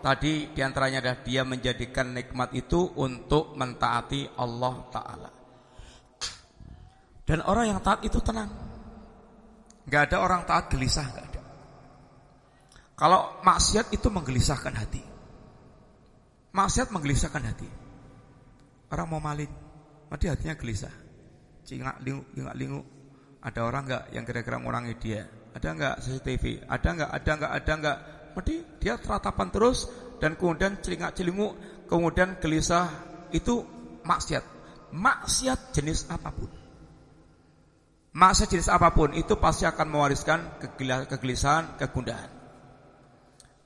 tadi 0.05 0.53
di 0.53 0.61
antaranya 0.61 1.01
adalah 1.01 1.19
dia 1.25 1.43
menjadikan 1.43 2.13
nikmat 2.13 2.53
itu 2.53 2.93
untuk 3.01 3.57
mentaati 3.57 4.37
Allah 4.37 4.75
taala. 4.93 5.31
Dan 7.25 7.47
orang 7.47 7.77
yang 7.77 7.81
taat 7.81 8.05
itu 8.05 8.19
tenang. 8.21 8.51
Gak 9.87 10.11
ada 10.11 10.17
orang 10.23 10.45
taat 10.47 10.71
gelisah, 10.71 11.07
gak 11.09 11.27
ada. 11.35 11.43
Kalau 12.99 13.41
maksiat 13.43 13.91
itu 13.95 14.07
menggelisahkan 14.13 14.75
hati. 14.77 15.03
Maksiat 16.53 16.91
menggelisahkan 16.91 17.43
hati. 17.43 17.71
Orang 18.91 19.07
mau 19.15 19.23
maling, 19.23 19.49
Mati 20.11 20.27
hatinya 20.27 20.59
gelisah. 20.59 20.91
Cingak 21.63 22.03
lingu, 22.03 22.27
cingak 22.35 22.57
lingu. 22.59 22.83
Ada 23.41 23.63
orang 23.63 23.87
enggak 23.87 24.05
yang 24.11 24.25
kira-kira 24.27 24.59
mengurangi 24.59 24.95
dia? 24.99 25.23
Ada 25.55 25.69
enggak 25.75 25.95
CCTV? 26.03 26.45
Ada 26.67 26.89
enggak? 26.95 27.11
Ada 27.11 27.31
enggak? 27.35 27.53
Ada 27.53 27.73
enggak? 27.75 27.99
Mati 28.31 28.55
dia 28.79 28.95
teratapan 28.95 29.49
terus 29.51 29.91
dan 30.23 30.39
kemudian 30.39 30.79
celingak 30.79 31.17
celingu, 31.19 31.57
kemudian 31.91 32.39
gelisah 32.39 32.87
itu 33.35 33.67
maksiat. 34.07 34.45
Maksiat 34.95 35.75
jenis 35.75 36.07
apa 36.11 36.31
pun. 36.31 36.51
Maksiat 38.11 38.49
jenis 38.51 38.71
apa 38.71 38.91
pun 38.91 39.15
itu 39.15 39.35
pasti 39.39 39.67
akan 39.67 39.87
mewariskan 39.87 40.59
kegelisahan, 41.11 41.79
kegundahan. 41.79 42.31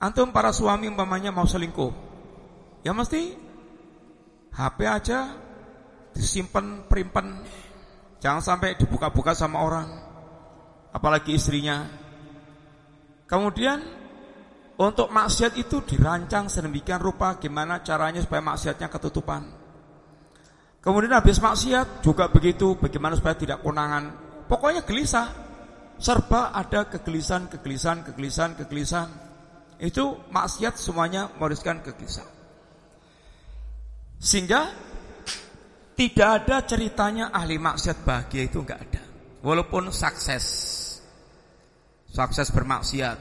Antum 0.00 0.36
para 0.36 0.52
suami 0.52 0.84
umpamanya 0.84 1.32
mau 1.32 1.48
selingkuh, 1.48 1.92
ya 2.84 2.92
mesti 2.92 3.32
HP 4.52 4.78
aja 4.84 5.32
disimpan 6.12 6.86
perimpan 6.86 7.42
jangan 8.22 8.44
sampai 8.44 8.76
dibuka-buka 8.78 9.34
sama 9.34 9.64
orang 9.64 10.03
apalagi 10.94 11.34
istrinya. 11.34 11.82
Kemudian 13.26 13.82
untuk 14.78 15.10
maksiat 15.10 15.58
itu 15.58 15.82
dirancang 15.82 16.46
sedemikian 16.46 17.02
rupa 17.02 17.34
gimana 17.42 17.82
caranya 17.82 18.22
supaya 18.22 18.42
maksiatnya 18.42 18.86
ketutupan. 18.86 19.42
Kemudian 20.78 21.16
habis 21.16 21.40
maksiat 21.42 22.04
juga 22.04 22.30
begitu 22.30 22.76
bagaimana 22.78 23.18
supaya 23.18 23.34
tidak 23.34 23.58
konangan 23.66 24.14
pokoknya 24.46 24.86
gelisah. 24.86 25.42
Serba 25.94 26.50
ada 26.50 26.90
kegelisahan 26.90 27.46
kegelisahan 27.46 28.02
kegelisahan 28.02 28.52
kegelisahan. 28.58 29.10
Itu 29.78 30.26
maksiat 30.26 30.74
semuanya 30.74 31.30
mewariskan 31.38 31.86
kegelisahan. 31.86 32.34
Sehingga 34.18 34.74
tidak 35.94 36.28
ada 36.42 36.66
ceritanya 36.66 37.30
ahli 37.30 37.62
maksiat 37.62 38.02
bahagia 38.02 38.42
itu 38.50 38.58
enggak 38.58 38.90
ada. 38.90 39.02
Walaupun 39.46 39.94
sukses. 39.94 40.44
Sukses 42.14 42.54
bermaksiat. 42.54 43.18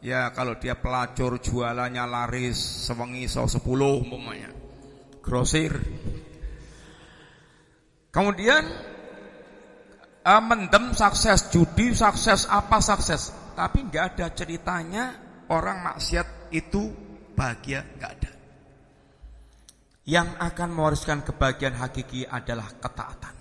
Ya 0.00 0.32
kalau 0.32 0.56
dia 0.56 0.80
pelacur 0.80 1.36
jualannya 1.36 2.08
laris 2.08 2.56
sewengi 2.88 3.28
so 3.28 3.44
sepuluh 3.44 4.00
umpamanya. 4.00 4.48
Grosir. 5.20 5.76
Kemudian 8.08 8.64
uh, 10.24 10.40
mendem 10.40 10.96
sukses, 10.96 11.52
judi 11.52 11.92
sukses, 11.92 12.48
apa 12.48 12.80
sukses. 12.80 13.28
Tapi 13.52 13.84
enggak 13.84 14.16
ada 14.16 14.32
ceritanya 14.32 15.04
orang 15.52 15.84
maksiat 15.84 16.56
itu 16.56 16.88
bahagia, 17.36 17.84
enggak 17.92 18.10
ada. 18.16 18.32
Yang 20.08 20.28
akan 20.38 20.68
mewariskan 20.72 21.20
kebahagiaan 21.28 21.76
hakiki 21.76 22.24
adalah 22.24 22.72
ketaatan. 22.72 23.36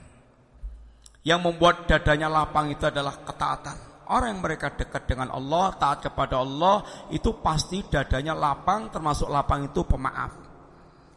Yang 1.23 1.39
membuat 1.39 1.87
dadanya 1.87 2.27
lapang 2.27 2.67
itu 2.67 2.83
adalah 2.83 3.23
ketaatan. 3.23 3.94
Orang 4.05 4.37
yang 4.37 4.41
mereka 4.45 4.69
dekat 4.69 5.09
dengan 5.09 5.33
Allah, 5.33 5.73
taat 5.81 6.05
kepada 6.05 6.37
Allah, 6.37 6.85
itu 7.09 7.41
pasti 7.41 7.81
dadanya 7.81 8.37
lapang, 8.37 8.93
termasuk 8.93 9.25
lapang 9.29 9.65
itu 9.65 9.81
pemaaf. 9.81 10.31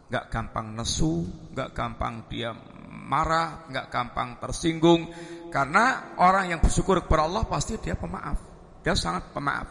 Gak 0.09 0.32
gampang 0.32 0.72
nesu, 0.72 1.28
gak 1.53 1.76
gampang 1.76 2.24
dia 2.32 2.57
marah, 2.89 3.68
gak 3.68 3.93
gampang 3.93 4.41
tersinggung. 4.41 5.12
Karena 5.53 6.16
orang 6.16 6.57
yang 6.57 6.61
bersyukur 6.64 7.05
kepada 7.05 7.28
Allah 7.28 7.45
pasti 7.45 7.76
dia 7.76 7.93
pemaaf. 7.93 8.41
Dia 8.80 8.97
sangat 8.97 9.36
pemaaf. 9.36 9.68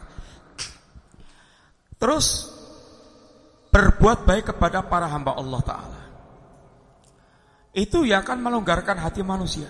Terus 1.97 2.53
berbuat 3.73 4.29
baik 4.29 4.53
kepada 4.53 4.85
para 4.85 5.09
hamba 5.09 5.33
Allah 5.33 5.61
Ta'ala. 5.65 6.01
Itu 7.73 8.05
yang 8.05 8.21
akan 8.25 8.41
melonggarkan 8.41 8.97
hati 9.01 9.21
manusia. 9.21 9.69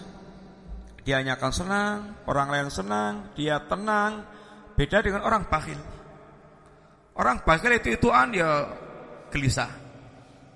Dia 1.08 1.24
hanya 1.24 1.39
akan 1.39 1.51
senang, 1.55 1.97
orang 2.28 2.51
lain 2.51 2.68
senang, 2.68 3.32
dia 3.32 3.64
tenang. 3.64 4.28
Beda 4.76 4.99
dengan 4.99 5.24
orang 5.24 5.47
bakhil. 5.47 5.80
Orang 7.16 7.47
bakhil 7.47 7.80
itu 7.80 7.95
ituan 7.95 8.36
ya 8.36 8.68
gelisah. 9.32 9.72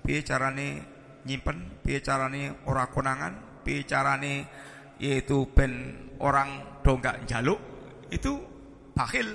Piye 0.04 0.20
carane 0.20 0.84
nyimpen, 1.24 1.80
piye 1.80 2.04
carane 2.04 2.68
ora 2.68 2.84
konangan, 2.92 3.64
piye 3.64 3.88
carane 3.88 4.44
yaitu 5.00 5.48
ben 5.56 5.72
orang 6.20 6.76
donggak 6.84 7.24
jaluk, 7.24 7.56
itu 8.12 8.36
bakhil. 8.92 9.32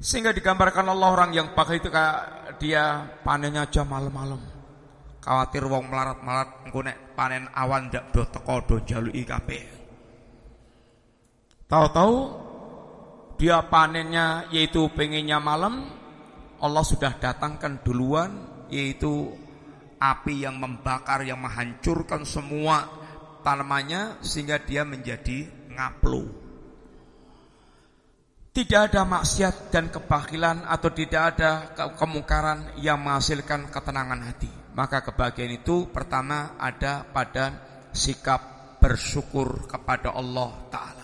Sehingga 0.00 0.32
digambarkan 0.32 0.88
Allah 0.88 1.08
orang 1.12 1.36
yang 1.36 1.52
bakhil 1.52 1.84
itu 1.84 1.92
kayak 1.92 2.56
dia 2.56 3.12
panennya 3.20 3.68
aja 3.68 3.84
malam-malam. 3.84 4.40
Khawatir 5.20 5.68
wong 5.68 5.92
melarat-melarat 5.92 6.64
engko 6.64 6.80
panen 7.12 7.44
awan 7.52 7.92
ndak 7.92 8.08
do 8.08 8.24
teko 8.24 8.56
do 8.64 8.76
jaluki 8.88 9.28
kabeh. 9.28 9.81
Tahu-tahu 11.72 12.16
dia 13.40 13.64
panennya 13.64 14.44
yaitu 14.52 14.92
pengennya 14.92 15.40
malam, 15.40 15.88
Allah 16.60 16.84
sudah 16.84 17.16
datangkan 17.16 17.80
duluan 17.80 18.28
yaitu 18.68 19.32
api 19.96 20.44
yang 20.44 20.60
membakar 20.60 21.24
yang 21.24 21.40
menghancurkan 21.40 22.28
semua 22.28 22.84
tanamannya 23.40 24.20
sehingga 24.20 24.60
dia 24.60 24.84
menjadi 24.84 25.48
ngaplu. 25.72 26.44
tidak 28.52 28.92
ada 28.92 29.08
maksiat 29.08 29.72
dan 29.72 29.88
kebakilan 29.88 30.68
atau 30.68 30.92
tidak 30.92 31.22
ada 31.32 31.72
kemungkaran 31.96 32.76
yang 32.84 33.00
menghasilkan 33.00 33.72
ketenangan 33.72 34.28
hati. 34.28 34.52
Maka 34.76 35.00
kebahagiaan 35.00 35.56
itu 35.56 35.88
pertama 35.88 36.52
ada 36.60 37.00
pada 37.08 37.56
sikap 37.96 38.76
bersyukur 38.76 39.64
kepada 39.64 40.12
Allah 40.12 40.52
Ta'ala. 40.68 41.01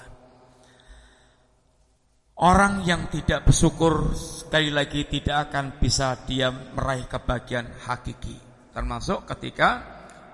Orang 2.38 2.86
yang 2.86 3.10
tidak 3.10 3.50
bersyukur 3.50 4.14
sekali 4.14 4.70
lagi 4.70 5.10
tidak 5.10 5.50
akan 5.50 5.82
bisa 5.82 6.14
dia 6.22 6.54
meraih 6.54 7.10
kebahagiaan 7.10 7.74
hakiki. 7.82 8.38
Termasuk 8.70 9.26
ketika 9.26 9.82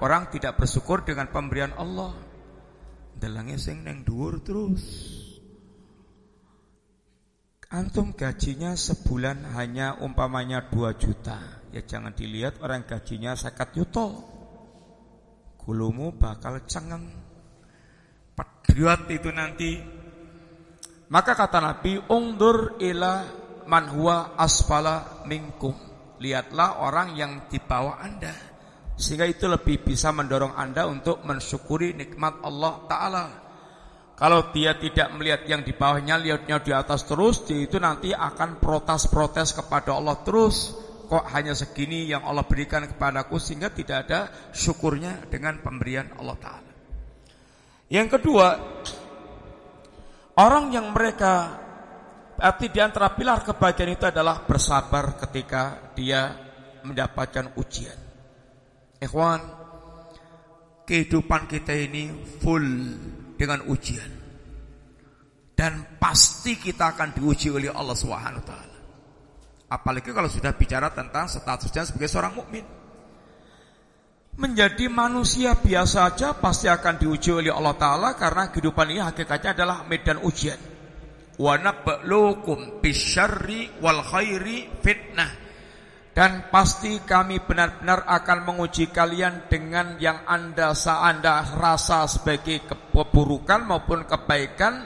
orang 0.05 0.29
tidak 0.29 0.61
bersyukur 0.61 1.01
dengan 1.01 1.33
pemberian 1.33 1.73
Allah. 1.81 2.13
Delangnya 3.17 3.57
sing 3.57 3.89
neng 3.89 4.05
dhuwur 4.05 4.45
terus. 4.45 4.85
Antum 7.73 8.13
gajinya 8.13 8.77
sebulan 8.77 9.57
hanya 9.57 9.97
umpamanya 10.05 10.69
2 10.69 11.01
juta. 11.01 11.41
Ya 11.73 11.81
jangan 11.89 12.13
dilihat 12.13 12.61
orang 12.61 12.85
gajinya 12.85 13.33
sekat 13.33 13.81
yuto. 13.81 14.21
Gulumu 15.57 16.13
bakal 16.13 16.69
cengeng. 16.69 17.09
Pedriot 18.37 19.09
itu 19.09 19.33
nanti. 19.33 19.94
Maka 21.15 21.39
kata 21.39 21.63
Nabi, 21.63 21.95
Ungdur 22.11 22.75
ila 22.83 23.23
man 23.71 23.87
huwa 23.95 24.35
asfala 24.35 25.23
minkum. 25.31 25.71
Lihatlah 26.19 26.83
orang 26.83 27.15
yang 27.15 27.47
di 27.47 27.63
bawah 27.63 28.03
anda. 28.03 28.35
Sehingga 28.99 29.23
itu 29.23 29.47
lebih 29.47 29.87
bisa 29.87 30.11
mendorong 30.11 30.59
anda 30.59 30.91
untuk 30.91 31.23
mensyukuri 31.23 31.95
nikmat 31.95 32.43
Allah 32.43 32.75
Ta'ala. 32.91 33.25
Kalau 34.15 34.51
dia 34.51 34.75
tidak 34.79 35.11
melihat 35.15 35.43
yang 35.47 35.63
di 35.67 35.75
bawahnya, 35.75 36.19
lihatnya 36.19 36.63
di 36.63 36.71
atas 36.71 37.03
terus, 37.07 37.43
dia 37.47 37.63
itu 37.63 37.79
nanti 37.83 38.15
akan 38.15 38.63
protes-protes 38.63 39.55
kepada 39.55 39.95
Allah 39.95 40.19
terus. 40.23 40.75
Kok 41.07 41.31
hanya 41.31 41.55
segini 41.55 42.11
yang 42.11 42.27
Allah 42.27 42.47
berikan 42.47 42.87
kepadaku 42.91 43.39
sehingga 43.39 43.71
tidak 43.71 44.07
ada 44.07 44.21
syukurnya 44.51 45.31
dengan 45.31 45.63
pemberian 45.63 46.11
Allah 46.19 46.39
Ta'ala. 46.43 46.73
Yang 47.91 48.19
kedua, 48.19 48.47
orang 50.39 50.75
yang 50.75 50.91
mereka 50.91 51.65
arti 52.39 52.67
di 52.71 52.81
antara 52.83 53.15
pilar 53.15 53.47
kebahagiaan 53.47 53.95
itu 53.95 54.07
adalah 54.11 54.43
bersabar 54.43 55.15
ketika 55.19 55.93
dia 55.95 56.35
mendapatkan 56.83 57.55
ujian. 57.57 57.99
Ikhwan, 58.99 59.41
kehidupan 60.85 61.49
kita 61.49 61.73
ini 61.73 62.13
full 62.43 62.67
dengan 63.39 63.65
ujian. 63.71 64.11
Dan 65.55 65.99
pasti 66.03 66.59
kita 66.59 66.99
akan 66.99 67.15
diuji 67.15 67.49
oleh 67.55 67.71
Allah 67.71 67.95
Subhanahu 67.95 68.43
wa 68.43 68.47
taala. 68.47 68.79
Apalagi 69.71 70.11
kalau 70.11 70.27
sudah 70.27 70.51
bicara 70.55 70.91
tentang 70.91 71.31
statusnya 71.31 71.87
sebagai 71.87 72.11
seorang 72.11 72.35
mukmin. 72.35 72.84
Menjadi 74.35 74.91
manusia 74.91 75.55
biasa 75.55 76.11
saja 76.11 76.35
pasti 76.35 76.67
akan 76.67 76.99
diuji 76.99 77.31
oleh 77.31 77.55
Allah 77.55 77.79
taala 77.79 78.19
karena 78.19 78.51
kehidupan 78.51 78.91
ini 78.91 78.99
hakikatnya 78.99 79.55
adalah 79.55 79.87
medan 79.87 80.19
ujian. 80.27 80.59
Fitnah. 84.83 85.31
Dan 86.15 86.47
pasti 86.51 87.03
kami 87.03 87.43
benar-benar 87.43 88.07
akan 88.07 88.39
menguji 88.47 88.91
kalian 88.91 89.51
dengan 89.51 89.99
yang 89.99 90.27
anda 90.27 90.71
anda 90.71 91.43
rasa 91.55 92.07
sebagai 92.07 92.71
keburukan 92.71 93.67
maupun 93.67 94.07
kebaikan 94.07 94.83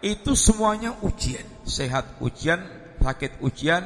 itu 0.00 0.32
semuanya 0.32 0.92
ujian. 1.04 1.44
Sehat 1.64 2.20
ujian, 2.20 2.60
sakit 3.00 3.40
ujian, 3.44 3.84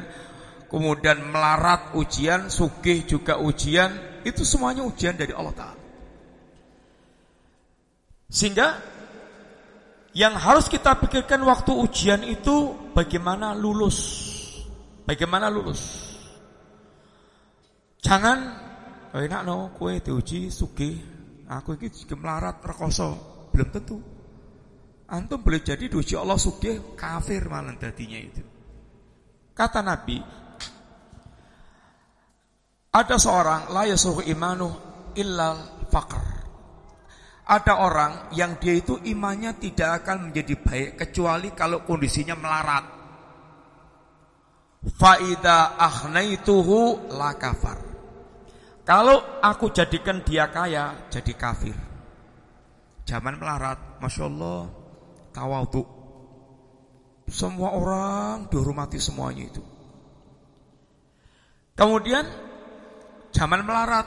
kemudian 0.70 1.22
melarat 1.30 1.94
ujian, 1.94 2.50
sugih 2.50 3.06
juga 3.06 3.38
ujian, 3.38 4.11
itu 4.24 4.42
semuanya 4.46 4.82
ujian 4.86 5.14
dari 5.14 5.34
Allah 5.34 5.54
Ta'ala. 5.54 5.82
Sehingga 8.32 8.68
yang 10.16 10.36
harus 10.36 10.68
kita 10.68 10.96
pikirkan 11.00 11.40
waktu 11.44 11.72
ujian 11.72 12.24
itu 12.24 12.72
bagaimana 12.96 13.52
lulus. 13.52 14.28
Bagaimana 15.04 15.52
lulus. 15.52 16.12
Jangan 18.02 18.38
oh 19.12 19.20
enak 19.20 19.42
no 19.44 19.70
kue 19.76 20.00
diuji 20.00 20.48
sugi 20.48 20.90
aku 21.46 21.76
ini 21.76 21.92
juga 21.92 22.16
melarat 22.16 22.64
rekoso 22.64 23.08
belum 23.52 23.68
tentu. 23.68 23.98
Antum 25.12 25.44
boleh 25.44 25.60
jadi 25.60 25.92
diuji 25.92 26.16
Allah 26.16 26.40
sugi 26.40 26.96
kafir 26.96 27.44
malah 27.44 27.76
tadinya 27.76 28.16
itu. 28.16 28.42
Kata 29.52 29.84
Nabi, 29.84 30.16
ada 32.92 33.16
seorang 33.16 33.72
la 33.72 33.88
yasuhu 33.88 34.20
imanu 34.28 34.68
illal 35.16 35.88
faqr. 35.88 36.24
Ada 37.42 37.82
orang 37.82 38.12
yang 38.36 38.60
dia 38.60 38.78
itu 38.78 39.00
imannya 39.02 39.58
tidak 39.58 40.04
akan 40.04 40.30
menjadi 40.30 40.54
baik 40.62 40.90
kecuali 41.00 41.50
kalau 41.56 41.82
kondisinya 41.82 42.38
melarat. 42.38 42.84
Faida 44.82 45.74
ahnaituhu 45.80 47.10
la 47.16 47.34
kafar. 47.34 47.78
Kalau 48.82 49.40
aku 49.42 49.70
jadikan 49.70 50.22
dia 50.26 50.50
kaya, 50.50 51.06
jadi 51.10 51.32
kafir. 51.38 51.74
Zaman 53.06 53.38
melarat, 53.38 53.98
masya 54.02 54.26
Allah, 54.26 54.62
tawadu. 55.30 55.82
Semua 57.30 57.74
orang 57.74 58.50
dihormati 58.50 58.98
semuanya 58.98 59.46
itu. 59.46 59.62
Kemudian 61.78 62.26
zaman 63.32 63.66
melarat, 63.66 64.06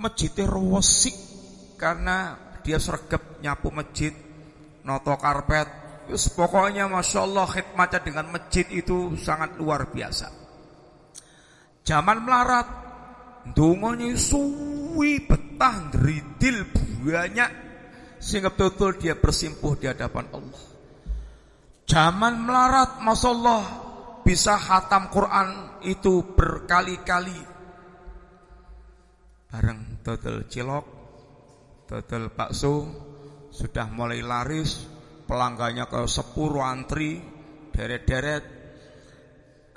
masjidnya 0.00 0.48
rosik 0.48 1.14
karena 1.76 2.38
dia 2.64 2.80
sergap 2.80 3.42
nyapu 3.42 3.68
masjid, 3.74 4.14
noto 4.86 5.18
karpet. 5.20 5.84
Terus 6.04 6.30
pokoknya 6.36 6.88
masya 6.88 7.24
Allah 7.24 7.46
khidmatnya 7.48 8.00
dengan 8.00 8.26
masjid 8.32 8.64
itu 8.72 9.16
sangat 9.20 9.56
luar 9.56 9.88
biasa. 9.88 10.28
Zaman 11.84 12.24
melarat, 12.24 12.84
Dunganya 13.44 14.16
suwi 14.16 15.20
betah 15.28 15.92
dridil 15.92 16.64
banyak 17.04 17.50
sehingga 18.16 18.48
betul 18.48 18.96
dia 18.96 19.20
bersimpuh 19.20 19.76
di 19.76 19.92
hadapan 19.92 20.24
Allah. 20.32 20.64
Zaman 21.84 22.34
melarat, 22.40 23.04
masya 23.04 23.28
Allah 23.28 23.64
bisa 24.24 24.56
hatam 24.56 25.12
Quran 25.12 25.48
itu 25.84 26.24
berkali-kali. 26.32 27.52
Bareng 29.54 30.02
total 30.02 30.50
cilok, 30.50 30.86
total 31.86 32.34
bakso 32.34 32.90
sudah 33.54 33.86
mulai 33.86 34.18
laris, 34.18 34.82
pelanggannya 35.30 35.86
ke 35.86 36.10
sepuluh 36.10 36.66
antri, 36.66 37.22
deret-deret. 37.70 38.44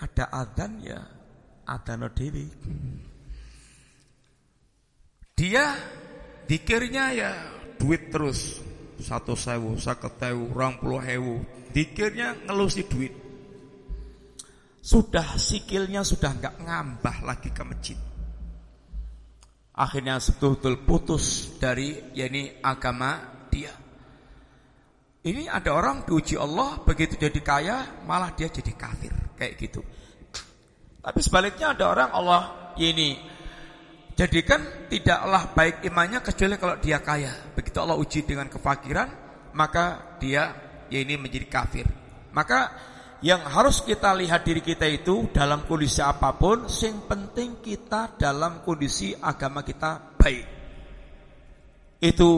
Ada 0.01 0.33
adan 0.33 0.81
ya, 0.81 0.97
adan 1.69 2.09
dewi. 2.09 2.49
Dia 5.37 5.77
dikirnya 6.49 7.13
ya 7.13 7.31
duit 7.77 8.09
terus 8.09 8.57
satu 8.97 9.37
sewu, 9.37 9.77
seket 9.77 10.17
sewu, 10.17 10.57
orang 10.57 10.81
puluh 10.81 11.05
hewu. 11.05 11.45
Dikirnya 11.69 12.33
ngelusi 12.49 12.81
duit. 12.89 13.13
Sudah 14.81 15.37
sikilnya 15.37 16.01
sudah 16.01 16.33
nggak 16.33 16.65
ngambah 16.65 17.17
lagi 17.21 17.53
ke 17.53 17.61
masjid. 17.61 18.16
Akhirnya 19.77 20.17
betul-betul 20.17 20.81
putus 20.83 21.53
dari 21.61 21.93
yakni 22.17 22.57
agama 22.65 23.45
dia. 23.53 23.71
Ini 25.21 25.45
ada 25.45 25.77
orang 25.77 26.01
diuji 26.07 26.33
Allah 26.33 26.81
begitu 26.81 27.19
jadi 27.19 27.39
kaya 27.45 28.01
malah 28.09 28.33
dia 28.33 28.49
jadi 28.49 28.73
kafir 28.73 29.13
kayak 29.37 29.53
gitu. 29.61 29.85
Tapi 31.05 31.19
sebaliknya 31.21 31.77
ada 31.77 31.93
orang 31.93 32.09
Allah 32.09 32.41
ini 32.81 33.37
Jadikan 34.17 34.89
tidaklah 34.89 35.53
baik 35.53 35.85
imannya 35.85 36.25
kecuali 36.25 36.57
kalau 36.57 36.81
dia 36.81 36.97
kaya. 37.05 37.53
Begitu 37.53 37.77
Allah 37.77 38.01
uji 38.01 38.25
dengan 38.25 38.49
kefakiran, 38.49 39.05
maka 39.53 40.17
dia 40.17 40.57
ya 40.89 40.97
ini 41.05 41.21
menjadi 41.21 41.45
kafir. 41.45 41.85
Maka 42.33 42.73
yang 43.25 43.41
harus 43.49 43.81
kita 43.81 44.13
lihat 44.13 44.45
diri 44.45 44.61
kita 44.61 44.85
itu 44.85 45.33
dalam 45.33 45.65
kondisi 45.65 46.05
apa 46.05 46.37
pun, 46.37 46.69
sing 46.69 47.09
penting 47.09 47.57
kita 47.65 48.13
dalam 48.13 48.61
kondisi 48.61 49.17
agama 49.17 49.65
kita 49.65 50.17
baik. 50.17 50.45
Itu 51.97 52.29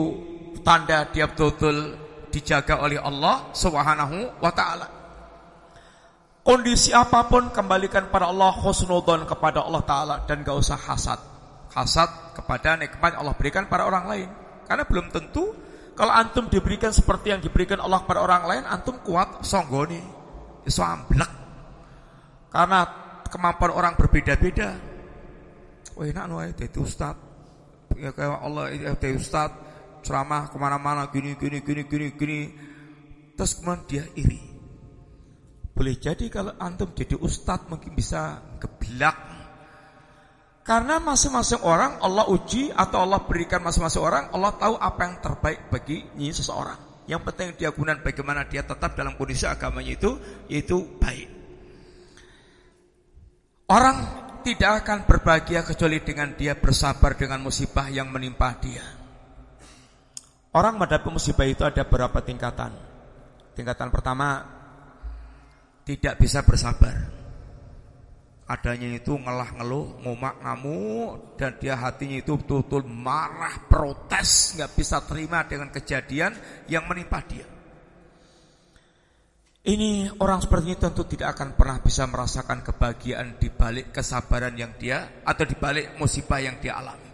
tanda 0.64 1.04
dia 1.12 1.28
betul-betul 1.28 1.76
dijaga 2.32 2.80
oleh 2.80 2.96
Allah 2.96 3.52
Subhanahu 3.52 4.40
wa 4.40 4.52
taala. 4.56 4.88
Kondisi 6.40 6.96
apa 6.96 7.28
pun 7.28 7.52
kembalikan 7.52 8.08
pada 8.08 8.32
Allah 8.32 8.48
khusnudon 8.56 9.28
kepada 9.28 9.60
Allah 9.60 9.84
taala 9.84 10.16
dan 10.24 10.40
gak 10.40 10.56
usah 10.56 10.80
hasad 10.80 11.20
hasad 11.76 12.10
kepada 12.34 12.74
nikmat 12.80 13.14
Allah 13.14 13.36
berikan 13.36 13.68
pada 13.68 13.84
orang 13.86 14.04
lain. 14.08 14.28
Karena 14.64 14.88
belum 14.88 15.12
tentu 15.12 15.52
kalau 15.92 16.16
antum 16.16 16.48
diberikan 16.48 16.94
seperti 16.94 17.34
yang 17.34 17.44
diberikan 17.44 17.76
Allah 17.82 18.00
pada 18.08 18.24
orang 18.24 18.48
lain, 18.48 18.62
antum 18.64 18.96
kuat 19.04 19.44
songgoni. 19.44 20.19
Iso 20.66 20.82
amblek. 20.84 21.30
Karena 22.50 22.80
kemampuan 23.30 23.72
orang 23.72 23.94
berbeda-beda. 23.94 24.74
Wah 25.94 26.04
enak 26.06 26.24
no 26.26 26.42
jadi 26.42 26.78
ustad. 26.82 27.16
Ya 27.94 28.10
kayak 28.10 28.40
Allah 28.42 28.74
jadi 28.74 29.14
ustad 29.14 29.50
ceramah 30.00 30.48
ke 30.48 30.56
mana-mana 30.56 31.06
gini 31.12 31.38
gini 31.38 31.62
gini 31.62 31.86
gini 31.86 32.06
gini. 32.16 32.40
Terus 33.38 33.56
kemudian 33.56 33.86
dia 33.86 34.04
iri. 34.18 34.40
Boleh 35.70 35.96
jadi 35.96 36.28
kalau 36.28 36.52
antum 36.60 36.92
jadi 36.92 37.16
ustad 37.16 37.70
mungkin 37.70 37.94
bisa 37.96 38.42
geblak. 38.60 39.16
Karena 40.60 41.00
masing-masing 41.00 41.64
orang 41.64 41.98
Allah 42.04 42.28
uji 42.28 42.68
atau 42.68 43.02
Allah 43.02 43.24
berikan 43.24 43.64
masing-masing 43.64 44.02
orang 44.04 44.28
Allah 44.30 44.52
tahu 44.60 44.76
apa 44.76 45.00
yang 45.08 45.14
terbaik 45.24 45.72
bagi 45.72 46.04
seseorang. 46.30 46.89
Yang 47.10 47.22
penting 47.26 47.48
dia 47.58 47.74
gunakan 47.74 48.06
bagaimana 48.06 48.46
dia 48.46 48.62
tetap 48.62 48.94
dalam 48.94 49.18
kondisi 49.18 49.42
agamanya 49.42 49.98
itu 49.98 50.14
yaitu 50.46 50.78
baik. 51.02 51.26
Orang 53.66 53.98
tidak 54.46 54.86
akan 54.86 55.10
berbahagia 55.10 55.66
kecuali 55.66 55.98
dengan 56.06 56.38
dia 56.38 56.54
bersabar 56.54 57.18
dengan 57.18 57.42
musibah 57.42 57.90
yang 57.90 58.14
menimpa 58.14 58.54
dia. 58.62 58.86
Orang 60.54 60.78
menghadapi 60.78 61.10
musibah 61.10 61.46
itu 61.46 61.66
ada 61.66 61.82
beberapa 61.82 62.22
tingkatan. 62.22 62.74
Tingkatan 63.58 63.90
pertama 63.90 64.46
tidak 65.82 66.14
bisa 66.18 66.46
bersabar. 66.46 67.19
Adanya 68.50 68.90
itu 68.90 69.14
ngelah 69.14 69.62
ngeluh, 69.62 70.02
ngomak 70.02 70.42
ngamuk 70.42 71.38
dan 71.38 71.54
dia 71.62 71.78
hatinya 71.78 72.18
itu 72.18 72.34
betul-betul 72.34 72.82
marah, 72.82 73.62
protes, 73.70 74.58
nggak 74.58 74.74
bisa 74.74 74.98
terima 75.06 75.46
dengan 75.46 75.70
kejadian 75.70 76.34
yang 76.66 76.82
menimpa 76.90 77.22
dia. 77.30 77.46
Ini 79.60 80.18
orang 80.18 80.42
seperti 80.42 80.72
ini 80.72 80.78
tentu 80.82 81.06
tidak 81.06 81.38
akan 81.38 81.54
pernah 81.54 81.78
bisa 81.78 82.10
merasakan 82.10 82.66
kebahagiaan 82.66 83.38
di 83.38 83.54
balik 83.54 83.94
kesabaran 83.94 84.58
yang 84.58 84.74
dia 84.74 85.22
atau 85.22 85.46
di 85.46 85.54
balik 85.54 85.94
musibah 85.94 86.42
yang 86.42 86.58
dia 86.58 86.74
alami. 86.74 87.10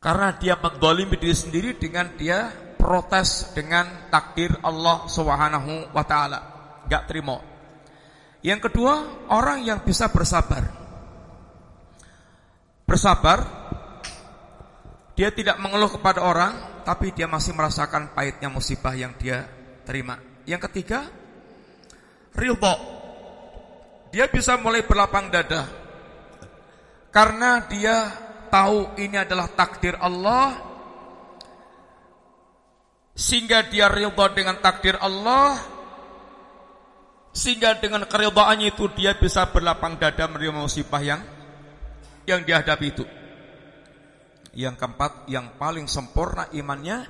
Karena 0.00 0.32
dia 0.40 0.56
menggolimi 0.56 1.20
diri 1.20 1.36
sendiri 1.36 1.70
dengan 1.76 2.16
dia 2.16 2.48
protes 2.80 3.52
dengan 3.52 4.08
takdir 4.08 4.56
Allah 4.64 5.04
Subhanahu 5.04 5.92
wa 5.92 6.04
taala. 6.06 6.40
Enggak 6.88 7.10
terima. 7.10 7.57
Yang 8.42 8.70
kedua, 8.70 9.26
orang 9.34 9.66
yang 9.66 9.82
bisa 9.82 10.06
bersabar. 10.14 10.62
Bersabar 12.86 13.38
dia 15.18 15.34
tidak 15.34 15.58
mengeluh 15.58 15.90
kepada 15.90 16.22
orang, 16.22 16.82
tapi 16.86 17.10
dia 17.10 17.26
masih 17.26 17.50
merasakan 17.50 18.14
pahitnya 18.14 18.46
musibah 18.46 18.94
yang 18.94 19.18
dia 19.18 19.50
terima. 19.82 20.22
Yang 20.46 20.70
ketiga, 20.70 21.10
ridho. 22.38 22.74
Dia 24.14 24.30
bisa 24.30 24.56
mulai 24.56 24.86
berlapang 24.86 25.28
dada 25.28 25.68
karena 27.12 27.66
dia 27.68 28.08
tahu 28.48 28.96
ini 28.96 29.20
adalah 29.20 29.52
takdir 29.52 29.98
Allah 30.00 30.56
sehingga 33.12 33.66
dia 33.68 33.90
ridha 33.92 34.26
dengan 34.32 34.56
takdir 34.64 34.96
Allah 34.96 35.77
sehingga 37.38 37.78
dengan 37.78 38.02
keridhaannya 38.02 38.74
itu 38.74 38.90
dia 38.98 39.14
bisa 39.14 39.46
berlapang 39.54 39.94
dada 39.94 40.26
menerima 40.26 40.58
musibah 40.58 40.98
yang 40.98 41.22
yang 42.26 42.42
dihadapi 42.42 42.86
itu. 42.90 43.06
Yang 44.58 44.74
keempat, 44.82 45.30
yang 45.30 45.54
paling 45.54 45.86
sempurna 45.86 46.50
imannya 46.50 47.06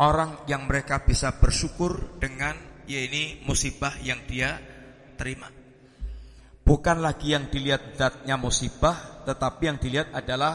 orang 0.00 0.48
yang 0.48 0.64
mereka 0.64 1.04
bisa 1.04 1.36
bersyukur 1.36 2.16
dengan 2.16 2.56
ya 2.88 3.04
ini 3.04 3.44
musibah 3.44 3.92
yang 4.00 4.24
dia 4.24 4.56
terima. 5.20 5.52
Bukan 6.66 7.04
lagi 7.04 7.36
yang 7.36 7.52
dilihat 7.52 7.94
zatnya 7.94 8.40
musibah, 8.40 9.22
tetapi 9.28 9.62
yang 9.68 9.78
dilihat 9.78 10.08
adalah 10.16 10.54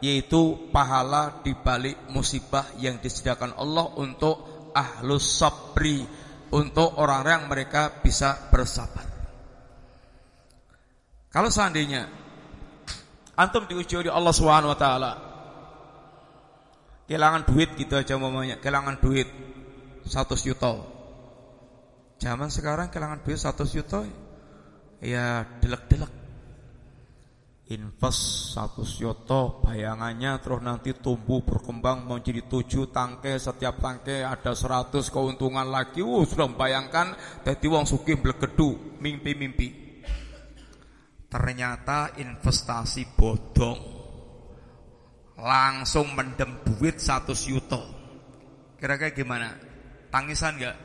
yaitu 0.00 0.70
pahala 0.72 1.44
di 1.44 1.52
balik 1.52 2.08
musibah 2.08 2.64
yang 2.80 3.02
disediakan 3.02 3.52
Allah 3.58 3.92
untuk 4.00 4.70
ahlus 4.72 5.26
sabri, 5.42 6.06
untuk 6.50 6.98
orang-orang 6.98 7.46
mereka 7.46 8.02
bisa 8.02 8.50
bersabar. 8.50 9.06
Kalau 11.30 11.46
seandainya 11.46 12.10
antum 13.38 13.64
diuji 13.70 14.02
oleh 14.02 14.10
Allah 14.10 14.34
Subhanahu 14.34 14.74
wa 14.74 14.78
taala 14.78 15.12
kehilangan 17.06 17.42
duit 17.46 17.74
gitu 17.78 17.94
aja 17.98 18.14
mamanya, 18.18 18.58
kehilangan 18.58 18.98
duit 19.02 19.26
100 20.06 20.46
juta. 20.46 20.78
Zaman 22.18 22.50
sekarang 22.50 22.90
kehilangan 22.90 23.22
duit 23.22 23.38
100 23.38 23.66
juta 23.70 24.02
ya 25.00 25.46
delek-delek 25.62 26.19
invest 27.70 28.50
satu 28.58 28.82
yoto 28.82 29.62
bayangannya 29.62 30.42
terus 30.42 30.58
nanti 30.58 30.90
tumbuh 30.98 31.46
berkembang 31.46 32.02
menjadi 32.02 32.42
tujuh 32.50 32.90
tangke. 32.90 33.38
Setiap 33.38 33.78
tangke 33.78 34.26
ada 34.26 34.50
seratus 34.58 35.06
keuntungan 35.08 35.70
lagi. 35.70 36.02
Uh, 36.02 36.26
sudah 36.26 36.50
membayangkan 36.50 37.14
jadi 37.46 37.66
wong 37.70 37.86
sugih 37.86 38.18
blegedu 38.18 38.98
mimpi-mimpi. 38.98 40.02
Ternyata 41.30 42.18
investasi 42.18 43.14
bodong. 43.14 43.80
Langsung 45.40 46.12
mendem 46.12 46.60
duit 46.66 47.00
satu 47.00 47.32
yuto 47.32 48.00
kira-kira 48.80 49.12
gimana? 49.12 49.52
Tangisan 50.08 50.56
gak 50.56 50.76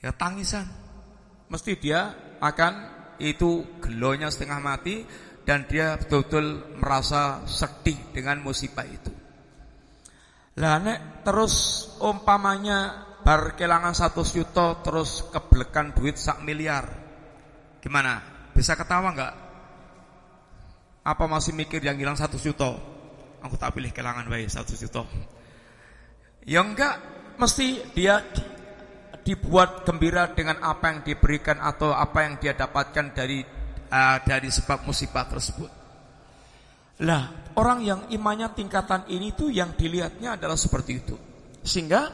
ya 0.00 0.10
tangisan. 0.14 0.64
Mesti 1.50 1.76
dia 1.76 2.14
akan 2.40 3.01
itu 3.20 3.80
gelonya 3.82 4.32
setengah 4.32 4.60
mati 4.62 5.04
dan 5.42 5.66
dia 5.66 5.98
betul-betul 5.98 6.78
merasa 6.78 7.42
sedih 7.44 8.14
dengan 8.14 8.40
musibah 8.40 8.86
itu. 8.86 9.12
Lah 10.60 10.78
nek 10.78 11.24
terus 11.24 11.88
umpamanya 11.98 13.08
bar 13.24 13.56
kelangan 13.56 13.96
satu 13.96 14.20
juta 14.26 14.78
terus 14.84 15.26
kebelekan 15.32 15.96
duit 15.96 16.20
sak 16.20 16.44
miliar. 16.44 16.84
Gimana? 17.82 18.20
Bisa 18.52 18.76
ketawa 18.76 19.10
nggak? 19.16 19.34
Apa 21.02 21.24
masih 21.26 21.56
mikir 21.56 21.82
yang 21.82 21.98
hilang 21.98 22.14
satu 22.14 22.38
juta? 22.38 22.78
Aku 23.42 23.58
tak 23.58 23.74
pilih 23.74 23.90
kelangan 23.90 24.28
baik 24.30 24.46
satu 24.46 24.78
juta. 24.78 25.02
Ya 26.46 26.62
enggak, 26.62 26.98
mesti 27.42 27.82
dia 27.94 28.22
dibuat 29.22 29.86
gembira 29.86 30.30
dengan 30.34 30.58
apa 30.62 30.90
yang 30.90 31.00
diberikan 31.06 31.62
atau 31.62 31.94
apa 31.94 32.26
yang 32.26 32.34
dia 32.42 32.52
dapatkan 32.58 33.14
dari 33.14 33.42
uh, 33.88 34.18
dari 34.26 34.50
sebab 34.50 34.82
musibah 34.86 35.26
tersebut. 35.30 35.70
Lah, 37.02 37.54
orang 37.58 37.82
yang 37.82 38.00
imannya 38.14 38.52
tingkatan 38.54 39.08
ini 39.10 39.34
tuh 39.34 39.50
yang 39.50 39.74
dilihatnya 39.74 40.38
adalah 40.38 40.58
seperti 40.58 40.92
itu. 41.02 41.16
Sehingga 41.62 42.10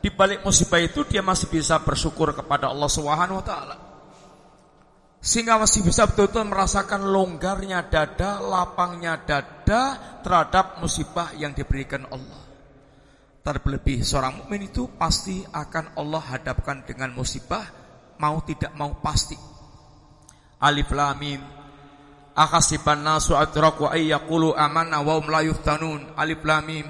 di 0.00 0.08
balik 0.08 0.44
musibah 0.44 0.80
itu 0.80 1.04
dia 1.04 1.20
masih 1.20 1.48
bisa 1.52 1.80
bersyukur 1.80 2.32
kepada 2.32 2.72
Allah 2.72 2.90
Subhanahu 2.90 3.40
wa 3.40 3.46
taala. 3.46 3.76
Sehingga 5.20 5.60
masih 5.60 5.84
bisa 5.84 6.08
betul-betul 6.08 6.48
merasakan 6.48 7.04
longgarnya 7.04 7.84
dada, 7.92 8.40
lapangnya 8.40 9.20
dada 9.20 10.00
terhadap 10.24 10.80
musibah 10.80 11.36
yang 11.36 11.52
diberikan 11.52 12.08
Allah. 12.08 12.49
Terlebih 13.40 14.04
seorang 14.04 14.44
mukmin 14.44 14.68
itu 14.68 14.84
pasti 15.00 15.40
akan 15.48 15.96
Allah 15.96 16.20
hadapkan 16.20 16.84
dengan 16.84 17.16
musibah 17.16 17.64
mau 18.20 18.44
tidak 18.44 18.76
mau 18.76 19.00
pasti. 19.00 19.36
Alif 20.60 20.92
lam 20.92 21.16
mim. 21.16 21.40
Akasiban 22.36 23.00
nasu 23.00 23.32
atraku 23.32 23.88
ayyaqulu 23.88 24.52
amanna 24.52 25.00
wa 25.00 25.16
hum 25.16 25.32
la 25.32 25.40
yuftanun. 25.40 26.12
Alif 26.20 26.44
lam 26.44 26.62
mim. 26.68 26.86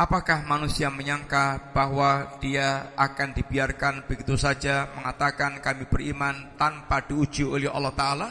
Apakah 0.00 0.48
manusia 0.48 0.88
menyangka 0.88 1.70
bahwa 1.76 2.40
dia 2.40 2.96
akan 2.96 3.36
dibiarkan 3.36 4.08
begitu 4.08 4.40
saja 4.40 4.88
mengatakan 4.96 5.60
kami 5.60 5.84
beriman 5.84 6.56
tanpa 6.56 7.04
diuji 7.04 7.44
oleh 7.44 7.68
Allah 7.68 7.92
taala? 7.92 8.28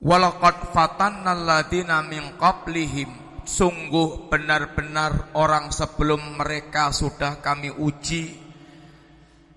Walaqad 0.00 0.72
fatanna 0.72 1.36
alladziina 1.36 2.00
min 2.08 2.40
qablihim 2.40 3.25
Sungguh 3.46 4.26
benar-benar 4.26 5.30
orang 5.38 5.70
sebelum 5.70 6.34
mereka 6.34 6.90
sudah 6.90 7.38
kami 7.38 7.70
uji 7.70 8.46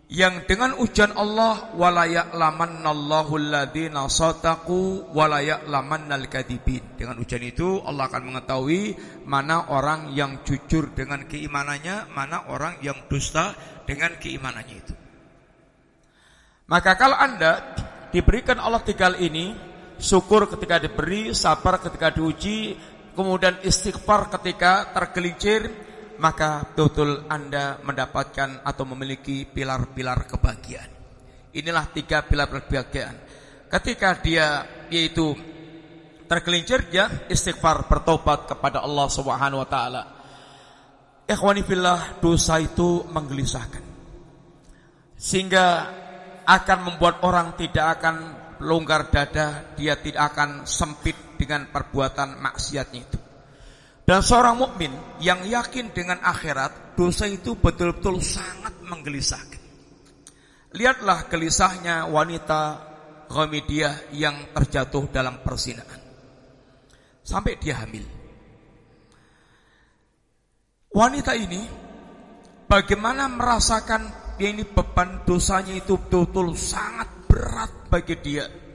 yang 0.09 0.41
dengan 0.49 0.73
ujian 0.81 1.13
Allah 1.13 1.69
walayak 1.77 2.33
laman 2.33 2.81
alladziina 2.81 4.09
sadaqu 4.09 5.13
walayak 5.13 5.69
kadibin. 6.33 6.81
Dengan 6.97 7.21
ujian 7.21 7.45
itu 7.45 7.77
Allah 7.85 8.09
akan 8.09 8.33
mengetahui 8.33 8.97
mana 9.29 9.69
orang 9.69 10.09
yang 10.17 10.41
jujur 10.41 10.97
dengan 10.97 11.29
keimanannya, 11.29 12.09
mana 12.09 12.49
orang 12.49 12.81
yang 12.81 13.05
dusta 13.05 13.53
dengan 13.85 14.17
keimanannya 14.17 14.75
itu. 14.81 14.93
Maka 16.65 16.97
kalau 16.97 17.17
Anda 17.17 17.77
diberikan 18.09 18.57
Allah 18.57 18.81
tiga 18.81 19.13
ini, 19.13 19.53
syukur 20.01 20.49
ketika 20.49 20.81
diberi, 20.81 21.37
sabar 21.37 21.77
ketika 21.85 22.09
diuji, 22.09 22.73
kemudian 23.19 23.59
istighfar 23.67 24.31
ketika 24.39 24.95
tergelincir, 24.95 25.67
maka 26.23 26.63
betul 26.71 27.27
Anda 27.27 27.75
mendapatkan 27.83 28.63
atau 28.63 28.87
memiliki 28.87 29.43
pilar-pilar 29.43 30.23
kebahagiaan. 30.23 30.87
Inilah 31.51 31.91
tiga 31.91 32.23
pilar 32.23 32.47
kebahagiaan. 32.47 33.15
Ketika 33.67 34.23
dia 34.23 34.63
yaitu 34.87 35.35
tergelincir 36.31 36.87
dia 36.87 37.27
istighfar 37.27 37.91
bertobat 37.91 38.55
kepada 38.55 38.87
Allah 38.87 39.07
Subhanahu 39.11 39.67
wa 39.67 39.69
taala. 39.69 40.03
Ikhwani 41.29 41.61
fillah, 41.61 42.23
dosa 42.23 42.57
itu 42.57 43.05
menggelisahkan. 43.11 43.83
Sehingga 45.19 45.65
akan 46.47 46.79
membuat 46.87 47.21
orang 47.21 47.53
tidak 47.53 47.99
akan 47.99 48.15
longgar 48.65 49.13
dada, 49.13 49.75
dia 49.77 49.93
tidak 49.99 50.33
akan 50.33 50.65
sempit 50.65 51.28
dengan 51.39 51.71
perbuatan 51.71 52.35
maksiatnya 52.43 52.99
itu. 52.99 53.19
Dan 54.03 54.19
seorang 54.19 54.59
mukmin 54.59 54.91
yang 55.23 55.47
yakin 55.47 55.95
dengan 55.95 56.19
akhirat, 56.19 56.97
dosa 56.99 57.23
itu 57.29 57.55
betul-betul 57.55 58.19
sangat 58.19 58.75
menggelisahkan. 58.83 59.61
Lihatlah 60.75 61.31
gelisahnya 61.31 62.09
wanita 62.11 62.89
Ghamidiyah 63.29 64.09
yang 64.17 64.51
terjatuh 64.51 65.07
dalam 65.13 65.45
persinahan. 65.45 66.01
Sampai 67.21 67.61
dia 67.61 67.77
hamil. 67.77 68.01
Wanita 70.89 71.37
ini 71.37 71.61
bagaimana 72.65 73.29
merasakan 73.29 74.33
ini 74.41 74.65
beban 74.65 75.21
dosanya 75.21 75.77
itu 75.77 76.01
betul-betul 76.01 76.57
sangat 76.57 77.29
berat 77.29 77.71
bagi 77.93 78.17
dia 78.17 78.68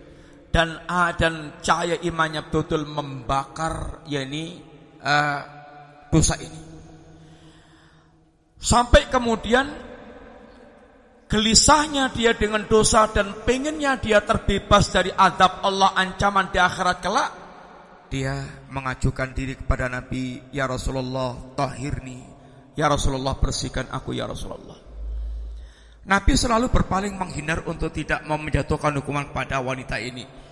dan 0.54 0.86
ah, 0.86 1.10
dan 1.18 1.58
cahaya 1.58 1.98
imannya 1.98 2.46
betul-betul 2.46 2.86
membakar 2.86 4.06
yakni 4.06 4.62
uh, 5.02 5.40
dosa 6.14 6.38
ini. 6.38 6.62
Sampai 8.62 9.10
kemudian 9.10 9.66
gelisahnya 11.26 12.14
dia 12.14 12.38
dengan 12.38 12.70
dosa 12.70 13.10
dan 13.10 13.42
pengennya 13.42 13.98
dia 13.98 14.22
terbebas 14.22 14.94
dari 14.94 15.10
adab 15.10 15.58
Allah 15.66 15.90
ancaman 15.98 16.54
di 16.54 16.62
akhirat 16.62 16.98
kelak. 17.02 17.30
Dia 18.14 18.46
mengajukan 18.70 19.34
diri 19.34 19.58
kepada 19.58 19.90
Nabi, 19.90 20.38
Ya 20.54 20.70
Rasulullah, 20.70 21.34
tahirni. 21.58 22.22
Ya 22.78 22.86
Rasulullah, 22.86 23.34
bersihkan 23.42 23.90
aku, 23.90 24.14
Ya 24.14 24.30
Rasulullah. 24.30 24.78
Nabi 26.06 26.32
selalu 26.38 26.70
berpaling 26.70 27.18
menghindar 27.18 27.66
untuk 27.66 27.90
tidak 27.90 28.22
mau 28.28 28.38
menjatuhkan 28.38 28.94
hukuman 29.02 29.34
pada 29.34 29.58
wanita 29.58 29.98
ini. 29.98 30.43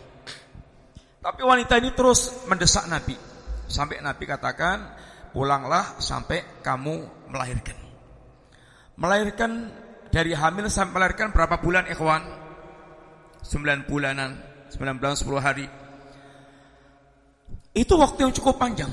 Tapi 1.22 1.40
wanita 1.46 1.78
ini 1.78 1.94
terus 1.94 2.50
mendesak 2.50 2.90
Nabi. 2.90 3.14
Sampai 3.70 4.02
Nabi 4.02 4.26
katakan, 4.26 4.90
pulanglah 5.30 6.02
sampai 6.02 6.58
kamu 6.60 7.30
melahirkan. 7.30 7.78
Melahirkan 8.98 9.70
dari 10.10 10.34
hamil 10.34 10.66
sampai 10.66 10.98
melahirkan 10.98 11.30
berapa 11.30 11.62
bulan 11.62 11.86
ikhwan? 11.86 12.22
9 13.46 13.86
bulanan, 13.86 14.34
9 14.74 14.98
bulan 14.98 15.14
10 15.14 15.38
hari. 15.38 15.66
Itu 17.72 17.96
waktu 17.96 18.26
yang 18.26 18.34
cukup 18.34 18.58
panjang. 18.58 18.90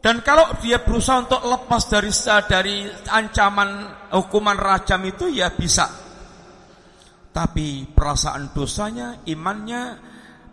Dan 0.00 0.24
kalau 0.24 0.48
dia 0.64 0.80
berusaha 0.80 1.28
untuk 1.28 1.44
lepas 1.44 1.92
dari 1.92 2.10
dari 2.46 2.76
ancaman 3.10 3.70
hukuman 4.16 4.56
rajam 4.56 5.02
itu 5.04 5.28
ya 5.28 5.52
bisa. 5.52 5.86
Tapi 7.36 7.84
perasaan 7.92 8.54
dosanya, 8.56 9.22
imannya 9.28 9.82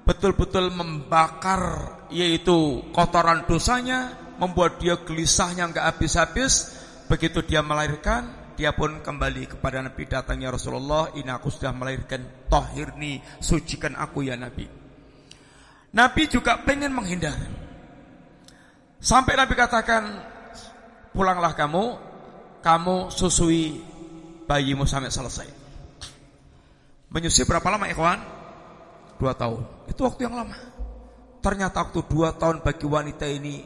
betul-betul 0.03 0.71
membakar 0.71 1.95
yaitu 2.11 2.83
kotoran 2.91 3.47
dosanya 3.47 4.15
membuat 4.37 4.79
dia 4.79 4.99
gelisahnya 4.99 5.71
nggak 5.71 5.85
habis-habis. 5.95 6.75
Begitu 7.07 7.43
dia 7.43 7.59
melahirkan 7.59 8.43
dia 8.53 8.71
pun 8.71 9.01
kembali 9.01 9.57
kepada 9.57 9.81
Nabi 9.81 10.03
datangnya 10.05 10.53
Rasulullah 10.53 11.09
ini 11.17 11.29
aku 11.29 11.49
sudah 11.49 11.73
melahirkan 11.73 12.47
tahirni 12.47 13.19
sucikan 13.41 13.97
aku 13.97 14.23
ya 14.25 14.37
Nabi. 14.37 14.69
Nabi 15.93 16.23
juga 16.25 16.61
pengen 16.61 16.93
menghindar. 16.93 17.37
Sampai 19.03 19.35
Nabi 19.35 19.53
katakan 19.53 20.03
pulanglah 21.11 21.53
kamu 21.53 21.83
kamu 22.63 23.11
susui 23.11 23.83
bayimu 24.47 24.87
sampai 24.87 25.11
selesai. 25.11 25.49
Menyusui 27.13 27.45
berapa 27.45 27.67
lama 27.69 27.85
ikhwan? 27.91 28.19
Dua 29.21 29.37
tahun. 29.37 29.82
Itu 29.93 30.09
waktu 30.09 30.25
yang 30.25 30.35
lama. 30.41 30.57
Ternyata 31.43 31.85
waktu 31.85 32.01
dua 32.09 32.33
tahun 32.33 32.65
bagi 32.65 32.89
wanita 32.89 33.29
ini 33.29 33.61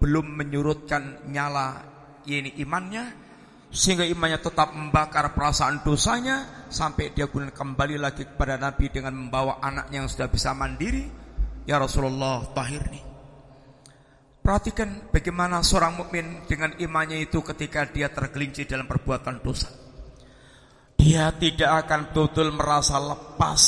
belum 0.00 0.40
menyurutkan 0.40 1.28
nyala 1.28 1.84
ini 2.24 2.56
imannya 2.60 3.28
sehingga 3.68 4.06
imannya 4.08 4.40
tetap 4.40 4.72
membakar 4.72 5.36
perasaan 5.36 5.84
dosanya 5.84 6.66
sampai 6.72 7.12
dia 7.12 7.28
kemudian 7.28 7.52
kembali 7.52 8.00
lagi 8.00 8.24
kepada 8.24 8.56
Nabi 8.56 8.88
dengan 8.88 9.12
membawa 9.12 9.60
anaknya 9.60 10.00
yang 10.00 10.08
sudah 10.08 10.32
bisa 10.32 10.56
mandiri. 10.56 11.04
Ya 11.66 11.76
Rasulullah 11.82 12.46
tahirni 12.54 13.06
perhatikan 14.46 15.10
bagaimana 15.10 15.58
seorang 15.58 15.98
mukmin 15.98 16.46
dengan 16.46 16.70
imannya 16.78 17.18
itu 17.18 17.42
ketika 17.42 17.82
dia 17.90 18.06
tergelincir 18.06 18.70
dalam 18.70 18.86
perbuatan 18.86 19.42
dosa 19.42 19.85
dia 20.96 21.30
tidak 21.36 21.86
akan 21.86 22.00
betul 22.10 22.48
merasa 22.56 22.96
lepas 22.98 23.62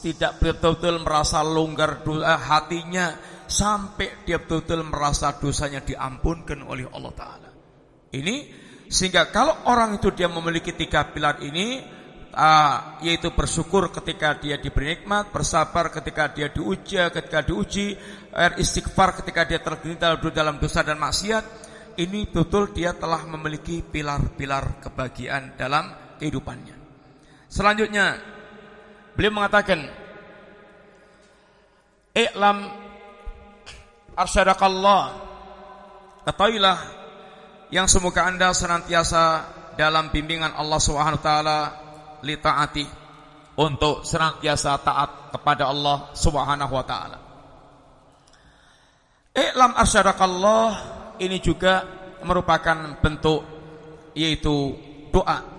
tidak 0.00 0.40
betul-betul 0.40 1.04
merasa 1.04 1.44
longgar 1.44 2.00
doa 2.00 2.34
hatinya 2.40 3.20
sampai 3.44 4.24
dia 4.24 4.40
betul-betul 4.40 4.88
merasa 4.88 5.36
dosanya 5.36 5.84
diampunkan 5.84 6.64
oleh 6.64 6.88
Allah 6.88 7.12
Taala. 7.12 7.50
Ini 8.10 8.36
sehingga 8.90 9.30
kalau 9.30 9.70
orang 9.70 10.02
itu 10.02 10.10
dia 10.10 10.26
memiliki 10.26 10.74
tiga 10.74 11.06
pilar 11.14 11.38
ini, 11.46 11.78
uh, 12.34 12.98
yaitu 13.06 13.30
bersyukur 13.30 13.94
ketika 13.94 14.34
dia 14.40 14.58
diberi 14.58 14.98
nikmat, 14.98 15.30
bersabar 15.30 15.94
ketika 15.94 16.32
dia 16.32 16.50
diuji, 16.50 16.98
ketika 16.98 17.44
diuji, 17.46 17.94
er, 18.34 18.58
istighfar 18.58 19.20
ketika 19.22 19.46
dia 19.46 19.60
tergelincir 19.62 20.18
dalam 20.34 20.58
dosa 20.58 20.82
dan 20.82 20.98
maksiat, 20.98 21.44
ini 22.02 22.26
betul 22.26 22.74
dia 22.74 22.96
telah 22.98 23.22
memiliki 23.30 23.84
pilar-pilar 23.84 24.82
kebahagiaan 24.82 25.54
dalam 25.54 26.09
kehidupannya. 26.20 26.76
Selanjutnya 27.50 28.20
Beliau 29.20 29.36
mengatakan, 29.36 29.84
"I'lam 32.16 32.72
arsyadakallah." 34.16 35.28
Ketahuilah 36.24 36.78
yang 37.68 37.84
semoga 37.84 38.24
Anda 38.24 38.56
senantiasa 38.56 39.44
dalam 39.76 40.08
bimbingan 40.08 40.56
Allah 40.56 40.80
Subhanahu 40.80 41.20
wa 41.20 41.24
taala 41.24 41.58
li 42.24 42.32
taati 42.40 42.84
untuk 43.60 44.08
senantiasa 44.08 44.80
taat 44.80 45.36
kepada 45.36 45.68
Allah 45.68 46.08
Subhanahu 46.16 46.72
wa 46.72 46.84
taala. 46.88 47.18
I'lam 49.36 49.76
arsyadakallah 49.76 50.68
ini 51.20 51.44
juga 51.44 51.84
merupakan 52.24 52.96
bentuk 53.04 53.44
yaitu 54.16 54.76
doa 55.12 55.49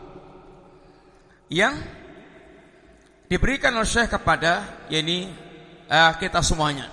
yang 1.52 1.76
diberikan 3.28 3.76
oleh 3.76 3.86
Syekh 3.86 4.16
kepada 4.16 4.88
yakni 4.88 5.28
uh, 5.92 6.16
kita 6.16 6.40
semuanya. 6.40 6.88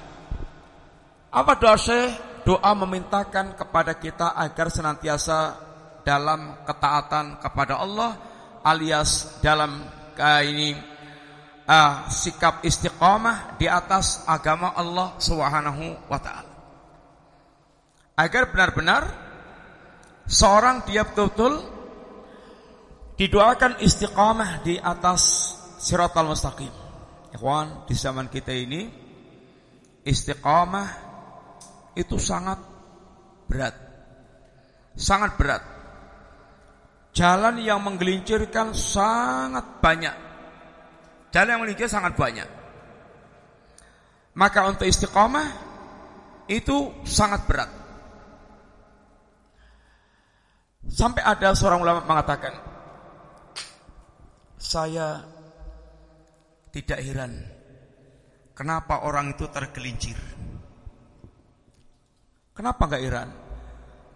Apa 1.30 1.55
doa 1.55 1.78
Syekh? 1.78 2.26
Doa 2.43 2.72
memintakan 2.74 3.55
kepada 3.55 3.93
kita 3.94 4.32
agar 4.32 4.72
senantiasa 4.72 5.55
dalam 6.01 6.64
ketaatan 6.64 7.39
kepada 7.44 7.76
Allah 7.76 8.16
alias 8.64 9.39
dalam 9.44 9.85
uh, 10.16 10.43
ini 10.43 10.72
uh, 11.68 12.09
sikap 12.09 12.64
istiqamah 12.64 13.60
di 13.60 13.68
atas 13.68 14.24
agama 14.24 14.72
Allah 14.74 15.14
Subhanahu 15.20 16.09
wa 16.09 16.18
taala. 16.18 16.52
Agar 18.18 18.51
benar-benar 18.51 19.02
seorang 20.26 20.82
dia 20.89 21.06
betul-betul 21.06 21.77
didoakan 23.19 23.82
istiqamah 23.82 24.62
di 24.62 24.78
atas 24.78 25.53
siratal 25.82 26.31
mustaqim. 26.31 26.70
Ikhwan, 27.35 27.85
di 27.85 27.93
zaman 27.99 28.31
kita 28.31 28.55
ini 28.55 28.86
istiqamah 30.07 30.89
itu 31.99 32.16
sangat 32.16 32.62
berat. 33.51 33.74
Sangat 34.95 35.35
berat. 35.35 35.62
Jalan 37.11 37.59
yang 37.59 37.82
menggelincirkan 37.82 38.70
sangat 38.73 39.82
banyak. 39.82 40.15
Jalan 41.35 41.51
yang 41.51 41.61
menggelincir 41.66 41.90
sangat 41.90 42.15
banyak. 42.15 42.47
Maka 44.39 44.70
untuk 44.70 44.86
istiqamah 44.86 45.51
itu 46.47 46.95
sangat 47.03 47.43
berat. 47.51 47.70
Sampai 50.89 51.20
ada 51.20 51.53
seorang 51.53 51.85
ulama 51.85 52.01
mengatakan, 52.07 52.68
saya 54.59 55.22
tidak 56.74 57.01
heran 57.01 57.59
kenapa 58.59 59.06
orang 59.06 59.39
itu 59.39 59.47
tergelincir. 59.55 60.18
Kenapa 62.51 62.90
nggak 62.90 63.05
heran? 63.06 63.30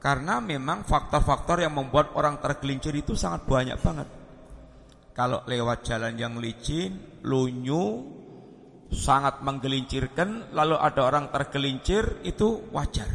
Karena 0.02 0.42
memang 0.42 0.82
faktor-faktor 0.82 1.62
yang 1.62 1.78
membuat 1.78 2.10
orang 2.18 2.42
tergelincir 2.42 2.90
itu 2.98 3.14
sangat 3.14 3.46
banyak 3.46 3.78
banget. 3.78 4.08
Kalau 5.14 5.46
lewat 5.46 5.86
jalan 5.86 6.18
yang 6.18 6.42
licin, 6.42 7.22
lunyu, 7.22 8.02
sangat 8.90 9.46
menggelincirkan, 9.46 10.50
lalu 10.50 10.74
ada 10.74 11.06
orang 11.06 11.30
tergelincir, 11.30 12.18
itu 12.26 12.66
wajar. 12.74 13.06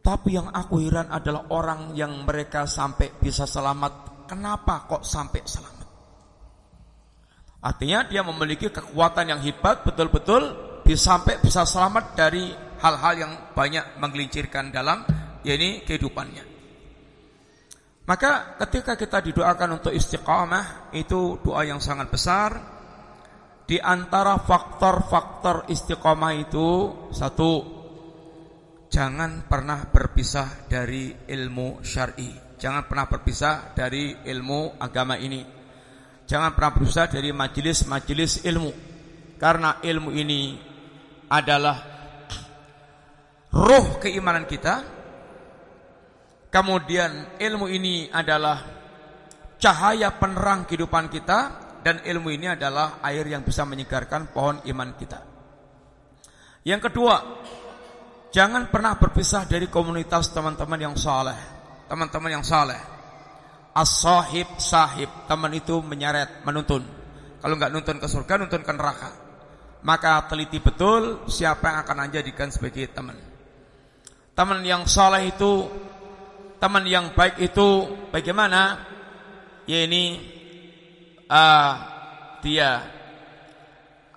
Tapi 0.00 0.40
yang 0.40 0.48
aku 0.48 0.80
heran 0.80 1.12
adalah 1.12 1.52
orang 1.52 1.92
yang 1.92 2.24
mereka 2.24 2.64
sampai 2.64 3.12
bisa 3.20 3.44
selamat. 3.44 4.17
Kenapa 4.28 4.84
kok 4.84 5.08
sampai 5.08 5.40
selamat? 5.40 5.88
Artinya 7.64 8.04
dia 8.06 8.20
memiliki 8.20 8.68
kekuatan 8.68 9.32
yang 9.34 9.40
hebat, 9.40 9.82
betul-betul 9.82 10.42
bisa 10.84 11.16
sampai 11.16 11.40
bisa 11.40 11.64
selamat 11.64 12.14
dari 12.14 12.52
hal-hal 12.78 13.14
yang 13.18 13.32
banyak 13.56 13.98
menggelincirkan 13.98 14.70
dalam 14.70 15.02
yakni 15.42 15.82
kehidupannya. 15.82 16.44
Maka 18.08 18.56
ketika 18.64 18.96
kita 18.96 19.20
didoakan 19.20 19.82
untuk 19.82 19.92
istiqamah 19.92 20.96
itu 20.96 21.40
doa 21.44 21.60
yang 21.64 21.80
sangat 21.82 22.08
besar. 22.08 22.50
Di 23.68 23.76
antara 23.76 24.40
faktor-faktor 24.40 25.68
istiqamah 25.68 26.32
itu 26.40 26.68
satu 27.12 27.52
jangan 28.88 29.44
pernah 29.44 29.92
berpisah 29.92 30.64
dari 30.64 31.12
ilmu 31.28 31.84
syar'i. 31.84 32.47
Jangan 32.58 32.90
pernah 32.90 33.06
berpisah 33.06 33.72
dari 33.72 34.18
ilmu 34.26 34.76
agama 34.82 35.14
ini. 35.14 35.40
Jangan 36.28 36.52
pernah 36.52 36.74
berpisah 36.74 37.06
dari 37.08 37.30
majelis-majelis 37.30 38.44
ilmu. 38.44 38.72
Karena 39.38 39.78
ilmu 39.80 40.10
ini 40.10 40.58
adalah 41.30 41.78
roh 43.54 44.02
keimanan 44.02 44.44
kita 44.44 44.98
Kemudian 46.48 47.36
ilmu 47.36 47.68
ini 47.68 48.08
adalah 48.08 48.64
cahaya 49.60 50.16
penerang 50.16 50.64
kehidupan 50.64 51.12
kita 51.12 51.40
dan 51.84 52.00
ilmu 52.00 52.32
ini 52.32 52.48
adalah 52.56 53.04
air 53.04 53.28
yang 53.28 53.44
bisa 53.44 53.68
menyegarkan 53.68 54.32
pohon 54.32 54.64
iman 54.64 54.90
kita. 54.96 55.20
Yang 56.64 56.88
kedua, 56.88 57.16
jangan 58.32 58.72
pernah 58.72 58.96
berpisah 58.96 59.44
dari 59.44 59.68
komunitas 59.68 60.32
teman-teman 60.32 60.80
yang 60.88 60.96
saleh, 60.96 61.57
teman-teman 61.88 62.40
yang 62.40 62.44
saleh. 62.44 62.78
As-sahib 63.72 64.60
sahib, 64.60 65.08
teman 65.26 65.52
itu 65.56 65.80
menyeret, 65.80 66.44
menuntun. 66.44 66.84
Kalau 67.38 67.54
nggak 67.54 67.70
nuntun 67.70 67.96
ke 68.02 68.06
surga, 68.10 68.34
nuntun 68.38 68.62
ke 68.62 68.72
neraka. 68.74 69.10
Maka 69.86 70.26
teliti 70.26 70.58
betul 70.58 71.24
siapa 71.30 71.70
yang 71.70 71.78
akan 71.86 71.96
anda 72.02 72.18
jadikan 72.18 72.50
sebagai 72.50 72.90
teman. 72.90 73.14
Teman 74.34 74.62
yang 74.66 74.86
saleh 74.90 75.30
itu 75.30 75.66
teman 76.58 76.82
yang 76.86 77.14
baik 77.14 77.38
itu 77.38 77.86
bagaimana? 78.10 78.82
Ya 79.70 79.86
ini 79.86 80.18
uh, 81.30 81.72
dia 82.42 82.82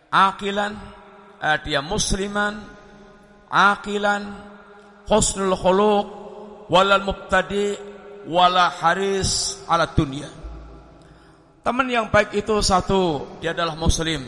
akilan, 0.10 0.74
uh, 1.38 1.58
dia 1.62 1.86
musliman, 1.86 2.58
akilan, 3.46 4.34
husnul 5.06 5.54
khuluq, 5.54 6.21
walal 6.72 7.04
mubtadi, 7.04 7.76
wala 8.32 8.72
haris 8.72 9.60
ala 9.68 9.92
dunia. 9.92 10.32
Teman 11.62 11.92
yang 11.92 12.08
baik 12.08 12.32
itu 12.32 12.64
satu, 12.64 13.28
dia 13.44 13.52
adalah 13.52 13.76
muslim. 13.76 14.24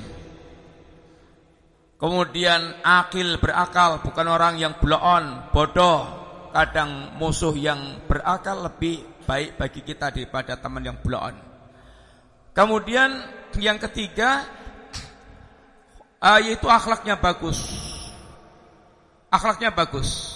Kemudian 1.95 2.83
akil 2.83 3.39
berakal, 3.39 4.03
bukan 4.03 4.27
orang 4.27 4.59
yang 4.59 4.75
bloon, 4.75 5.49
bodoh, 5.55 6.03
kadang 6.51 7.15
musuh 7.15 7.55
yang 7.55 8.03
berakal 8.05 8.67
lebih 8.67 9.23
baik 9.23 9.55
bagi 9.55 9.81
kita 9.87 10.11
daripada 10.11 10.59
teman 10.59 10.83
yang 10.83 10.99
bloon. 10.99 11.33
Kemudian 12.53 13.09
yang 13.57 13.81
ketiga 13.81 14.45
uh, 16.21 16.37
yaitu 16.43 16.69
akhlaknya 16.69 17.17
bagus. 17.17 17.65
Akhlaknya 19.33 19.73
bagus. 19.73 20.32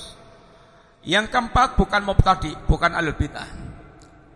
Yang 1.07 1.31
keempat 1.31 1.79
bukan 1.79 2.03
tadi, 2.19 2.51
bukan 2.67 2.91
alul 2.91 3.15
bidah. 3.15 3.47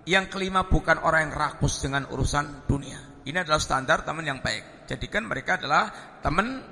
Yang 0.07 0.25
kelima 0.31 0.63
bukan 0.63 1.03
orang 1.03 1.27
yang 1.27 1.33
rakus 1.35 1.83
dengan 1.83 2.07
urusan 2.07 2.63
dunia. 2.63 3.21
Ini 3.27 3.43
adalah 3.43 3.59
standar 3.59 4.07
teman 4.07 4.23
yang 4.23 4.39
baik. 4.39 4.87
Jadikan 4.87 5.27
mereka 5.27 5.59
adalah 5.59 5.91
teman 6.23 6.63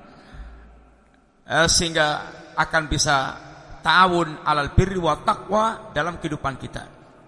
uh, 1.43 1.67
sehingga 1.67 2.07
akan 2.55 2.83
bisa 2.87 3.15
ta'awun 3.83 4.47
alal 4.47 4.71
birri 4.71 4.97
wa 4.97 5.19
taqwa 5.19 5.91
dalam 5.91 6.15
kehidupan 6.15 6.55
kita. 6.55 6.83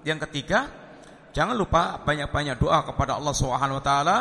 Yang 0.07 0.31
ketiga, 0.31 0.71
jangan 1.35 1.59
lupa 1.59 1.99
banyak-banyak 2.01 2.55
doa 2.55 2.87
kepada 2.87 3.19
Allah 3.19 3.35
Subhanahu 3.35 3.77
wa 3.77 3.83
taala. 3.83 4.17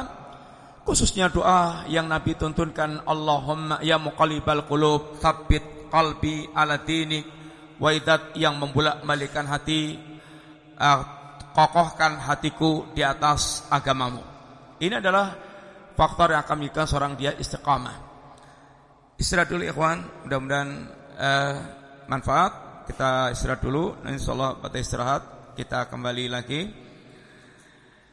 Khususnya 0.83 1.31
doa 1.31 1.87
yang 1.87 2.11
Nabi 2.11 2.35
tuntunkan 2.35 3.07
Allahumma 3.07 3.79
ya 3.79 3.95
muqallibal 3.95 4.67
qulub 4.67 5.23
tsabbit 5.23 5.87
qalbi 5.87 6.51
ala 6.51 6.83
dinik 6.83 7.40
wa 7.81 7.91
yang 8.37 8.61
membolak-balikkan 8.61 9.49
hati 9.49 9.97
uh, 10.77 11.01
kokohkan 11.57 12.21
hatiku 12.21 12.93
di 12.93 13.01
atas 13.01 13.65
agamamu. 13.73 14.21
Ini 14.81 15.01
adalah 15.01 15.33
faktor 15.97 16.37
yang 16.37 16.45
akan 16.45 16.57
membuat 16.61 16.87
seorang 16.89 17.13
dia 17.17 17.33
istiqamah. 17.35 17.97
Istirahat 19.21 19.53
dulu 19.53 19.65
ikhwan, 19.65 20.29
mudah-mudahan 20.29 20.71
uh, 21.21 21.57
manfaat. 22.09 22.85
Kita 22.89 23.31
istirahat 23.33 23.61
dulu. 23.61 23.97
Insyaallah 24.09 24.61
pada 24.61 24.77
istirahat 24.81 25.23
kita 25.57 25.87
kembali 25.93 26.25
lagi. 26.33 26.61